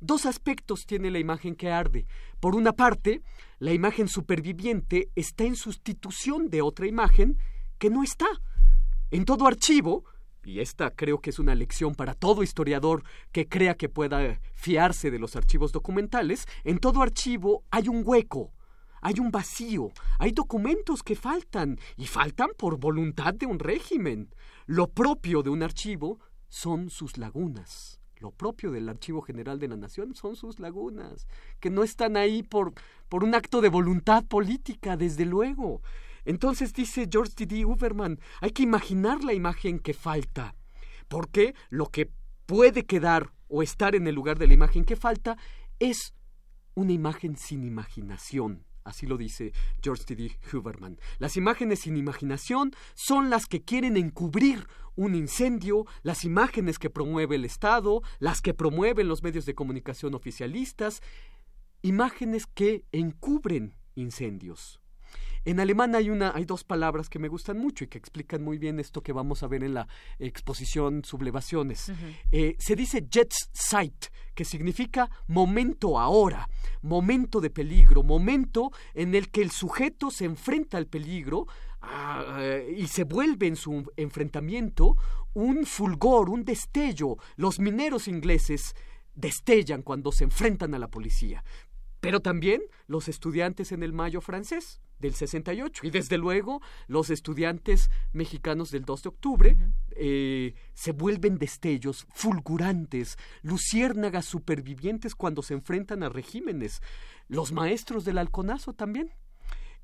[0.00, 2.06] Dos aspectos tiene la imagen que arde.
[2.38, 3.22] Por una parte,
[3.58, 7.38] la imagen superviviente está en sustitución de otra imagen
[7.78, 8.26] que no está.
[9.10, 10.04] En todo archivo,
[10.44, 13.02] y esta creo que es una lección para todo historiador
[13.32, 18.52] que crea que pueda fiarse de los archivos documentales, en todo archivo hay un hueco,
[19.00, 24.28] hay un vacío, hay documentos que faltan, y faltan por voluntad de un régimen.
[24.66, 26.18] Lo propio de un archivo
[26.48, 28.00] son sus lagunas.
[28.18, 31.28] Lo propio del Archivo General de la Nación son sus lagunas,
[31.60, 32.72] que no están ahí por,
[33.08, 35.82] por un acto de voluntad política, desde luego.
[36.24, 37.46] Entonces dice George D.
[37.46, 37.64] D.
[37.64, 40.56] Uberman, hay que imaginar la imagen que falta,
[41.06, 42.10] porque lo que
[42.46, 45.36] puede quedar o estar en el lugar de la imagen que falta
[45.78, 46.12] es
[46.74, 48.64] una imagen sin imaginación.
[48.86, 49.52] Así lo dice
[49.82, 50.14] George T.
[50.14, 50.38] D.
[50.52, 50.98] Huberman.
[51.18, 57.34] Las imágenes sin imaginación son las que quieren encubrir un incendio, las imágenes que promueve
[57.34, 61.02] el Estado, las que promueven los medios de comunicación oficialistas,
[61.82, 64.80] imágenes que encubren incendios.
[65.46, 68.58] En alemán hay, una, hay dos palabras que me gustan mucho y que explican muy
[68.58, 69.86] bien esto que vamos a ver en la
[70.18, 71.92] exposición Sublevaciones.
[72.32, 76.50] Eh, se dice Jetztzeit, que significa momento ahora,
[76.82, 81.46] momento de peligro, momento en el que el sujeto se enfrenta al peligro
[81.80, 84.96] ah, y se vuelve en su enfrentamiento
[85.32, 87.18] un fulgor, un destello.
[87.36, 88.74] Los mineros ingleses
[89.14, 91.44] destellan cuando se enfrentan a la policía
[91.98, 97.90] pero también los estudiantes en el Mayo francés del 68 y desde luego los estudiantes
[98.12, 99.56] mexicanos del 2 de octubre
[99.90, 106.80] eh, se vuelven destellos fulgurantes, luciérnagas supervivientes cuando se enfrentan a regímenes.
[107.28, 109.12] Los maestros del halconazo también.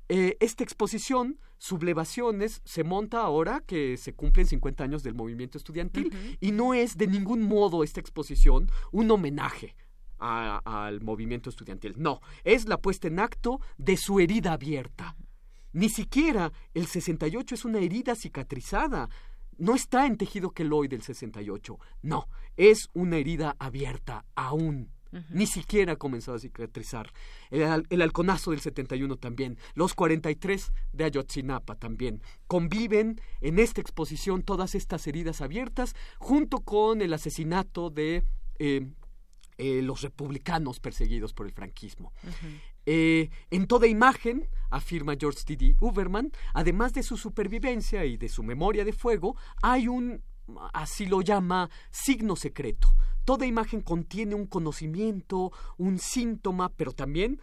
[0.09, 6.37] Eh, esta exposición, Sublevaciones, se monta ahora que se cumplen 50 años del movimiento estudiantil
[6.41, 9.75] y no es de ningún modo esta exposición un homenaje
[10.23, 11.95] al movimiento estudiantil.
[11.97, 15.15] No, es la puesta en acto de su herida abierta.
[15.73, 19.09] Ni siquiera el 68 es una herida cicatrizada.
[19.57, 21.79] No está en tejido queloide del 68.
[22.03, 22.27] No,
[22.57, 24.91] es una herida abierta aún.
[25.29, 27.11] Ni siquiera ha comenzado a cicatrizar.
[27.51, 29.59] El, el, halconazo del 71 también.
[29.75, 32.23] Los 43 de Ayotzinapa también.
[32.47, 38.23] Conviven en esta exposición todas estas heridas abiertas junto con el asesinato de
[38.57, 38.87] eh,
[39.57, 42.13] eh, los republicanos perseguidos por el franquismo.
[42.85, 45.55] Eh, en toda imagen, afirma George T.
[45.55, 45.75] D.
[45.79, 50.21] Uberman, además de su supervivencia y de su memoria de fuego, hay un,
[50.73, 52.93] así lo llama, signo secreto.
[53.25, 57.39] Toda imagen contiene un conocimiento, un síntoma, pero también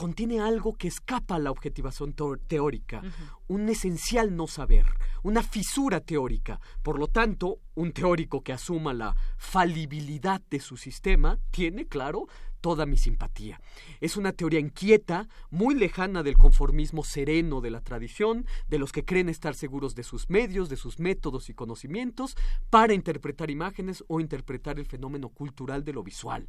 [0.00, 2.14] contiene algo que escapa a la objetivación
[2.46, 3.02] teórica,
[3.48, 4.86] un esencial no saber,
[5.22, 6.58] una fisura teórica.
[6.82, 12.28] Por lo tanto, un teórico que asuma la falibilidad de su sistema tiene, claro,
[12.62, 13.60] toda mi simpatía.
[14.00, 19.04] Es una teoría inquieta, muy lejana del conformismo sereno de la tradición, de los que
[19.04, 22.38] creen estar seguros de sus medios, de sus métodos y conocimientos
[22.70, 26.48] para interpretar imágenes o interpretar el fenómeno cultural de lo visual.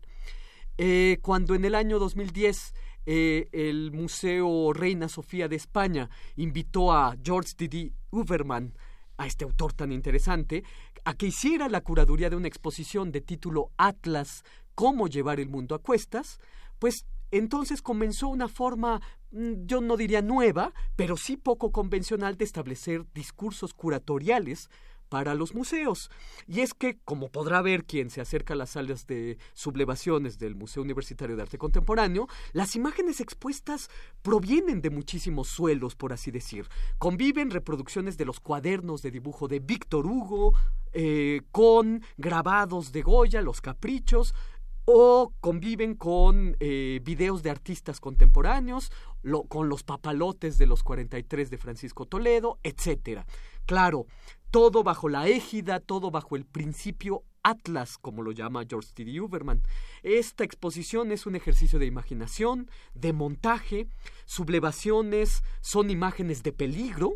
[0.78, 2.74] Eh, cuando en el año 2010
[3.06, 7.94] eh, el Museo Reina Sofía de España invitó a George D.
[8.12, 8.74] Uberman,
[9.18, 10.64] a este autor tan interesante,
[11.04, 14.44] a que hiciera la curaduría de una exposición de título Atlas,
[14.76, 16.40] cómo llevar el mundo a cuestas,
[16.80, 19.02] pues entonces comenzó una forma,
[19.32, 24.70] mm, yo no diría nueva, pero sí poco convencional de establecer discursos curatoriales
[25.12, 26.10] para los museos.
[26.48, 30.56] Y es que, como podrá ver quien se acerca a las salas de sublevaciones del
[30.56, 33.90] Museo Universitario de Arte Contemporáneo, las imágenes expuestas
[34.22, 36.70] provienen de muchísimos suelos, por así decir.
[36.98, 40.54] Conviven reproducciones de los cuadernos de dibujo de Víctor Hugo,
[40.94, 44.34] eh, con grabados de Goya, los caprichos,
[44.86, 48.92] o conviven con eh, videos de artistas contemporáneos,
[49.50, 53.26] con los papalotes de los 43 de Francisco Toledo, etc.
[53.66, 54.08] Claro,
[54.52, 59.20] todo bajo la égida, todo bajo el principio Atlas, como lo llama George T.
[59.20, 59.64] Uberman.
[60.04, 63.88] Esta exposición es un ejercicio de imaginación, de montaje,
[64.26, 67.14] sublevaciones son imágenes de peligro,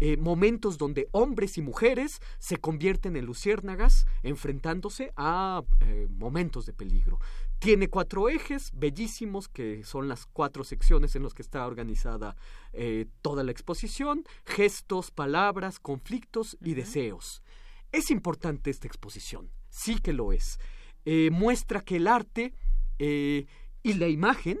[0.00, 6.72] eh, momentos donde hombres y mujeres se convierten en luciérnagas enfrentándose a eh, momentos de
[6.72, 7.18] peligro.
[7.58, 12.36] Tiene cuatro ejes bellísimos, que son las cuatro secciones en las que está organizada
[12.72, 17.42] eh, toda la exposición, gestos, palabras, conflictos y deseos.
[17.90, 20.58] Es importante esta exposición, sí que lo es.
[21.32, 22.52] muestra que el arte
[22.98, 24.58] y la imagen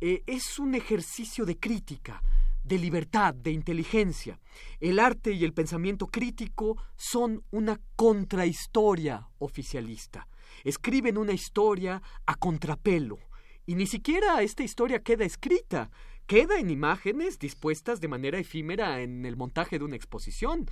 [0.00, 2.22] es un ejercicio de crítica,
[2.66, 4.40] de libertad, de inteligencia.
[4.80, 10.26] El arte y el pensamiento crítico son una contrahistoria oficialista.
[10.66, 13.20] Escriben una historia a contrapelo.
[13.66, 15.92] Y ni siquiera esta historia queda escrita,
[16.26, 20.66] queda en imágenes dispuestas de manera efímera en el montaje de una exposición.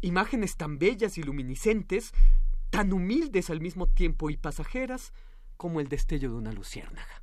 [0.00, 2.12] Imágenes tan bellas y luminiscentes,
[2.70, 5.12] tan humildes al mismo tiempo y pasajeras
[5.58, 7.22] como el destello de una luciérnaga.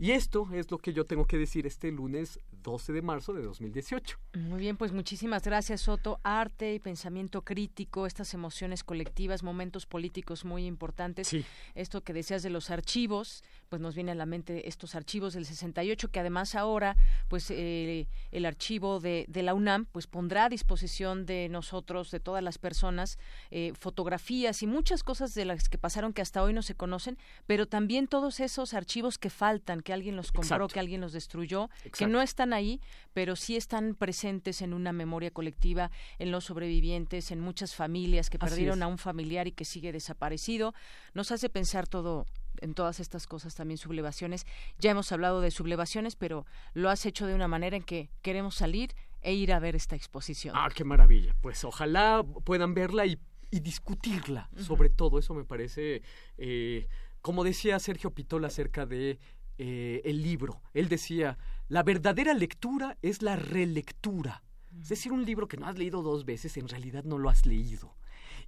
[0.00, 3.42] Y esto es lo que yo tengo que decir este lunes 12 de marzo de
[3.42, 4.16] 2018.
[4.32, 6.20] Muy bien, pues muchísimas gracias, Soto.
[6.22, 11.28] Arte y pensamiento crítico, estas emociones colectivas, momentos políticos muy importantes.
[11.28, 11.44] Sí.
[11.74, 15.46] Esto que decías de los archivos, pues nos viene a la mente estos archivos del
[15.46, 16.96] 68, que además ahora,
[17.28, 22.18] pues eh, el archivo de, de, la UNAM, pues pondrá a disposición de nosotros, de
[22.18, 23.16] todas las personas,
[23.52, 27.16] eh, fotografías y muchas cosas de las que pasaron que hasta hoy no se conocen,
[27.46, 31.70] pero también todos esos archivos que faltan, que alguien los compró, que alguien los destruyó,
[31.96, 32.80] que no están ahí,
[33.12, 38.38] pero sí están presentes en una memoria colectiva, en los sobrevivientes, en muchas familias que
[38.40, 40.74] perdieron a un familiar y que sigue desaparecido.
[41.14, 42.26] Nos hace pensar todo
[42.60, 44.46] en todas estas cosas también sublevaciones.
[44.78, 48.54] Ya hemos hablado de sublevaciones, pero lo has hecho de una manera en que queremos
[48.54, 50.54] salir e ir a ver esta exposición.
[50.56, 51.34] Ah, qué maravilla.
[51.40, 53.18] Pues ojalá puedan verla y,
[53.50, 54.48] discutirla.
[54.56, 56.02] Sobre todo, eso me parece,
[56.38, 56.86] eh,
[57.20, 59.18] como decía Sergio Pitol acerca de
[59.58, 60.62] eh, el libro.
[60.72, 61.36] Él decía,
[61.68, 64.44] la verdadera lectura es la relectura.
[64.80, 67.44] Es decir, un libro que no has leído dos veces, en realidad no lo has
[67.44, 67.96] leído.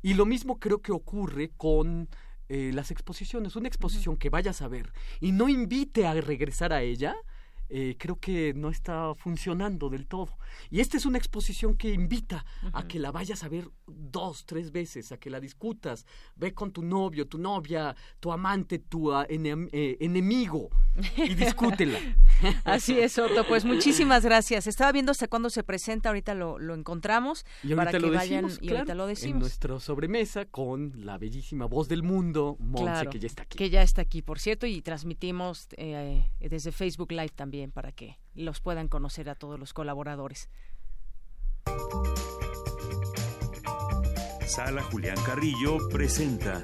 [0.03, 2.09] Y lo mismo creo que ocurre con
[2.49, 3.57] eh, las exposiciones.
[3.57, 7.17] Una exposición que vayas a ver y no invite a regresar a ella,
[7.75, 10.37] eh, creo que no está funcionando del todo.
[10.69, 12.45] Y esta es una exposición que invita
[12.75, 16.05] a que la vayas a ver dos, tres veces, a que la discutas,
[16.37, 20.69] ve con tu novio, tu novia, tu amante, tu eh, enemigo
[21.17, 21.99] y discútela.
[22.65, 23.47] Así es, Otto.
[23.49, 24.67] Pues muchísimas gracias.
[24.67, 29.07] Estaba viendo hasta cuándo se presenta, ahorita lo, encontramos para que vayan y ahorita lo
[29.07, 29.33] decimos.
[29.33, 33.57] En nuestra sobremesa con la bellísima voz del mundo, Monse, que ya está aquí.
[33.57, 38.19] Que ya está aquí, por cierto, y transmitimos eh, desde Facebook Live también para que
[38.35, 40.49] los puedan conocer a todos los colaboradores.
[44.47, 46.63] Sala Julián Carrillo presenta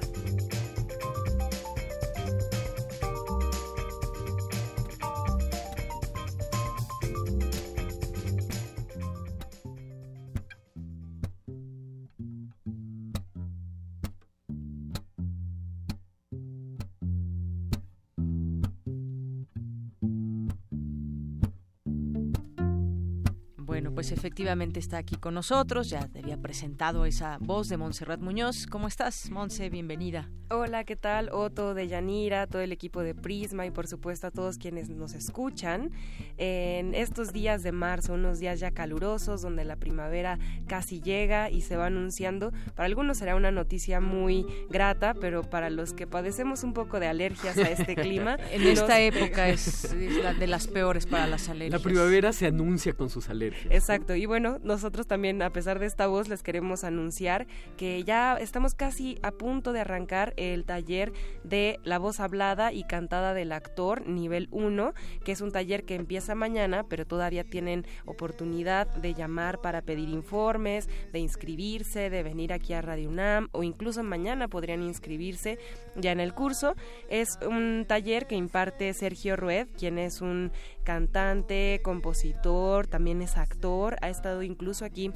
[24.09, 25.91] pues efectivamente está aquí con nosotros.
[25.91, 28.67] Ya te había presentado esa voz de Montserrat Muñoz.
[28.67, 29.69] ¿Cómo estás, Monse?
[29.69, 30.31] Bienvenida.
[30.51, 31.29] Hola, ¿qué tal?
[31.31, 35.13] Otto, de Yanira, todo el equipo de Prisma y por supuesto a todos quienes nos
[35.13, 35.91] escuchan.
[36.39, 41.61] En estos días de marzo, unos días ya calurosos, donde la primavera casi llega y
[41.61, 42.51] se va anunciando.
[42.75, 47.09] Para algunos será una noticia muy grata, pero para los que padecemos un poco de
[47.09, 48.39] alergias a este clima.
[48.51, 51.79] en esta época es, de las peores para las alergias.
[51.79, 53.67] La primavera se anuncia con sus alergias.
[53.71, 57.47] Exacto, y bueno, nosotros también, a pesar de esta voz, les queremos anunciar
[57.77, 61.13] que ya estamos casi a punto de arrancar el taller
[61.45, 64.95] de la voz hablada y cantada del actor nivel 1,
[65.25, 70.09] que es un taller que empieza mañana, pero todavía tienen oportunidad de llamar para pedir
[70.09, 75.59] informes, de inscribirse, de venir aquí a Radio UNAM o incluso mañana podrían inscribirse
[75.97, 76.75] ya en el curso.
[77.09, 80.53] Es un taller que imparte Sergio Rued, quien es un
[80.89, 85.13] cantante, compositor, también es actor, ha estado incluso aquí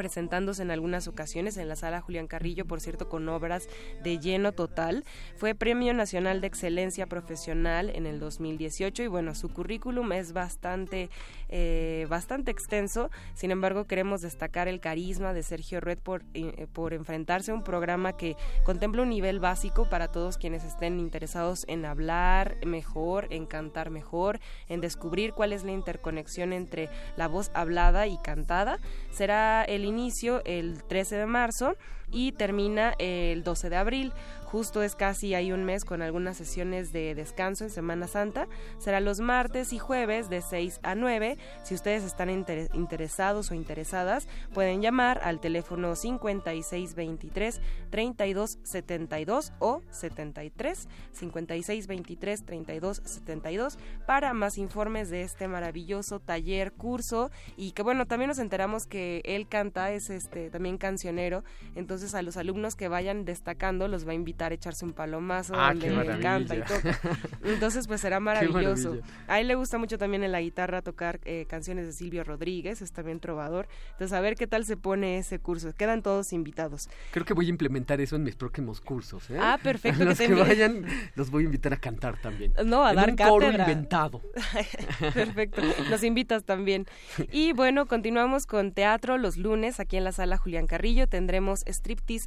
[0.00, 3.68] presentándose en algunas ocasiones en la sala Julián Carrillo, por cierto, con obras
[4.02, 5.04] de lleno total.
[5.36, 11.10] Fue Premio Nacional de Excelencia Profesional en el 2018 y bueno, su currículum es bastante,
[11.50, 13.10] eh, bastante extenso.
[13.34, 17.62] Sin embargo, queremos destacar el carisma de Sergio Red por, eh, por enfrentarse a un
[17.62, 23.44] programa que contempla un nivel básico para todos quienes estén interesados en hablar mejor, en
[23.44, 28.78] cantar mejor, en descubrir cuál es la interconexión entre la voz hablada y cantada.
[29.10, 31.76] Será el inicio el 13 de marzo
[32.10, 34.12] y termina el 12 de abril.
[34.50, 38.48] Justo es casi hay un mes con algunas sesiones de descanso en Semana Santa.
[38.78, 41.38] Será los martes y jueves de 6 a 9.
[41.62, 47.60] Si ustedes están interesados o interesadas, pueden llamar al teléfono 5623
[47.90, 57.82] 3272 o 73 5623 3272 para más informes de este maravilloso taller, curso y que
[57.82, 61.44] bueno, también nos enteramos que él canta, es este también cancionero,
[61.76, 65.54] entonces a los alumnos que vayan destacando los va a invitar a echarse un palomazo
[65.56, 66.98] ah, donde le canta y toca.
[67.44, 68.98] Entonces, pues será maravilloso.
[69.28, 72.82] A él le gusta mucho también en la guitarra tocar eh, canciones de Silvio Rodríguez,
[72.82, 73.68] es también trovador.
[73.92, 75.72] Entonces, a ver qué tal se pone ese curso.
[75.74, 76.88] Quedan todos invitados.
[77.10, 79.28] Creo que voy a implementar eso en mis próximos cursos.
[79.30, 79.36] ¿eh?
[79.38, 80.04] Ah, perfecto.
[80.04, 82.52] los que, vayan, los voy a invitar a cantar también.
[82.64, 83.30] No, a en dar un cátedra.
[83.30, 84.22] coro inventado.
[85.14, 85.62] perfecto.
[85.90, 86.86] Nos invitas también.
[87.30, 91.06] Y bueno, continuamos con teatro los lunes aquí en la sala Julián Carrillo.
[91.06, 91.62] Tendremos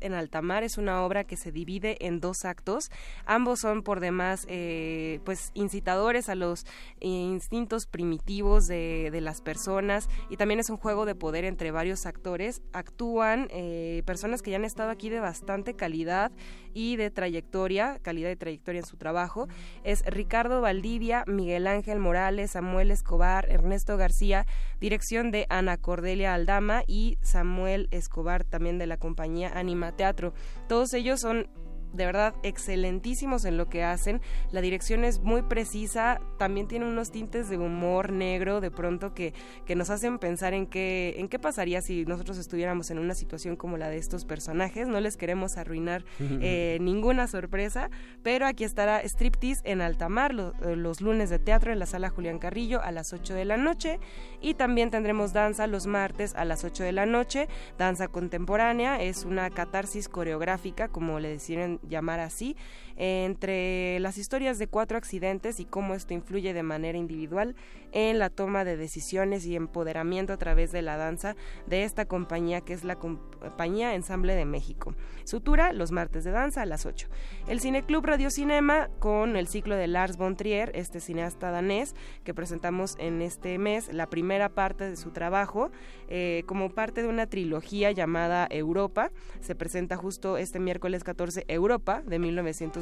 [0.02, 0.64] En Altamar.
[0.64, 2.91] Es una obra que se divide en dos actos.
[3.26, 6.65] Ambos son por demás eh, pues incitadores a los
[6.99, 12.61] instintos primitivos de, las personas y también es un juego de poder entre varios actores.
[12.73, 16.31] Actúan eh, personas que ya han estado aquí de bastante calidad
[16.73, 19.48] y de trayectoria, calidad de trayectoria en su trabajo.
[19.84, 24.45] Es Ricardo Valdivia, Miguel Ángel Morales, Samuel Escobar, Ernesto García,
[24.81, 30.34] dirección de Ana Cordelia Aldama y Samuel Escobar también de la compañía Anima Teatro.
[30.67, 31.47] Todos ellos son
[31.94, 34.22] de verdad excelentísimos en lo que hacen.
[34.52, 39.34] La dirección es muy precisa, también tiene unos tintes de humor negro de pronto que,
[39.65, 43.56] que nos hacen pensar en qué, en qué pasaría si nosotros estuviéramos en una situación
[43.56, 44.88] como la de estos personajes.
[44.88, 47.90] No les queremos arruinar eh, ninguna sorpresa,
[48.24, 52.40] pero aquí estará Striptease en Altamar eh, los lunes de teatro en la sala Julián
[52.40, 53.99] Carrillo a las 8 de la noche
[54.41, 57.48] y también tendremos danza los martes a las 8 de la noche.
[57.78, 62.55] Danza contemporánea es una catarsis coreográfica, como le decían llamar así,
[62.98, 67.56] entre las historias de cuatro accidentes y cómo esto influye de manera individual
[67.91, 71.36] en la toma de decisiones y empoderamiento a través de la danza
[71.68, 74.95] de esta compañía que es la Compañía Ensamble de México.
[75.24, 77.07] Sutura los martes de danza a las 8.
[77.48, 82.34] El Cineclub Radio Cinema con el ciclo de Lars von Trier, este cineasta danés que
[82.34, 85.72] presentamos en este mes, la primera parte de su trabajo
[86.07, 89.11] eh, como parte de una trilogía llamada Europa.
[89.41, 92.20] Se presenta justo este miércoles 14 Europa de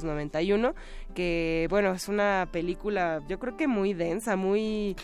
[0.03, 0.75] 1991,
[1.13, 4.95] que bueno, es una película yo creo que muy densa, muy,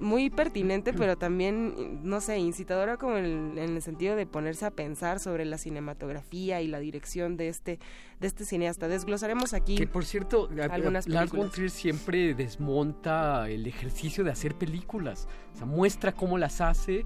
[0.00, 4.70] muy pertinente, pero también, no sé, incitadora como en, en el sentido de ponerse a
[4.70, 7.78] pensar sobre la cinematografía y la dirección de este
[8.20, 8.88] de este cineasta.
[8.88, 9.76] Desglosaremos aquí.
[9.76, 15.28] Que por cierto, algunas Lars von Trier siempre desmonta el ejercicio de hacer películas.
[15.54, 17.04] O sea, muestra cómo las hace,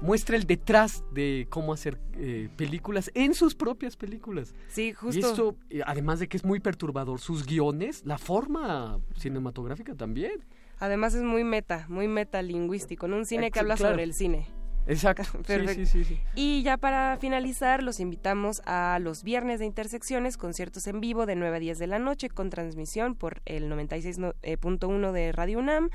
[0.00, 4.54] muestra el detrás de cómo hacer eh, películas en sus propias películas.
[4.68, 5.18] Sí, justo.
[5.18, 10.44] Y esto, eh, además de que es muy perturbador, sus guiones, la forma cinematográfica también.
[10.78, 13.92] Además es muy meta, muy metalingüístico, en un cine que habla claro.
[13.92, 14.46] sobre el cine.
[14.86, 15.24] Exacto.
[15.46, 15.74] Perfecto.
[15.74, 20.86] Sí, sí, sí, y ya para finalizar, los invitamos a los viernes de Intersecciones, conciertos
[20.86, 25.32] en vivo de 9 a 10 de la noche con transmisión por el 96.1 de
[25.32, 25.90] Radio UNAM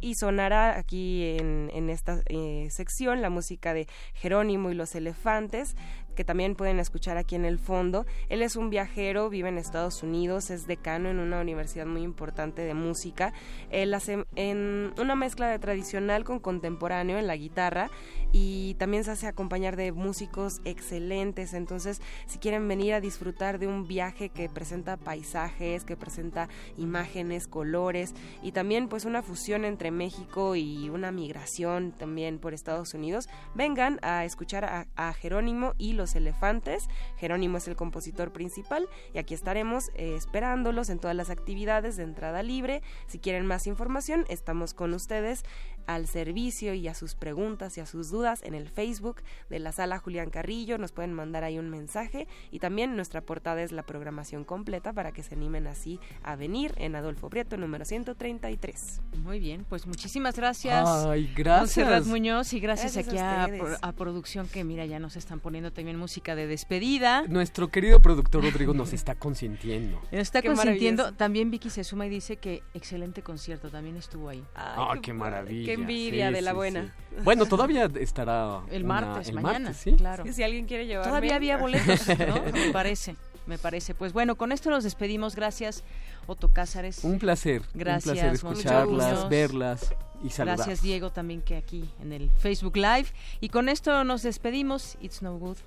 [0.00, 5.76] y sonará aquí en, en esta eh, sección la música de Jerónimo y los Elefantes,
[6.16, 8.06] que también pueden escuchar aquí en el fondo.
[8.28, 12.62] Él es un viajero, vive en Estados Unidos, es decano en una universidad muy importante
[12.62, 13.32] de música.
[13.70, 17.90] Él hace en una mezcla de tradicional con contemporáneo en la guitarra
[18.32, 21.54] y también se hace acompañar de músicos excelentes.
[21.54, 27.46] Entonces, si quieren venir a disfrutar de un viaje que presenta paisajes, que presenta imágenes,
[27.46, 33.28] colores y también pues una fusión entre México y una migración también por Estados Unidos,
[33.54, 36.88] vengan a escuchar a, a Jerónimo y los elefantes.
[37.16, 42.04] Jerónimo es el compositor principal y aquí estaremos eh, esperándolos en todas las actividades de
[42.04, 42.82] entrada libre.
[43.06, 45.44] Si quieren más información, estamos con ustedes
[45.86, 49.72] al servicio y a sus preguntas y a sus dudas en el Facebook de la
[49.72, 50.78] sala Julián Carrillo.
[50.78, 55.12] Nos pueden mandar ahí un mensaje y también nuestra portada es la programación completa para
[55.12, 59.00] que se animen así a venir en Adolfo Prieto número 133.
[59.22, 60.88] Muy bien, pues muchísimas gracias.
[60.88, 62.06] Ay, gracias.
[62.06, 66.46] Muñoz y gracias, aquí a, producción que mira ya nos están poniendo también música de
[66.46, 67.22] despedida.
[67.28, 70.00] Nuestro querido productor Rodrigo nos está consintiendo.
[70.10, 71.12] está consintiendo.
[71.12, 74.44] También Vicky se suma y dice que excelente concierto, también estuvo ahí.
[74.54, 75.66] Ay, qué, maravilla.
[75.66, 76.92] Qué envidia de la buena.
[77.24, 79.94] Bueno, todavía estará el martes, mañana, ¿sí?
[79.94, 80.30] claro.
[80.30, 81.08] Si alguien quiere llevarme.
[81.08, 82.42] Todavía había boletos, ¿no?
[82.52, 83.16] Me parece
[83.46, 83.94] me parece.
[83.94, 85.34] Pues bueno, con esto nos despedimos.
[85.34, 85.82] Gracias,
[86.26, 87.04] Otto Cázares.
[87.04, 87.62] Un placer.
[87.74, 88.06] Gracias.
[88.06, 90.58] Un placer escucharlas, verlas y saludar.
[90.58, 93.06] Gracias, Diego, también que aquí en el Facebook Live.
[93.40, 94.96] Y con esto nos despedimos.
[95.00, 95.58] It's no good.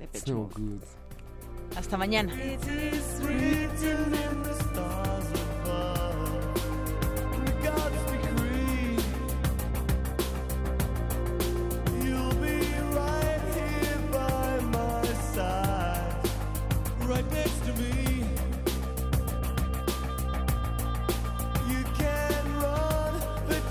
[0.00, 0.82] It's no good.
[1.76, 2.34] Hasta mañana.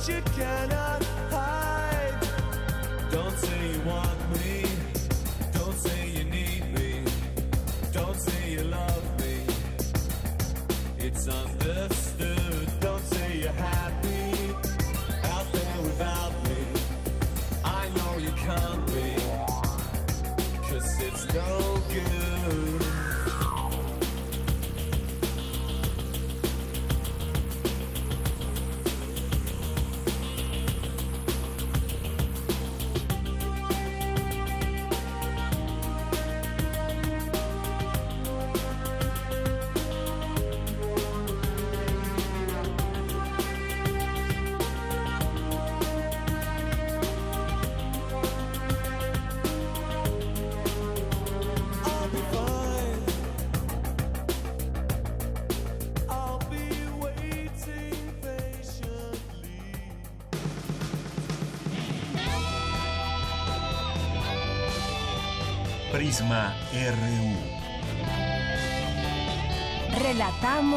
[0.09, 0.88] You cannot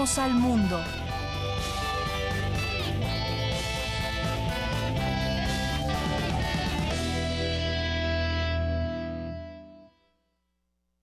[0.03, 1.02] al mundo.